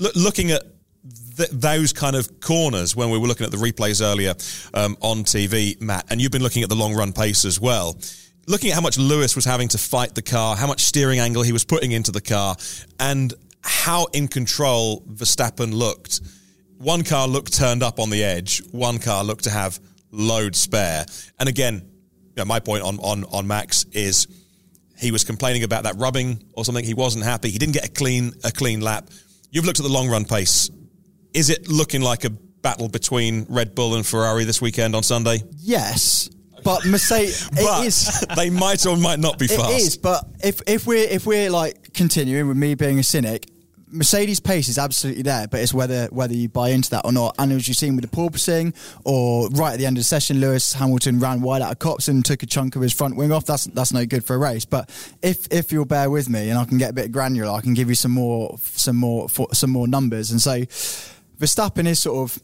l- 0.00 0.12
looking 0.14 0.52
at 0.52 0.62
th- 1.36 1.50
those 1.50 1.92
kind 1.92 2.14
of 2.14 2.40
corners 2.40 2.94
when 2.94 3.10
we 3.10 3.18
were 3.18 3.26
looking 3.26 3.44
at 3.44 3.50
the 3.50 3.58
replays 3.58 4.00
earlier 4.00 4.34
um, 4.72 4.96
on 5.00 5.24
TV, 5.24 5.80
Matt, 5.80 6.06
and 6.10 6.20
you've 6.20 6.32
been 6.32 6.44
looking 6.44 6.62
at 6.62 6.68
the 6.68 6.76
long 6.76 6.94
run 6.94 7.12
pace 7.12 7.44
as 7.44 7.60
well 7.60 7.98
looking 8.48 8.70
at 8.70 8.74
how 8.74 8.80
much 8.80 8.98
Lewis 8.98 9.36
was 9.36 9.44
having 9.44 9.68
to 9.68 9.78
fight 9.78 10.14
the 10.14 10.22
car, 10.22 10.56
how 10.56 10.66
much 10.66 10.80
steering 10.80 11.20
angle 11.20 11.42
he 11.42 11.52
was 11.52 11.64
putting 11.64 11.92
into 11.92 12.10
the 12.10 12.20
car, 12.20 12.56
and 12.98 13.34
how 13.62 14.06
in 14.06 14.26
control 14.26 15.02
Verstappen 15.02 15.72
looked. 15.72 16.20
One 16.78 17.04
car 17.04 17.28
looked 17.28 17.54
turned 17.54 17.82
up 17.82 17.98
on 18.00 18.08
the 18.08 18.24
edge. 18.24 18.62
One 18.70 18.98
car 18.98 19.22
looked 19.22 19.44
to 19.44 19.50
have 19.50 19.78
load 20.10 20.56
spare. 20.56 21.04
And 21.38 21.48
again, 21.48 21.74
you 21.74 22.32
know, 22.36 22.44
my 22.44 22.60
point 22.60 22.82
on, 22.84 22.98
on, 23.00 23.24
on 23.24 23.46
Max 23.46 23.84
is 23.92 24.26
he 24.96 25.10
was 25.10 25.24
complaining 25.24 25.64
about 25.64 25.82
that 25.82 25.96
rubbing 25.96 26.42
or 26.54 26.64
something. 26.64 26.84
He 26.84 26.94
wasn't 26.94 27.24
happy. 27.24 27.50
He 27.50 27.58
didn't 27.58 27.74
get 27.74 27.84
a 27.84 27.90
clean 27.90 28.32
a 28.44 28.50
clean 28.50 28.80
lap. 28.80 29.10
You've 29.50 29.64
looked 29.64 29.80
at 29.80 29.84
the 29.84 29.92
long 29.92 30.08
run 30.08 30.24
pace. 30.24 30.70
Is 31.34 31.50
it 31.50 31.68
looking 31.68 32.00
like 32.00 32.24
a 32.24 32.30
battle 32.30 32.88
between 32.88 33.46
Red 33.48 33.74
Bull 33.74 33.94
and 33.94 34.06
Ferrari 34.06 34.44
this 34.44 34.62
weekend 34.62 34.96
on 34.96 35.02
Sunday? 35.02 35.42
Yes. 35.58 36.30
But 36.68 36.84
Mercedes, 36.84 37.48
but 37.54 37.82
it 37.82 37.86
is. 37.86 38.26
they 38.36 38.50
might 38.50 38.84
or 38.84 38.94
might 38.98 39.18
not 39.18 39.38
be 39.38 39.46
fast. 39.46 39.70
It 39.70 39.76
is, 39.76 39.96
but 39.96 40.22
if 40.44 40.60
if 40.66 40.86
we're 40.86 41.08
if 41.08 41.24
we're 41.24 41.48
like 41.48 41.94
continuing 41.94 42.46
with 42.46 42.58
me 42.58 42.74
being 42.74 42.98
a 42.98 43.02
cynic, 43.02 43.48
Mercedes 43.90 44.38
pace 44.38 44.68
is 44.68 44.76
absolutely 44.76 45.22
there, 45.22 45.48
but 45.48 45.60
it's 45.60 45.72
whether 45.72 46.08
whether 46.08 46.34
you 46.34 46.50
buy 46.50 46.68
into 46.68 46.90
that 46.90 47.06
or 47.06 47.12
not. 47.12 47.36
And 47.38 47.52
as 47.52 47.68
you've 47.68 47.78
seen 47.78 47.96
with 47.96 48.02
the 48.04 48.14
porpoising, 48.14 48.74
or 49.06 49.48
right 49.48 49.72
at 49.72 49.78
the 49.78 49.86
end 49.86 49.96
of 49.96 50.02
the 50.02 50.04
session, 50.04 50.42
Lewis 50.42 50.74
Hamilton 50.74 51.20
ran 51.20 51.40
wide 51.40 51.62
out 51.62 51.72
of 51.72 51.78
Copse 51.78 52.06
and 52.08 52.22
took 52.22 52.42
a 52.42 52.46
chunk 52.46 52.76
of 52.76 52.82
his 52.82 52.92
front 52.92 53.16
wing 53.16 53.32
off. 53.32 53.46
That's 53.46 53.64
that's 53.68 53.94
no 53.94 54.04
good 54.04 54.22
for 54.22 54.34
a 54.34 54.38
race. 54.38 54.66
But 54.66 54.90
if 55.22 55.50
if 55.50 55.72
you'll 55.72 55.86
bear 55.86 56.10
with 56.10 56.28
me, 56.28 56.50
and 56.50 56.58
I 56.58 56.66
can 56.66 56.76
get 56.76 56.90
a 56.90 56.92
bit 56.92 57.12
granular, 57.12 57.50
I 57.50 57.62
can 57.62 57.72
give 57.72 57.88
you 57.88 57.94
some 57.94 58.12
more 58.12 58.58
some 58.60 58.96
more 58.96 59.30
some 59.54 59.70
more 59.70 59.88
numbers. 59.88 60.32
And 60.32 60.42
so 60.42 60.66
Verstappen 61.40 61.86
is 61.86 61.98
sort 61.98 62.30
of 62.30 62.42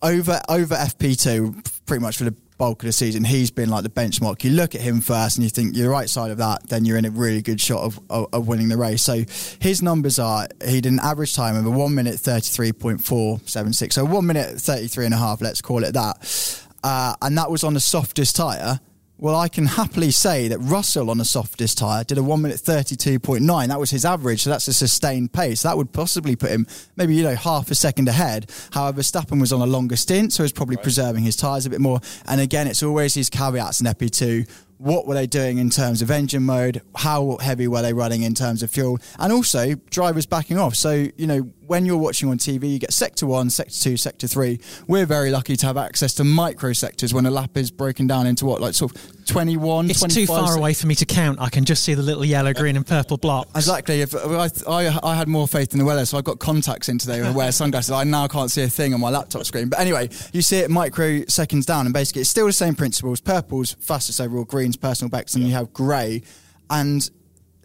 over 0.00 0.40
over 0.48 0.74
FP 0.74 1.20
two 1.20 1.60
pretty 1.84 2.02
much 2.02 2.16
for 2.16 2.24
the 2.24 2.34
bulk 2.58 2.82
of 2.82 2.86
the 2.86 2.92
season, 2.92 3.24
he's 3.24 3.50
been 3.50 3.68
like 3.68 3.82
the 3.82 3.90
benchmark. 3.90 4.44
You 4.44 4.50
look 4.50 4.74
at 4.74 4.80
him 4.80 5.00
first 5.00 5.36
and 5.36 5.44
you 5.44 5.50
think 5.50 5.76
you're 5.76 5.86
the 5.86 5.90
right 5.90 6.08
side 6.08 6.30
of 6.30 6.38
that, 6.38 6.68
then 6.68 6.84
you're 6.84 6.98
in 6.98 7.04
a 7.04 7.10
really 7.10 7.42
good 7.42 7.60
shot 7.60 7.82
of, 7.82 8.00
of, 8.10 8.26
of 8.32 8.48
winning 8.48 8.68
the 8.68 8.76
race. 8.76 9.02
So 9.02 9.24
his 9.58 9.82
numbers 9.82 10.18
are 10.18 10.48
he 10.64 10.80
did 10.80 10.92
an 10.92 11.00
average 11.00 11.34
time 11.34 11.56
of 11.56 11.66
a 11.66 11.70
1 11.70 11.94
minute 11.94 12.16
33.476. 12.16 13.92
So 13.92 14.04
1 14.04 14.26
minute 14.26 14.60
33 14.60 15.06
and 15.06 15.14
a 15.14 15.18
half, 15.18 15.40
let's 15.40 15.60
call 15.60 15.84
it 15.84 15.92
that. 15.92 16.62
Uh, 16.82 17.14
and 17.22 17.36
that 17.36 17.50
was 17.50 17.64
on 17.64 17.74
the 17.74 17.80
softest 17.80 18.36
tyre 18.36 18.80
Well, 19.18 19.34
I 19.34 19.48
can 19.48 19.64
happily 19.64 20.10
say 20.10 20.48
that 20.48 20.58
Russell 20.58 21.08
on 21.08 21.16
the 21.16 21.24
softest 21.24 21.78
tyre 21.78 22.04
did 22.04 22.18
a 22.18 22.22
1 22.22 22.42
minute 22.42 22.58
32.9. 22.58 23.68
That 23.68 23.80
was 23.80 23.90
his 23.90 24.04
average, 24.04 24.42
so 24.42 24.50
that's 24.50 24.68
a 24.68 24.74
sustained 24.74 25.32
pace. 25.32 25.62
That 25.62 25.78
would 25.78 25.90
possibly 25.92 26.36
put 26.36 26.50
him 26.50 26.66
maybe, 26.96 27.14
you 27.14 27.22
know, 27.22 27.34
half 27.34 27.70
a 27.70 27.74
second 27.74 28.08
ahead. 28.08 28.50
However, 28.72 29.00
Stappen 29.00 29.40
was 29.40 29.54
on 29.54 29.62
a 29.62 29.66
longer 29.66 29.96
stint, 29.96 30.34
so 30.34 30.42
he's 30.42 30.52
probably 30.52 30.76
right. 30.76 30.82
preserving 30.82 31.24
his 31.24 31.34
tyres 31.34 31.64
a 31.64 31.70
bit 31.70 31.80
more. 31.80 32.00
And 32.26 32.42
again, 32.42 32.66
it's 32.66 32.82
always 32.82 33.14
these 33.14 33.30
caveats 33.30 33.80
in 33.80 33.86
FP2 33.86 34.46
what 34.78 35.06
were 35.06 35.14
they 35.14 35.26
doing 35.26 35.58
in 35.58 35.70
terms 35.70 36.02
of 36.02 36.10
engine 36.10 36.42
mode? 36.42 36.82
How 36.94 37.38
heavy 37.40 37.66
were 37.66 37.82
they 37.82 37.92
running 37.92 38.22
in 38.22 38.34
terms 38.34 38.62
of 38.62 38.70
fuel? 38.70 38.98
And 39.18 39.32
also 39.32 39.74
drivers 39.90 40.26
backing 40.26 40.58
off. 40.58 40.74
So, 40.74 41.06
you 41.16 41.26
know, 41.26 41.50
when 41.66 41.84
you're 41.84 41.96
watching 41.96 42.28
on 42.28 42.38
TV, 42.38 42.70
you 42.72 42.78
get 42.78 42.92
sector 42.92 43.26
one, 43.26 43.50
sector 43.50 43.74
two, 43.74 43.96
sector 43.96 44.26
three. 44.26 44.60
We're 44.86 45.06
very 45.06 45.30
lucky 45.30 45.56
to 45.56 45.66
have 45.66 45.76
access 45.76 46.14
to 46.14 46.24
micro 46.24 46.72
sectors 46.72 47.12
when 47.12 47.26
a 47.26 47.30
lap 47.30 47.56
is 47.56 47.70
broken 47.70 48.06
down 48.06 48.26
into 48.26 48.46
what, 48.46 48.60
like 48.60 48.74
sort 48.74 48.94
of 48.94 49.26
21, 49.26 49.90
It's 49.90 50.02
too 50.02 50.26
far 50.26 50.56
away 50.56 50.72
for 50.74 50.86
me 50.86 50.94
to 50.94 51.04
count. 51.04 51.40
I 51.40 51.48
can 51.48 51.64
just 51.64 51.84
see 51.84 51.94
the 51.94 52.02
little 52.02 52.24
yellow, 52.24 52.50
uh, 52.50 52.52
green, 52.52 52.76
and 52.76 52.86
purple 52.86 53.16
blocks. 53.16 53.50
Exactly. 53.56 54.00
If 54.00 54.14
I, 54.14 54.48
I, 54.68 54.98
I 55.02 55.14
had 55.14 55.28
more 55.28 55.48
faith 55.48 55.72
in 55.72 55.78
the 55.78 55.84
weather, 55.84 56.04
so 56.06 56.18
I 56.18 56.22
got 56.22 56.38
contacts 56.38 56.88
in 56.88 56.98
today 56.98 57.20
and 57.20 57.34
wear 57.34 57.50
sunglasses. 57.52 57.90
I 57.90 58.04
now 58.04 58.28
can't 58.28 58.50
see 58.50 58.62
a 58.62 58.68
thing 58.68 58.94
on 58.94 59.00
my 59.00 59.10
laptop 59.10 59.44
screen. 59.44 59.68
But 59.68 59.80
anyway, 59.80 60.08
you 60.32 60.42
see 60.42 60.58
it 60.58 60.70
microseconds 60.70 61.66
down, 61.66 61.86
and 61.86 61.92
basically 61.92 62.22
it's 62.22 62.30
still 62.30 62.46
the 62.46 62.52
same 62.52 62.74
principles. 62.74 63.20
Purple's 63.20 63.76
fastest 63.80 64.20
overall, 64.20 64.44
green's 64.44 64.76
personal 64.76 65.10
best, 65.10 65.34
and 65.34 65.44
you 65.44 65.52
have 65.52 65.72
grey. 65.72 66.22
And 66.70 67.08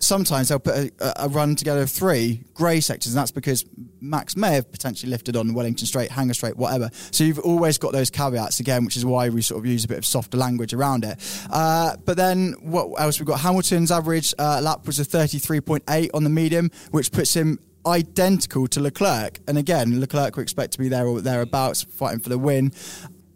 sometimes 0.01 0.49
they'll 0.49 0.59
put 0.59 0.75
a, 0.99 1.23
a, 1.23 1.29
run 1.29 1.55
together 1.55 1.81
of 1.81 1.89
three 1.89 2.43
grey 2.53 2.79
sectors, 2.79 3.13
and 3.13 3.19
that's 3.19 3.31
because 3.31 3.65
Max 4.01 4.35
may 4.35 4.53
have 4.55 4.71
potentially 4.71 5.09
lifted 5.09 5.35
on 5.35 5.53
Wellington 5.53 5.87
Straight, 5.87 6.11
Hangar 6.11 6.33
Straight, 6.33 6.57
whatever. 6.57 6.89
So 7.11 7.23
you've 7.23 7.39
always 7.39 7.77
got 7.77 7.93
those 7.93 8.09
caveats 8.09 8.59
again, 8.59 8.83
which 8.85 8.97
is 8.97 9.05
why 9.05 9.29
we 9.29 9.41
sort 9.41 9.59
of 9.59 9.65
use 9.65 9.85
a 9.85 9.87
bit 9.87 9.97
of 9.97 10.05
softer 10.05 10.37
language 10.37 10.73
around 10.73 11.05
it. 11.05 11.17
Uh, 11.49 11.95
but 12.03 12.17
then 12.17 12.53
what 12.61 12.99
else 13.01 13.19
we've 13.19 13.27
got? 13.27 13.39
Hamilton's 13.39 13.91
average 13.91 14.33
uh, 14.37 14.59
lap 14.61 14.85
was 14.85 14.99
a 14.99 15.03
33.8 15.03 16.09
on 16.13 16.23
the 16.23 16.29
medium, 16.29 16.71
which 16.91 17.11
puts 17.11 17.33
him 17.35 17.59
identical 17.85 18.67
to 18.67 18.79
Leclerc. 18.79 19.39
And 19.47 19.57
again, 19.57 19.99
Leclerc 19.99 20.35
we 20.35 20.43
expect 20.43 20.73
to 20.73 20.79
be 20.79 20.89
there 20.89 21.07
or 21.07 21.21
thereabouts, 21.21 21.83
fighting 21.83 22.19
for 22.19 22.29
the 22.29 22.37
win. 22.37 22.71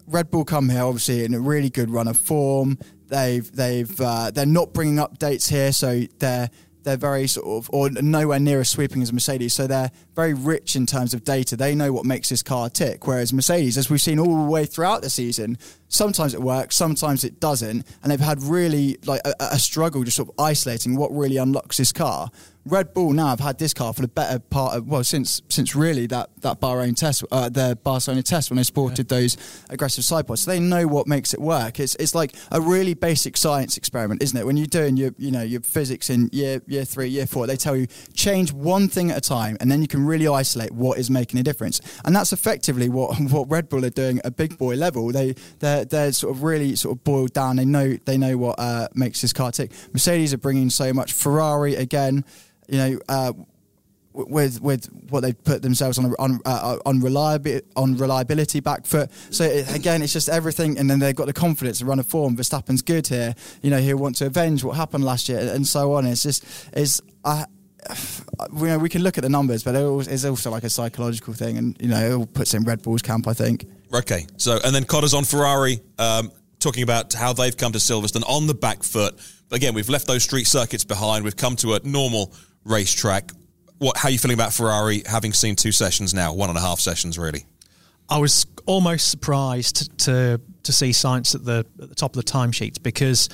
Red 0.07 0.29
Bull 0.29 0.45
come 0.45 0.69
here 0.69 0.83
obviously 0.83 1.25
in 1.25 1.33
a 1.33 1.39
really 1.39 1.69
good 1.69 1.89
run 1.89 2.07
of 2.07 2.17
form. 2.17 2.77
They've 3.07 3.49
they've 3.51 4.01
uh, 4.01 4.31
they're 4.31 4.45
not 4.45 4.73
bringing 4.73 4.95
updates 4.95 5.49
here, 5.49 5.71
so 5.71 6.03
they're 6.19 6.49
they're 6.85 6.97
very 6.97 7.27
sort 7.27 7.47
of 7.47 7.69
or 7.73 7.89
nowhere 7.89 8.39
near 8.39 8.61
as 8.61 8.69
sweeping 8.69 9.01
as 9.01 9.11
Mercedes. 9.11 9.53
So 9.53 9.67
they're 9.67 9.91
very 10.15 10.33
rich 10.33 10.75
in 10.75 10.85
terms 10.85 11.13
of 11.13 11.23
data. 11.23 11.57
They 11.57 11.75
know 11.75 11.91
what 11.91 12.05
makes 12.05 12.29
this 12.29 12.41
car 12.41 12.69
tick. 12.69 13.05
Whereas 13.05 13.33
Mercedes, 13.33 13.77
as 13.77 13.89
we've 13.89 14.01
seen 14.01 14.19
all 14.19 14.43
the 14.43 14.49
way 14.49 14.65
throughout 14.65 15.01
the 15.01 15.09
season, 15.09 15.57
sometimes 15.89 16.33
it 16.33 16.41
works, 16.41 16.75
sometimes 16.75 17.23
it 17.23 17.39
doesn't, 17.39 17.85
and 18.01 18.11
they've 18.11 18.19
had 18.19 18.41
really 18.41 18.97
like 19.05 19.21
a, 19.25 19.33
a 19.39 19.59
struggle 19.59 20.03
just 20.03 20.17
sort 20.17 20.29
of 20.29 20.35
isolating 20.39 20.95
what 20.95 21.11
really 21.11 21.37
unlocks 21.37 21.77
this 21.77 21.91
car. 21.91 22.29
Red 22.65 22.95
Bull 22.95 23.13
now 23.13 23.27
have 23.27 23.39
had 23.39 23.59
this 23.59 23.75
car 23.75 23.93
for 23.93 24.01
the 24.01 24.07
better 24.07 24.39
part 24.39 24.75
of 24.75 24.87
well 24.87 25.03
since 25.03 25.41
since 25.49 25.75
really 25.75 26.07
that 26.07 26.29
that 26.41 26.59
Bahrain 26.59 26.95
test, 26.95 27.23
uh, 27.31 27.47
the 27.47 27.77
Barcelona 27.83 28.23
test 28.23 28.49
when 28.49 28.57
they 28.57 28.63
sported 28.63 29.11
yeah. 29.11 29.19
those 29.19 29.37
aggressive 29.69 30.03
side 30.03 30.25
pods. 30.25 30.41
So 30.41 30.51
they 30.51 30.59
know 30.59 30.87
what 30.87 31.05
makes 31.05 31.33
it 31.33 31.39
work. 31.39 31.79
It's 31.79 31.93
it's 31.95 32.15
like 32.15 32.33
a 32.51 32.59
really 32.59 32.95
basic 32.95 33.37
science 33.37 33.77
experiment, 33.77 34.23
isn't 34.23 34.37
it? 34.37 34.45
When 34.47 34.57
you're 34.57 34.65
doing 34.65 34.97
your 34.97 35.11
you 35.17 35.29
know 35.29 35.43
your 35.43 35.61
physics 35.61 36.09
in 36.09 36.29
year 36.31 36.59
year 36.65 36.85
three, 36.85 37.07
year 37.07 37.27
four, 37.27 37.45
they 37.45 37.55
tell 37.55 37.75
you 37.75 37.85
change 38.15 38.51
one 38.51 38.87
thing 38.87 39.11
at 39.11 39.17
a 39.17 39.21
time, 39.21 39.57
and 39.61 39.69
then 39.69 39.83
you 39.83 39.87
can 39.87 40.03
really 40.03 40.27
isolate 40.27 40.71
what 40.71 40.97
is 40.97 41.11
making 41.11 41.39
a 41.39 41.43
difference. 41.43 41.81
And 42.03 42.15
that's 42.15 42.33
effectively 42.33 42.89
what 42.89 43.19
what 43.31 43.47
Red 43.47 43.69
Bull 43.69 43.85
are 43.85 43.91
doing 43.91 44.19
at 44.23 44.37
big 44.37 44.57
boy 44.57 44.73
level. 44.73 45.11
They 45.11 45.35
they're 45.59 45.85
they're 45.85 46.13
sort 46.13 46.35
of 46.35 46.41
really 46.41 46.75
sort 46.75 46.97
of 46.97 47.03
boiled 47.03 47.33
down. 47.33 47.57
They 47.57 47.65
know 47.65 47.97
they 48.05 48.17
know 48.17 48.37
what 48.37 48.55
uh, 48.57 48.87
makes 48.95 49.21
this 49.21 49.33
car 49.33 49.51
tick. 49.51 49.71
Mercedes 49.93 50.33
are 50.33 50.39
bringing 50.39 50.71
so 50.71 50.93
much. 50.93 51.13
Ferrari 51.13 51.75
again 51.75 52.25
you 52.67 52.77
know, 52.77 52.99
uh, 53.09 53.33
with 54.15 54.61
with 54.61 54.85
what 55.09 55.21
they 55.21 55.33
put 55.33 55.61
themselves 55.61 55.97
on 55.97 56.13
on 56.17 56.39
uh, 56.45 56.77
on 56.85 57.01
reliability 57.01 57.65
on 57.75 57.97
reliability 57.97 58.59
back 58.59 58.85
foot. 58.85 59.11
So 59.29 59.43
it, 59.43 59.73
again, 59.73 60.01
it's 60.01 60.13
just 60.13 60.29
everything, 60.29 60.77
and 60.77 60.89
then 60.89 60.99
they've 60.99 61.15
got 61.15 61.27
the 61.27 61.33
confidence 61.33 61.79
to 61.79 61.85
run 61.85 61.99
a 61.99 62.03
form. 62.03 62.35
Verstappen's 62.37 62.81
good 62.81 63.07
here. 63.07 63.35
You 63.61 63.69
know, 63.69 63.79
he'll 63.79 63.97
want 63.97 64.15
to 64.17 64.27
avenge 64.27 64.63
what 64.63 64.75
happened 64.75 65.03
last 65.03 65.29
year, 65.29 65.39
and 65.39 65.67
so 65.67 65.93
on. 65.93 66.05
It's 66.05 66.23
just 66.23 66.45
is 66.73 67.01
I. 67.23 67.45
Know, 68.51 68.79
we 68.79 68.89
can 68.89 69.03
look 69.03 69.17
at 69.17 69.21
the 69.21 69.29
numbers, 69.29 69.63
but 69.63 69.75
it's 69.75 70.25
also 70.25 70.49
like 70.49 70.63
a 70.63 70.69
psychological 70.69 71.33
thing, 71.33 71.57
and 71.57 71.77
you 71.79 71.87
know, 71.87 71.99
it 71.99 72.13
all 72.13 72.25
puts 72.25 72.53
in 72.55 72.63
Red 72.63 72.81
Bull's 72.81 73.03
camp, 73.03 73.27
I 73.27 73.33
think. 73.33 73.65
Okay, 73.93 74.25
so 74.37 74.59
and 74.63 74.75
then 74.75 74.85
Codders 74.85 75.13
on 75.13 75.23
Ferrari, 75.23 75.79
um, 75.99 76.31
talking 76.59 76.81
about 76.81 77.13
how 77.13 77.31
they've 77.31 77.55
come 77.55 77.73
to 77.73 77.77
Silverstone 77.77 78.27
on 78.27 78.47
the 78.47 78.55
back 78.55 78.81
foot. 78.81 79.19
Again, 79.51 79.75
we've 79.75 79.89
left 79.89 80.07
those 80.07 80.23
street 80.23 80.47
circuits 80.47 80.83
behind. 80.83 81.23
We've 81.23 81.35
come 81.35 81.55
to 81.57 81.75
a 81.75 81.79
normal 81.83 82.33
racetrack. 82.65 83.31
What? 83.77 83.97
How 83.97 84.09
are 84.09 84.11
you 84.11 84.19
feeling 84.19 84.35
about 84.35 84.53
Ferrari 84.53 85.03
having 85.05 85.33
seen 85.33 85.55
two 85.55 85.71
sessions 85.71 86.13
now, 86.13 86.33
one 86.33 86.49
and 86.49 86.57
a 86.57 86.61
half 86.61 86.79
sessions 86.79 87.17
really? 87.17 87.45
I 88.09 88.17
was 88.17 88.45
almost 88.65 89.09
surprised 89.09 89.97
to 89.99 90.41
to 90.63 90.73
see 90.73 90.89
Sainz 90.89 91.35
at 91.35 91.45
the 91.45 91.65
at 91.81 91.89
the 91.89 91.95
top 91.95 92.15
of 92.15 92.25
the 92.25 92.31
timesheets 92.31 92.81
because 92.81 93.29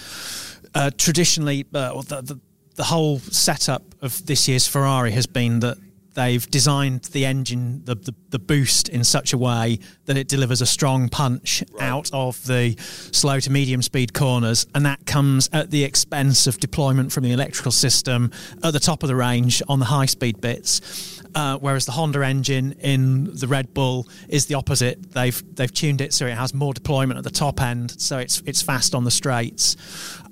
uh, 0.75 0.91
traditionally 0.97 1.65
uh, 1.73 2.01
the, 2.01 2.21
the 2.21 2.39
the 2.75 2.83
whole 2.83 3.19
setup 3.19 3.83
of 4.01 4.25
this 4.25 4.47
year's 4.47 4.67
Ferrari 4.67 5.11
has 5.11 5.27
been 5.27 5.59
that 5.59 5.77
they've 6.13 6.49
designed 6.49 7.03
the 7.05 7.25
engine, 7.25 7.83
the, 7.85 7.95
the, 7.95 8.13
the, 8.29 8.39
boost 8.39 8.89
in 8.89 9.03
such 9.03 9.33
a 9.33 9.37
way 9.37 9.79
that 10.05 10.17
it 10.17 10.27
delivers 10.27 10.61
a 10.61 10.65
strong 10.65 11.09
punch 11.09 11.63
right. 11.73 11.83
out 11.83 12.09
of 12.11 12.45
the 12.45 12.75
slow 12.79 13.39
to 13.39 13.49
medium 13.51 13.81
speed 13.81 14.13
corners, 14.13 14.65
and 14.75 14.85
that 14.85 15.05
comes 15.05 15.49
at 15.53 15.71
the 15.71 15.83
expense 15.83 16.47
of 16.47 16.59
deployment 16.59 17.11
from 17.11 17.23
the 17.23 17.31
electrical 17.31 17.71
system 17.71 18.31
at 18.63 18.73
the 18.73 18.79
top 18.79 19.03
of 19.03 19.09
the 19.09 19.15
range 19.15 19.61
on 19.67 19.79
the 19.79 19.85
high 19.85 20.05
speed 20.05 20.41
bits. 20.41 21.21
Uh, 21.33 21.57
whereas 21.59 21.85
the 21.85 21.93
Honda 21.93 22.25
engine 22.25 22.73
in 22.81 23.33
the 23.35 23.47
Red 23.47 23.73
Bull 23.73 24.07
is 24.27 24.47
the 24.47 24.55
opposite. 24.55 25.13
They've 25.13 25.41
they've 25.55 25.73
tuned 25.73 26.01
it 26.01 26.13
so 26.13 26.25
it 26.27 26.35
has 26.35 26.53
more 26.53 26.73
deployment 26.73 27.17
at 27.17 27.23
the 27.23 27.31
top 27.31 27.61
end, 27.61 28.01
so 28.01 28.17
it's 28.17 28.43
it's 28.45 28.61
fast 28.61 28.93
on 28.93 29.05
the 29.05 29.11
straights. 29.11 29.77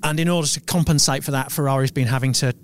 And 0.02 0.20
in 0.20 0.28
order 0.28 0.48
to 0.48 0.60
compensate 0.60 1.24
for 1.24 1.30
that, 1.30 1.52
Ferrari's 1.52 1.90
been 1.90 2.06
having 2.06 2.34
to 2.34 2.54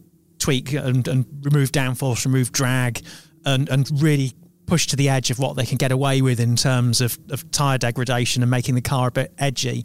tweak 0.47 0.75
and, 0.75 1.09
and 1.09 1.27
remove 1.43 1.73
downforce, 1.73 2.25
remove 2.25 2.53
drag, 2.53 3.03
and, 3.45 3.69
and 3.69 3.91
really 4.01 4.33
push 4.67 4.87
to 4.87 4.95
the 4.95 5.09
edge 5.09 5.29
of 5.33 5.41
what 5.41 5.57
they 5.57 5.67
can 5.67 5.77
get 5.77 5.91
away 5.91 6.23
with 6.23 6.39
in 6.39 6.55
terms 6.55 7.01
of, 7.01 7.19
of 7.31 7.51
tyre 7.51 7.79
degradation 7.79 8.45
and 8.45 8.51
making 8.51 8.77
the 8.77 8.81
car 8.81 9.09
a 9.09 9.11
bit 9.11 9.33
edgy. 9.39 9.85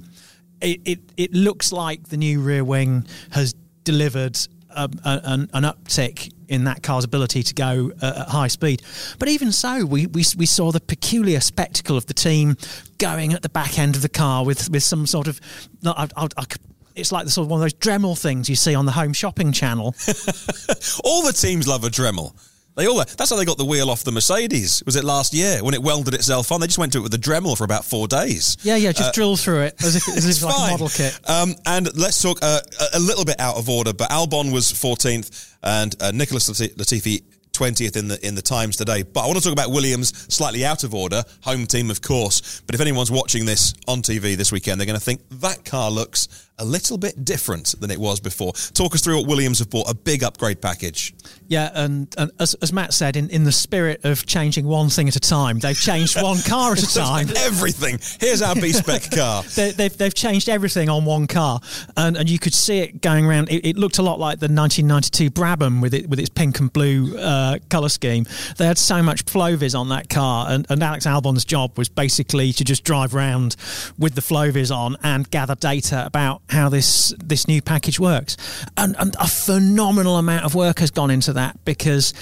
It, 0.62 0.80
it, 0.86 1.00
it 1.18 1.34
looks 1.34 1.72
like 1.72 2.10
the 2.10 2.18
new 2.18 2.42
rear 2.42 2.64
wing 2.64 3.08
has 3.32 3.56
delivered 3.84 4.38
a, 4.70 4.88
a, 5.04 5.22
an, 5.24 5.50
an, 5.52 5.64
uptick 5.64 6.32
in 6.48 6.66
that 6.66 6.84
car's 6.84 7.06
ability 7.06 7.42
to 7.42 7.56
go 7.56 7.92
uh, 8.00 8.14
at 8.20 8.30
high 8.30 8.48
speed. 8.48 8.84
But 9.18 9.30
even 9.30 9.52
so, 9.52 9.84
we, 9.84 10.06
we, 10.06 10.24
we 10.38 10.46
saw 10.46 10.72
the 10.72 10.80
peculiar 10.80 11.40
spectacle 11.40 11.98
of 11.98 12.06
the 12.06 12.14
team 12.14 12.56
going 13.00 13.34
at 13.34 13.42
the 13.42 13.50
back 13.50 13.80
end 13.80 13.96
of 13.96 14.04
the 14.04 14.10
car 14.10 14.46
with, 14.46 14.70
with 14.70 14.84
some 14.84 15.08
sort 15.08 15.28
of. 15.28 15.42
I, 15.84 16.08
I, 16.16 16.28
I 16.38 16.46
could 16.46 16.62
it's 16.96 17.12
like 17.12 17.26
the 17.26 17.32
sort 17.32 17.46
of 17.46 17.52
one 17.52 17.60
of 17.60 17.64
those 17.64 17.74
Dremel 17.74 18.20
things 18.20 18.50
you 18.50 18.56
see 18.56 18.76
on 18.76 18.86
the 18.86 18.92
home 18.92 19.14
shopping 19.14 19.52
channel. 19.52 19.96
all 21.04 21.24
the 21.24 21.34
teams 21.36 21.68
love 21.68 21.84
a 21.84 21.90
Dremel. 21.90 22.34
They 22.76 22.88
all 22.88 22.98
that's 22.98 23.30
how 23.30 23.36
they 23.36 23.46
got 23.46 23.58
the 23.58 23.66
wheel 23.66 23.90
off 23.90 24.04
the 24.04 24.12
Mercedes. 24.12 24.82
Was 24.86 24.96
it 24.96 25.04
last 25.04 25.34
year 25.34 25.64
when 25.64 25.74
it 25.74 25.82
welded 25.82 26.14
itself 26.14 26.52
on? 26.52 26.62
They 26.62 26.68
just 26.68 26.80
went 26.80 26.94
to 26.94 27.00
it 27.00 27.02
with 27.02 27.14
a 27.14 27.18
Dremel 27.18 27.58
for 27.58 27.66
about 27.66 27.84
four 27.84 28.08
days. 28.08 28.56
Yeah, 28.64 28.78
yeah, 28.78 28.94
just 28.94 29.10
uh, 29.10 29.12
drill 29.12 29.36
through 29.36 29.62
it 29.64 29.84
as 29.84 29.96
if, 29.96 30.08
as 30.08 30.26
if 30.26 30.44
like 30.44 30.56
a 30.56 30.72
model 30.72 30.88
kit. 30.88 31.20
Um, 31.28 31.56
and 31.66 31.96
let's 31.98 32.22
talk 32.22 32.40
uh, 32.42 32.62
a 32.94 33.00
little 33.00 33.26
bit 33.26 33.40
out 33.40 33.58
of 33.58 33.68
order. 33.70 33.94
But 33.94 34.10
Albon 34.10 34.54
was 34.54 34.72
14th, 34.72 35.56
and 35.64 35.94
uh, 36.02 36.12
Nicholas 36.12 36.50
Latifi 36.50 37.24
20th 37.52 37.98
in 37.98 38.08
the 38.08 38.26
in 38.26 38.36
the 38.36 38.42
Times 38.42 38.78
today. 38.78 39.04
But 39.04 39.22
I 39.22 39.28
want 39.28 39.38
to 39.38 39.44
talk 39.44 39.54
about 39.54 39.72
Williams 39.72 40.34
slightly 40.34 40.66
out 40.66 40.84
of 40.84 40.96
order, 40.96 41.24
home 41.42 41.66
team 41.66 41.92
of 41.92 42.02
course. 42.02 42.62
But 42.66 42.76
if 42.76 42.82
anyone's 42.82 43.12
watching 43.12 43.46
this 43.46 43.74
on 43.88 44.02
TV 44.02 44.36
this 44.36 44.52
weekend, 44.52 44.80
they're 44.80 44.88
going 44.88 45.00
to 45.00 45.04
think 45.04 45.22
that 45.42 45.66
car 45.66 45.92
looks 45.92 46.50
a 46.62 46.66
little 46.66 46.98
bit 46.98 47.26
different 47.26 47.74
than 47.80 47.90
it 47.90 48.00
was 48.00 48.20
before. 48.20 48.54
Talk 48.74 48.94
us 48.94 49.02
through 49.02 49.18
what 49.18 49.28
Williams 49.28 49.60
have 49.60 49.70
bought, 49.70 49.90
a 49.90 49.96
big 49.96 50.24
upgrade 50.24 50.62
package. 50.62 51.14
Yeah, 51.48 51.70
and, 51.74 52.14
and 52.18 52.32
as, 52.40 52.54
as, 52.56 52.72
Matt 52.72 52.94
said, 52.94 53.18
in, 53.18 53.30
in 53.30 53.44
the 53.44 53.52
spirit 53.52 54.06
of 54.06 54.26
changing 54.26 54.66
one 54.66 54.90
thing 54.90 55.08
at 55.10 55.16
a 55.16 55.20
time, 55.20 55.60
they've 55.60 55.78
changed 55.78 56.22
one 56.22 56.38
car 56.48 56.74
at 56.74 56.84
a 56.84 56.94
time. 56.94 57.28
everything. 57.36 58.00
Here's 58.20 58.42
our 58.42 58.56
B-spec 58.56 59.12
car. 59.16 59.44
they, 59.44 59.68
have 59.68 59.78
they've, 59.78 59.98
they've 59.98 60.14
changed 60.14 60.48
everything 60.48 60.88
on 60.88 61.04
one 61.04 61.28
car. 61.28 61.60
And, 61.98 62.16
and 62.16 62.30
you 62.30 62.40
could 62.40 62.54
see 62.54 62.80
it 62.80 63.02
going 63.02 63.26
around. 63.26 63.50
It, 63.50 63.68
it 63.68 63.78
looked 63.78 63.98
a 63.98 64.02
lot 64.04 64.20
like 64.20 64.40
the 64.40 64.46
1992 64.46 65.32
Brabham 65.32 65.82
with, 65.82 65.94
it, 65.94 66.10
with 66.10 66.20
its 66.20 66.30
pink 66.30 66.60
and 66.60 66.72
blue 66.72 67.18
uh, 67.18 67.58
colour 67.70 67.90
scheme. 67.90 68.26
They 68.58 68.66
had 68.66 68.78
so 68.78 69.02
much 69.02 69.24
flow-vis 69.24 69.76
on 69.76 69.90
that 69.90 70.10
car, 70.10 70.48
and, 70.50 70.66
and 70.70 70.82
Alex 70.82 71.06
Albon's 71.06 71.44
job 71.44 71.78
was 71.78 71.90
basically 71.90 72.54
to 72.54 72.64
just 72.64 72.84
drive 72.84 73.14
around 73.16 73.56
with 73.98 74.16
the 74.16 74.22
flow-vis 74.22 74.72
on 74.72 74.96
and 75.04 75.30
gather 75.32 75.56
data 75.56 76.06
about 76.06 76.42
how 76.52 76.70
this 76.70 77.14
this 77.24 77.48
new 77.48 77.62
package 77.62 78.00
works. 78.00 78.38
And, 78.78 78.96
and 79.00 79.16
a 79.20 79.28
phenomenal 79.28 80.18
amount 80.18 80.46
of 80.46 80.54
work 80.54 80.80
has 80.80 80.92
gone 80.92 81.10
into 81.10 81.34
that 81.34 81.64
because 81.66 82.14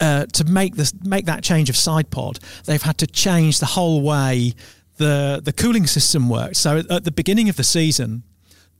uh, 0.00 0.26
to 0.26 0.44
make 0.44 0.74
this 0.76 0.92
make 1.02 1.26
that 1.26 1.42
change 1.42 1.70
of 1.70 1.76
side 1.76 2.10
pod, 2.10 2.38
they've 2.64 2.82
had 2.82 2.98
to 2.98 3.06
change 3.06 3.58
the 3.58 3.66
whole 3.66 4.02
way 4.02 4.54
the 4.96 5.40
the 5.42 5.52
cooling 5.52 5.86
system 5.86 6.28
works. 6.28 6.58
So 6.58 6.82
at 6.90 7.04
the 7.04 7.12
beginning 7.12 7.48
of 7.48 7.56
the 7.56 7.64
season, 7.64 8.24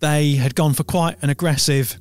they 0.00 0.32
had 0.32 0.54
gone 0.54 0.74
for 0.74 0.84
quite 0.84 1.16
an 1.22 1.30
aggressive 1.30 1.98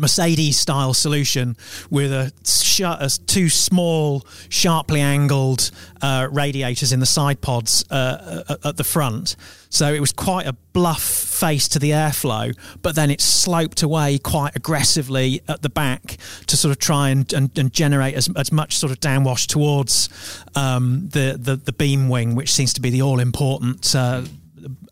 Mercedes 0.00 0.58
style 0.58 0.94
solution 0.94 1.56
with 1.90 2.12
a, 2.12 2.32
sh- 2.44 2.80
a 2.80 3.08
two 3.26 3.48
small, 3.48 4.26
sharply 4.48 5.00
angled 5.00 5.70
uh, 6.00 6.28
radiators 6.32 6.92
in 6.92 7.00
the 7.00 7.06
side 7.06 7.40
pods 7.40 7.84
uh, 7.90 8.42
at, 8.48 8.66
at 8.66 8.76
the 8.76 8.84
front. 8.84 9.36
So 9.68 9.92
it 9.92 10.00
was 10.00 10.12
quite 10.12 10.46
a 10.46 10.54
bluff 10.72 11.02
face 11.02 11.68
to 11.68 11.78
the 11.78 11.90
airflow, 11.90 12.56
but 12.82 12.96
then 12.96 13.10
it 13.10 13.20
sloped 13.20 13.82
away 13.82 14.18
quite 14.18 14.56
aggressively 14.56 15.42
at 15.46 15.62
the 15.62 15.68
back 15.68 16.16
to 16.46 16.56
sort 16.56 16.72
of 16.72 16.78
try 16.78 17.10
and, 17.10 17.30
and, 17.32 17.56
and 17.56 17.72
generate 17.72 18.14
as, 18.14 18.28
as 18.36 18.50
much 18.50 18.78
sort 18.78 18.90
of 18.90 18.98
downwash 19.00 19.46
towards 19.46 20.08
um, 20.56 21.08
the, 21.12 21.36
the, 21.38 21.56
the 21.56 21.72
beam 21.72 22.08
wing, 22.08 22.34
which 22.34 22.52
seems 22.52 22.72
to 22.72 22.80
be 22.80 22.90
the 22.90 23.02
all 23.02 23.20
important 23.20 23.94
uh, 23.94 24.22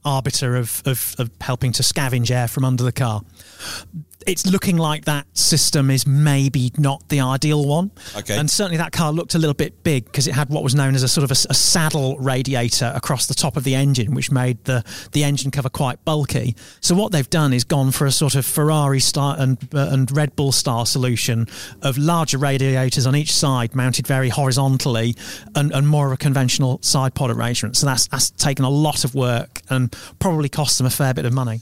arbiter 0.05 0.57
of, 0.57 0.83
of, 0.87 1.15
of 1.19 1.31
helping 1.41 1.73
to 1.73 1.83
scavenge 1.83 2.31
air 2.31 2.49
from 2.49 2.65
under 2.65 2.85
the 2.85 2.93
car 2.93 3.23
it's 4.29 4.47
looking 4.47 4.77
like 4.77 5.07
that 5.07 5.27
system 5.37 5.91
is 5.91 6.07
maybe 6.07 6.71
not 6.77 7.09
the 7.09 7.21
ideal 7.21 7.67
one. 7.67 7.91
Okay. 8.15 8.37
And 8.37 8.51
certainly 8.51 8.77
that 8.77 8.93
car 8.93 9.11
looked 9.11 9.35
a 9.35 9.39
little 9.39 9.55
bit 9.55 9.83
big 9.83 10.05
because 10.05 10.27
it 10.27 10.35
had 10.35 10.51
what 10.51 10.63
was 10.63 10.75
known 10.75 10.95
as 10.95 11.03
a 11.03 11.09
sort 11.09 11.25
of 11.25 11.31
a, 11.31 11.51
a, 11.51 11.55
saddle 11.55 12.19
radiator 12.19 12.93
across 12.95 13.27
the 13.27 13.35
top 13.35 13.57
of 13.57 13.65
the 13.65 13.75
engine, 13.75 14.15
which 14.15 14.31
made 14.31 14.63
the, 14.65 14.85
the 15.13 15.25
engine 15.25 15.51
cover 15.51 15.71
quite 15.71 16.05
bulky. 16.05 16.55
So 16.81 16.95
what 16.95 17.11
they've 17.11 17.29
done 17.29 17.55
is 17.55 17.65
gone 17.65 17.91
for 17.91 18.07
a 18.07 18.13
sort 18.13 18.35
of 18.35 18.45
Ferrari 18.45 19.01
style 19.01 19.41
and, 19.41 19.59
uh, 19.75 19.89
and 19.93 20.11
Red 20.15 20.37
Bull 20.37 20.53
style 20.53 20.85
solution 20.85 21.47
of 21.83 21.97
larger 21.97 22.39
radiators 22.39 23.07
on 23.07 23.17
each 23.17 23.33
side 23.33 23.75
mounted 23.75 24.07
very 24.07 24.29
horizontally 24.29 25.15
and, 25.55 25.73
and 25.73 25.89
more 25.89 26.07
of 26.07 26.13
a 26.13 26.19
conventional 26.19 26.81
side 26.83 27.15
pod 27.15 27.31
arrangement. 27.31 27.77
So 27.77 27.87
that's, 27.87 28.07
that's 28.09 28.31
taken 28.31 28.65
a 28.65 28.71
lot 28.71 29.05
of 29.05 29.15
work 29.15 29.63
and 29.71 29.95
probably 30.19 30.51
cost 30.51 30.77
them 30.77 30.87
a 30.87 30.91
fair 30.91 31.15
bit 31.15 31.25
of 31.25 31.33
money. 31.33 31.61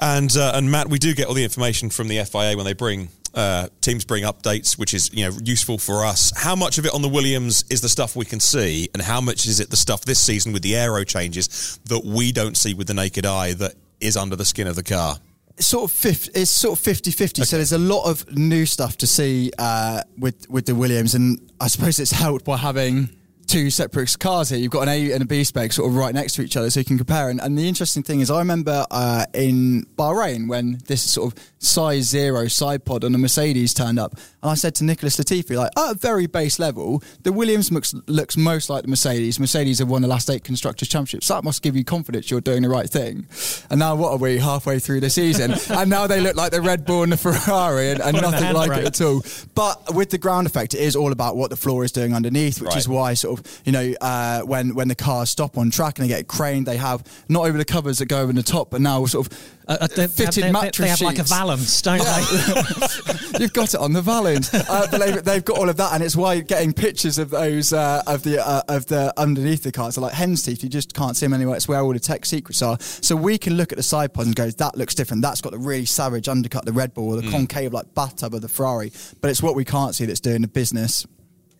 And 0.00 0.34
uh, 0.34 0.52
and 0.54 0.70
Matt, 0.70 0.88
we 0.88 0.98
do 0.98 1.14
get 1.14 1.28
all 1.28 1.34
the 1.34 1.44
information 1.44 1.90
from 1.90 2.08
the 2.08 2.24
FIA 2.24 2.56
when 2.56 2.64
they 2.64 2.72
bring 2.72 3.10
uh, 3.34 3.68
teams 3.80 4.04
bring 4.04 4.24
updates, 4.24 4.78
which 4.78 4.94
is 4.94 5.12
you 5.12 5.28
know 5.28 5.36
useful 5.44 5.78
for 5.78 6.04
us. 6.04 6.32
How 6.36 6.56
much 6.56 6.78
of 6.78 6.86
it 6.86 6.94
on 6.94 7.02
the 7.02 7.08
Williams 7.08 7.64
is 7.70 7.80
the 7.80 7.88
stuff 7.88 8.16
we 8.16 8.24
can 8.24 8.40
see, 8.40 8.88
and 8.94 9.02
how 9.02 9.20
much 9.20 9.46
is 9.46 9.60
it 9.60 9.70
the 9.70 9.76
stuff 9.76 10.04
this 10.04 10.20
season 10.20 10.52
with 10.52 10.62
the 10.62 10.74
aero 10.74 11.04
changes 11.04 11.78
that 11.84 12.04
we 12.04 12.32
don't 12.32 12.56
see 12.56 12.72
with 12.74 12.86
the 12.86 12.94
naked 12.94 13.26
eye 13.26 13.52
that 13.54 13.74
is 14.00 14.16
under 14.16 14.36
the 14.36 14.44
skin 14.44 14.66
of 14.66 14.74
the 14.74 14.82
car? 14.82 15.16
It's 15.58 15.66
sort 15.66 15.90
of 15.90 15.96
50, 15.96 16.40
it's 16.40 16.50
sort 16.50 16.78
of 16.78 16.82
50 16.82 17.10
50 17.10 17.42
okay. 17.42 17.46
so 17.46 17.56
there's 17.56 17.72
a 17.72 17.78
lot 17.78 18.08
of 18.08 18.34
new 18.34 18.64
stuff 18.64 18.96
to 18.98 19.06
see 19.06 19.52
uh, 19.58 20.02
with 20.16 20.48
with 20.48 20.64
the 20.64 20.74
Williams 20.74 21.14
and 21.14 21.52
I 21.60 21.66
suppose 21.66 21.98
it's 21.98 22.12
helped 22.12 22.46
by 22.46 22.56
having 22.56 23.10
two 23.50 23.68
separate 23.68 24.16
cars 24.20 24.48
here. 24.50 24.60
You've 24.60 24.70
got 24.70 24.82
an 24.82 24.90
A 24.90 25.10
and 25.10 25.22
a 25.22 25.26
B 25.26 25.42
spec 25.42 25.72
sort 25.72 25.90
of 25.90 25.96
right 25.96 26.14
next 26.14 26.34
to 26.34 26.42
each 26.42 26.56
other, 26.56 26.70
so 26.70 26.78
you 26.78 26.84
can 26.84 26.96
compare. 26.96 27.30
And, 27.30 27.40
and 27.40 27.58
the 27.58 27.66
interesting 27.66 28.04
thing 28.04 28.20
is, 28.20 28.30
I 28.30 28.38
remember 28.38 28.86
uh, 28.92 29.26
in 29.34 29.86
Bahrain 29.96 30.48
when 30.48 30.78
this 30.86 31.02
sort 31.02 31.32
of 31.32 31.42
size 31.58 32.04
zero 32.04 32.46
side 32.46 32.84
pod 32.84 33.04
on 33.04 33.12
a 33.12 33.18
Mercedes 33.18 33.74
turned 33.74 33.98
up, 33.98 34.12
and 34.42 34.52
I 34.52 34.54
said 34.54 34.76
to 34.76 34.84
Nicholas 34.84 35.16
Latifi, 35.16 35.56
like 35.56 35.72
at 35.76 35.90
a 35.90 35.94
very 35.94 36.28
base 36.28 36.60
level, 36.60 37.02
the 37.24 37.32
Williams 37.32 37.72
looks, 37.72 37.92
looks 38.06 38.36
most 38.36 38.70
like 38.70 38.82
the 38.82 38.88
Mercedes. 38.88 39.40
Mercedes 39.40 39.80
have 39.80 39.88
won 39.88 40.02
the 40.02 40.08
last 40.08 40.30
eight 40.30 40.44
constructors 40.44 40.88
championships. 40.88 41.26
So 41.26 41.34
that 41.34 41.42
must 41.42 41.60
give 41.62 41.74
you 41.74 41.84
confidence 41.84 42.30
you're 42.30 42.40
doing 42.40 42.62
the 42.62 42.68
right 42.68 42.88
thing. 42.88 43.26
And 43.68 43.80
now 43.80 43.96
what 43.96 44.12
are 44.12 44.18
we 44.18 44.38
halfway 44.38 44.78
through 44.78 45.00
the 45.00 45.10
season? 45.10 45.54
and 45.70 45.90
now 45.90 46.06
they 46.06 46.20
look 46.20 46.36
like 46.36 46.52
the 46.52 46.62
Red 46.62 46.84
Bull 46.84 47.02
and 47.02 47.12
the 47.12 47.16
Ferrari, 47.16 47.90
and, 47.90 48.00
and 48.00 48.20
nothing 48.20 48.54
like 48.54 48.70
it 48.78 48.86
at 48.86 49.00
all. 49.00 49.22
But 49.56 49.92
with 49.92 50.10
the 50.10 50.18
ground 50.18 50.46
effect, 50.46 50.74
it 50.74 50.80
is 50.80 50.94
all 50.94 51.10
about 51.10 51.36
what 51.36 51.50
the 51.50 51.56
floor 51.56 51.84
is 51.84 51.90
doing 51.90 52.14
underneath, 52.14 52.60
which 52.60 52.68
right. 52.68 52.76
is 52.76 52.88
why 52.88 53.14
sort 53.14 53.38
of 53.38 53.39
you 53.64 53.72
know, 53.72 53.92
uh, 54.00 54.40
when 54.42 54.74
when 54.74 54.88
the 54.88 54.94
cars 54.94 55.30
stop 55.30 55.58
on 55.58 55.70
track 55.70 55.98
and 55.98 56.04
they 56.04 56.08
get 56.08 56.28
craned, 56.28 56.66
they 56.66 56.76
have 56.76 57.02
not 57.28 57.46
over 57.46 57.58
the 57.58 57.64
covers 57.64 57.98
that 57.98 58.06
go 58.06 58.22
over 58.22 58.32
the 58.32 58.42
top, 58.42 58.70
but 58.70 58.80
now 58.80 59.04
sort 59.06 59.26
of 59.26 59.38
uh, 59.68 59.78
uh 59.80 59.86
they, 59.86 60.06
fitted 60.08 60.44
they, 60.44 60.52
mattress 60.52 60.78
They 60.78 60.88
have 60.88 61.00
like 61.00 61.18
a 61.18 61.22
valance, 61.22 61.80
don't 61.82 62.00
they? 62.00 63.38
You've 63.40 63.52
got 63.52 63.74
it 63.74 63.80
on 63.80 63.92
the 63.92 64.02
valance. 64.02 64.52
Uh, 64.52 64.86
but 64.90 64.98
they've, 64.98 65.24
they've, 65.24 65.44
got 65.44 65.58
all 65.58 65.68
of 65.68 65.76
that, 65.76 65.92
and 65.94 66.02
it's 66.02 66.16
why 66.16 66.40
getting 66.40 66.72
pictures 66.72 67.18
of 67.18 67.30
those 67.30 67.72
uh, 67.72 68.02
of 68.06 68.22
the 68.22 68.44
uh, 68.46 68.62
of 68.68 68.86
the 68.86 69.12
underneath 69.16 69.62
the 69.62 69.72
cars 69.72 69.96
are 69.96 70.00
like 70.00 70.14
hen's 70.14 70.42
teeth. 70.42 70.62
You 70.62 70.68
just 70.68 70.94
can't 70.94 71.16
see 71.16 71.26
them 71.26 71.34
anywhere. 71.34 71.56
It's 71.56 71.68
where 71.68 71.80
all 71.80 71.92
the 71.92 72.00
tech 72.00 72.26
secrets 72.26 72.62
are. 72.62 72.78
So 72.80 73.14
we 73.16 73.38
can 73.38 73.54
look 73.54 73.72
at 73.72 73.76
the 73.76 73.82
side 73.82 74.12
pods 74.12 74.26
and 74.26 74.36
go, 74.36 74.50
that 74.50 74.76
looks 74.76 74.94
different. 74.94 75.22
That's 75.22 75.40
got 75.40 75.52
the 75.52 75.58
really 75.58 75.86
savage 75.86 76.28
undercut, 76.28 76.64
the 76.64 76.72
Red 76.72 76.94
Bull, 76.94 77.10
or 77.10 77.16
the 77.16 77.28
mm. 77.28 77.30
concave 77.30 77.72
like 77.72 77.94
bathtub 77.94 78.34
of 78.34 78.42
the 78.42 78.48
Ferrari. 78.48 78.92
But 79.20 79.30
it's 79.30 79.42
what 79.42 79.54
we 79.54 79.64
can't 79.64 79.94
see 79.94 80.04
that's 80.04 80.20
doing 80.20 80.42
the 80.42 80.48
business. 80.48 81.06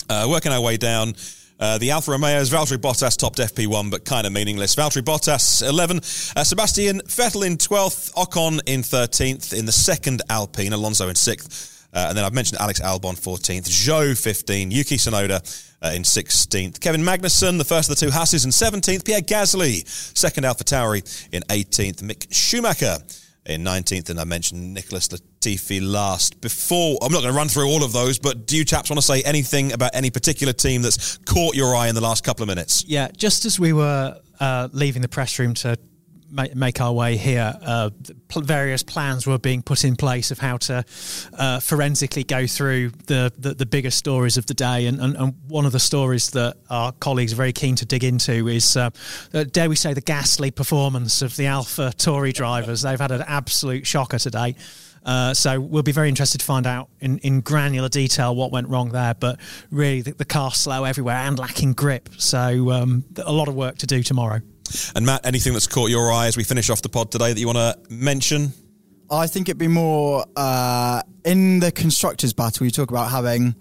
Uh, 0.09 0.27
working 0.29 0.53
our 0.53 0.61
way 0.61 0.77
down 0.77 1.15
uh, 1.61 1.79
the 1.79 1.91
Alfa 1.91 2.13
Romeos, 2.13 2.51
Valtteri 2.51 2.79
Bottas 2.79 3.17
topped 3.17 3.39
FP1, 3.39 3.91
but 3.91 4.05
kind 4.05 4.27
of 4.27 4.33
meaningless. 4.33 4.75
Valtteri 4.75 5.03
Bottas 5.03 5.67
11, 5.67 5.99
uh, 5.99 6.45
Sebastian 6.45 7.01
Vettel 7.03 7.47
in 7.47 7.59
12th, 7.59 8.13
Ocon 8.15 8.61
in 8.67 8.81
13th, 8.81 9.57
in 9.57 9.67
the 9.67 9.73
second 9.73 10.23
Alpine, 10.31 10.73
Alonso 10.73 11.09
in 11.09 11.15
6th. 11.15 11.87
Uh, 11.93 12.07
and 12.09 12.17
then 12.17 12.25
I've 12.25 12.33
mentioned 12.33 12.61
Alex 12.61 12.81
Albon 12.81 13.21
14th, 13.21 13.69
Zhou 13.69 14.21
15, 14.21 14.71
Yuki 14.71 14.97
Tsunoda 14.97 15.41
uh, 15.83 15.89
in 15.89 16.03
16th, 16.03 16.81
Kevin 16.81 17.03
Magnussen, 17.03 17.59
the 17.59 17.65
first 17.65 17.91
of 17.91 17.97
the 17.99 18.07
two 18.07 18.13
Hasses 18.13 18.45
in 18.45 18.53
17th, 18.53 19.05
Pierre 19.05 19.21
Gasly, 19.21 19.87
second 20.17 20.45
Alpha 20.45 20.65
Tauri 20.65 21.03
in 21.33 21.43
18th, 21.43 22.03
Mick 22.03 22.33
Schumacher 22.33 22.99
in 23.47 23.63
19th, 23.65 24.11
and 24.11 24.21
I 24.21 24.25
mentioned 24.25 24.75
Nicholas 24.75 25.09
Latifi 25.09 25.81
last. 25.83 26.41
Before, 26.41 26.99
I'm 27.03 27.13
not 27.13 27.23
going 27.23 27.33
to 27.33 27.37
run 27.37 27.49
through 27.49 27.69
all 27.69 27.83
of 27.83 27.93
those, 27.93 28.19
but 28.19 28.47
do 28.47 28.57
you 28.57 28.65
chaps 28.65 28.91
want 28.91 29.01
to 29.01 29.07
say 29.07 29.23
anything 29.23 29.73
about 29.73 29.93
any 29.95 30.11
particular 30.11 30.53
team 30.53 30.83
that's 30.83 31.19
caught 31.19 31.55
your 31.55 31.75
eye 31.75 31.89
in 31.89 31.95
the 31.95 32.01
last 32.01 32.25
couple 32.25 32.43
of 32.43 32.49
minutes? 32.49 32.85
Yeah, 32.87 33.09
just 33.17 33.45
as 33.45 33.59
we 33.59 33.73
were 33.73 34.21
uh, 34.39 34.69
leaving 34.73 35.03
the 35.03 35.09
press 35.09 35.39
room 35.39 35.55
to 35.55 35.79
make 36.31 36.81
our 36.81 36.93
way 36.93 37.17
here, 37.17 37.55
uh, 37.63 37.91
various 38.37 38.83
plans 38.83 39.27
were 39.27 39.39
being 39.39 39.63
put 39.63 39.85
in 39.85 39.97
place 39.97 40.31
of 40.31 40.39
how 40.39 40.57
to 40.59 40.85
uh, 41.35 41.61
forensically 41.61 42.25
go 42.25 42.47
through 42.47 42.91
the, 43.07 43.33
the, 43.39 43.55
the 43.55 43.67
biggest 43.67 43.99
stories 43.99 44.37
of 44.37 44.47
the 44.47 44.55
day. 44.55 44.87
And, 44.87 45.01
and, 45.01 45.17
and, 45.17 45.35
one 45.49 45.67
of 45.67 45.73
the 45.73 45.81
stories 45.81 46.31
that 46.31 46.57
our 46.69 46.93
colleagues 46.93 47.33
are 47.33 47.37
very 47.37 47.53
keen 47.53 47.75
to 47.77 47.85
dig 47.85 48.05
into 48.05 48.47
is, 48.47 48.77
uh, 48.77 48.91
uh 49.35 49.45
dare 49.45 49.69
we 49.69 49.77
say, 49.77 49.95
the 49.95 50.01
ghastly 50.01 50.51
performance 50.51 51.23
of 51.23 51.37
the 51.37 51.47
Alpha 51.47 51.93
Tauri 51.97 52.33
drivers. 52.33 52.83
They've 52.83 53.01
had 53.01 53.11
an 53.11 53.23
absolute 53.27 53.87
shocker 53.87 54.19
today. 54.19 54.55
Uh, 55.05 55.33
so 55.33 55.59
we'll 55.59 55.83
be 55.83 55.93
very 55.93 56.09
interested 56.09 56.39
to 56.39 56.45
find 56.45 56.67
out 56.67 56.89
in, 57.01 57.19
in 57.19 57.41
granular 57.41 57.89
detail 57.89 58.35
what 58.35 58.53
went 58.53 58.69
wrong 58.69 58.91
there. 58.91 59.15
But 59.15 59.41
really, 59.71 60.03
the, 60.03 60.13
the 60.13 60.25
car's 60.25 60.57
slow 60.57 60.85
everywhere 60.85 61.17
and 61.17 61.39
lacking 61.39 61.73
grip. 61.73 62.09
So 62.19 62.71
um, 62.71 63.05
a 63.25 63.33
lot 63.33 63.49
of 63.49 63.55
work 63.55 63.79
to 63.79 63.87
do 63.87 64.03
tomorrow. 64.03 64.41
And 64.95 65.07
Matt, 65.07 65.25
anything 65.25 65.53
that's 65.53 65.67
caught 65.67 65.91
your 65.91 66.13
eye 66.13 66.27
as 66.27 66.37
we 66.37 66.45
finish 66.45 66.71
off 66.71 66.83
the 66.83 66.89
pod 66.89 67.11
today 67.11 67.33
that 67.33 67.41
you 67.41 67.47
want 67.47 67.59
to 67.59 67.79
mention? 67.93 68.53
I 69.11 69.27
think 69.27 69.49
it'd 69.49 69.59
be 69.59 69.69
more 69.69 70.25
uh, 70.37 71.03
in 71.25 71.59
the 71.59 71.73
constructors' 71.73 72.33
battle. 72.33 72.65
You 72.65 72.71
talk 72.71 72.91
about 72.91 73.11
having 73.11 73.57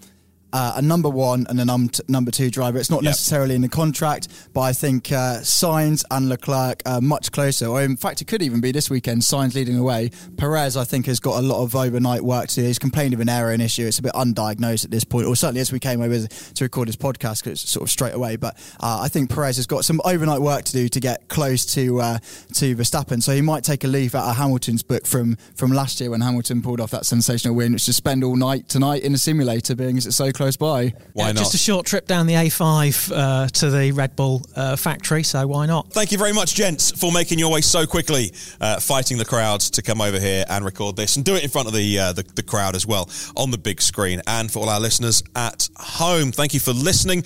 uh, 0.52 0.74
a 0.76 0.82
number 0.82 1.08
one 1.08 1.46
and 1.48 1.60
a 1.60 1.64
num- 1.64 1.88
t- 1.88 2.02
number 2.08 2.30
two 2.30 2.50
driver. 2.50 2.78
It's 2.78 2.90
not 2.90 3.02
yep. 3.02 3.10
necessarily 3.10 3.54
in 3.54 3.62
the 3.62 3.68
contract, 3.68 4.28
but 4.52 4.62
I 4.62 4.72
think 4.72 5.12
uh, 5.12 5.38
Sainz 5.40 6.04
and 6.10 6.28
Leclerc 6.28 6.82
are 6.86 7.00
much 7.00 7.32
closer. 7.32 7.66
Or 7.66 7.82
in 7.82 7.96
fact, 7.96 8.20
it 8.20 8.26
could 8.26 8.42
even 8.42 8.60
be 8.60 8.72
this 8.72 8.90
weekend. 8.90 9.22
Sainz 9.22 9.54
leading 9.54 9.76
away. 9.76 10.10
Perez, 10.36 10.76
I 10.76 10.84
think, 10.84 11.06
has 11.06 11.20
got 11.20 11.38
a 11.38 11.42
lot 11.42 11.62
of 11.62 11.74
overnight 11.74 12.22
work 12.22 12.48
to 12.48 12.54
do. 12.56 12.62
He's 12.62 12.78
complained 12.78 13.14
of 13.14 13.20
an 13.20 13.28
error 13.28 13.52
and 13.52 13.62
issue. 13.62 13.86
It's 13.86 13.98
a 13.98 14.02
bit 14.02 14.12
undiagnosed 14.12 14.84
at 14.84 14.90
this 14.90 15.04
point, 15.04 15.26
or 15.26 15.36
certainly 15.36 15.60
as 15.60 15.72
we 15.72 15.80
came 15.80 16.00
over 16.00 16.26
to 16.26 16.64
record 16.64 16.88
this 16.88 16.96
podcast, 16.96 17.44
because 17.44 17.62
it's 17.62 17.70
sort 17.70 17.84
of 17.84 17.90
straight 17.90 18.14
away. 18.14 18.36
But 18.36 18.56
uh, 18.80 19.00
I 19.02 19.08
think 19.08 19.30
Perez 19.30 19.56
has 19.56 19.66
got 19.66 19.84
some 19.84 20.00
overnight 20.04 20.40
work 20.40 20.64
to 20.64 20.72
do 20.72 20.88
to 20.88 21.00
get 21.00 21.28
close 21.28 21.64
to 21.74 22.00
uh, 22.00 22.18
to 22.54 22.74
Verstappen. 22.76 23.22
So 23.22 23.32
he 23.34 23.42
might 23.42 23.64
take 23.64 23.84
a 23.84 23.88
leaf 23.88 24.14
out 24.14 24.28
of 24.28 24.36
Hamilton's 24.36 24.82
book 24.82 25.06
from 25.06 25.36
from 25.54 25.72
last 25.72 26.00
year 26.00 26.10
when 26.10 26.20
Hamilton 26.20 26.62
pulled 26.62 26.80
off 26.80 26.90
that 26.90 27.06
sensational 27.06 27.54
win, 27.54 27.72
which 27.72 27.88
is 27.88 27.96
spend 27.96 28.24
all 28.24 28.36
night 28.36 28.68
tonight 28.68 29.02
in 29.02 29.14
a 29.14 29.18
simulator, 29.18 29.74
being 29.74 29.96
as 29.96 30.06
it's 30.06 30.16
so 30.16 30.32
close 30.32 30.39
by. 30.40 30.94
Why 31.12 31.26
yeah, 31.26 31.32
not? 31.32 31.40
Just 31.40 31.54
a 31.54 31.58
short 31.58 31.86
trip 31.86 32.06
down 32.06 32.26
the 32.26 32.34
A5 32.34 33.12
uh, 33.14 33.46
to 33.48 33.70
the 33.70 33.92
Red 33.92 34.16
Bull 34.16 34.44
uh, 34.56 34.76
factory, 34.76 35.22
so 35.22 35.46
why 35.46 35.66
not? 35.66 35.92
Thank 35.92 36.12
you 36.12 36.18
very 36.18 36.32
much, 36.32 36.54
gents, 36.54 36.90
for 36.90 37.12
making 37.12 37.38
your 37.38 37.50
way 37.50 37.60
so 37.60 37.86
quickly, 37.86 38.32
uh, 38.60 38.80
fighting 38.80 39.18
the 39.18 39.24
crowds 39.24 39.70
to 39.70 39.82
come 39.82 40.00
over 40.00 40.18
here 40.18 40.44
and 40.48 40.64
record 40.64 40.96
this 40.96 41.16
and 41.16 41.24
do 41.24 41.34
it 41.34 41.44
in 41.44 41.50
front 41.50 41.68
of 41.68 41.74
the, 41.74 41.98
uh, 41.98 42.12
the, 42.12 42.22
the 42.34 42.42
crowd 42.42 42.74
as 42.74 42.86
well 42.86 43.08
on 43.36 43.50
the 43.50 43.58
big 43.58 43.80
screen. 43.80 44.22
And 44.26 44.50
for 44.50 44.60
all 44.60 44.68
our 44.68 44.80
listeners 44.80 45.22
at 45.36 45.68
home, 45.76 46.32
thank 46.32 46.54
you 46.54 46.60
for 46.60 46.72
listening. 46.72 47.24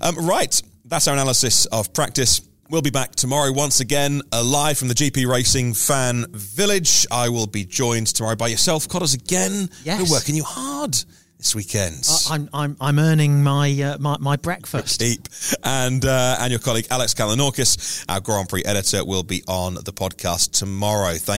Um, 0.00 0.26
right, 0.26 0.60
that's 0.84 1.08
our 1.08 1.14
analysis 1.14 1.66
of 1.66 1.92
practice. 1.92 2.40
We'll 2.70 2.82
be 2.82 2.90
back 2.90 3.14
tomorrow 3.14 3.52
once 3.52 3.80
again, 3.80 4.22
uh, 4.32 4.42
live 4.42 4.78
from 4.78 4.88
the 4.88 4.94
GP 4.94 5.30
Racing 5.30 5.74
Fan 5.74 6.24
Village. 6.30 7.06
I 7.10 7.28
will 7.28 7.46
be 7.46 7.66
joined 7.66 8.06
tomorrow 8.06 8.36
by 8.36 8.48
yourself, 8.48 8.88
Codders, 8.88 9.12
again. 9.12 9.68
Yes. 9.84 10.00
We're 10.00 10.16
working 10.16 10.34
you 10.34 10.44
hard 10.44 10.96
this 11.44 11.54
weekend. 11.54 12.08
Uh, 12.08 12.34
I'm, 12.34 12.48
I'm, 12.52 12.76
I'm 12.80 12.98
earning 12.98 13.42
my, 13.42 13.70
uh, 13.80 13.98
my, 13.98 14.16
my 14.18 14.36
breakfast. 14.36 15.00
Keep. 15.00 15.28
And, 15.62 16.04
uh, 16.04 16.38
and 16.40 16.50
your 16.50 16.60
colleague 16.60 16.86
Alex 16.90 17.14
Kalinauckas, 17.14 18.04
our 18.08 18.20
Grand 18.20 18.48
Prix 18.48 18.64
editor, 18.64 19.04
will 19.04 19.22
be 19.22 19.42
on 19.46 19.74
the 19.74 19.92
podcast 19.92 20.52
tomorrow. 20.52 21.14
Thank 21.14 21.38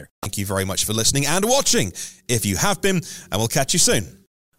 Thank 0.21 0.37
you 0.37 0.45
very 0.45 0.65
much 0.65 0.85
for 0.85 0.93
listening 0.93 1.25
and 1.25 1.45
watching. 1.45 1.91
If 2.27 2.45
you 2.45 2.55
have 2.57 2.81
been, 2.81 2.97
and 2.97 3.39
we'll 3.39 3.47
catch 3.47 3.73
you 3.73 3.79
soon. 3.79 4.20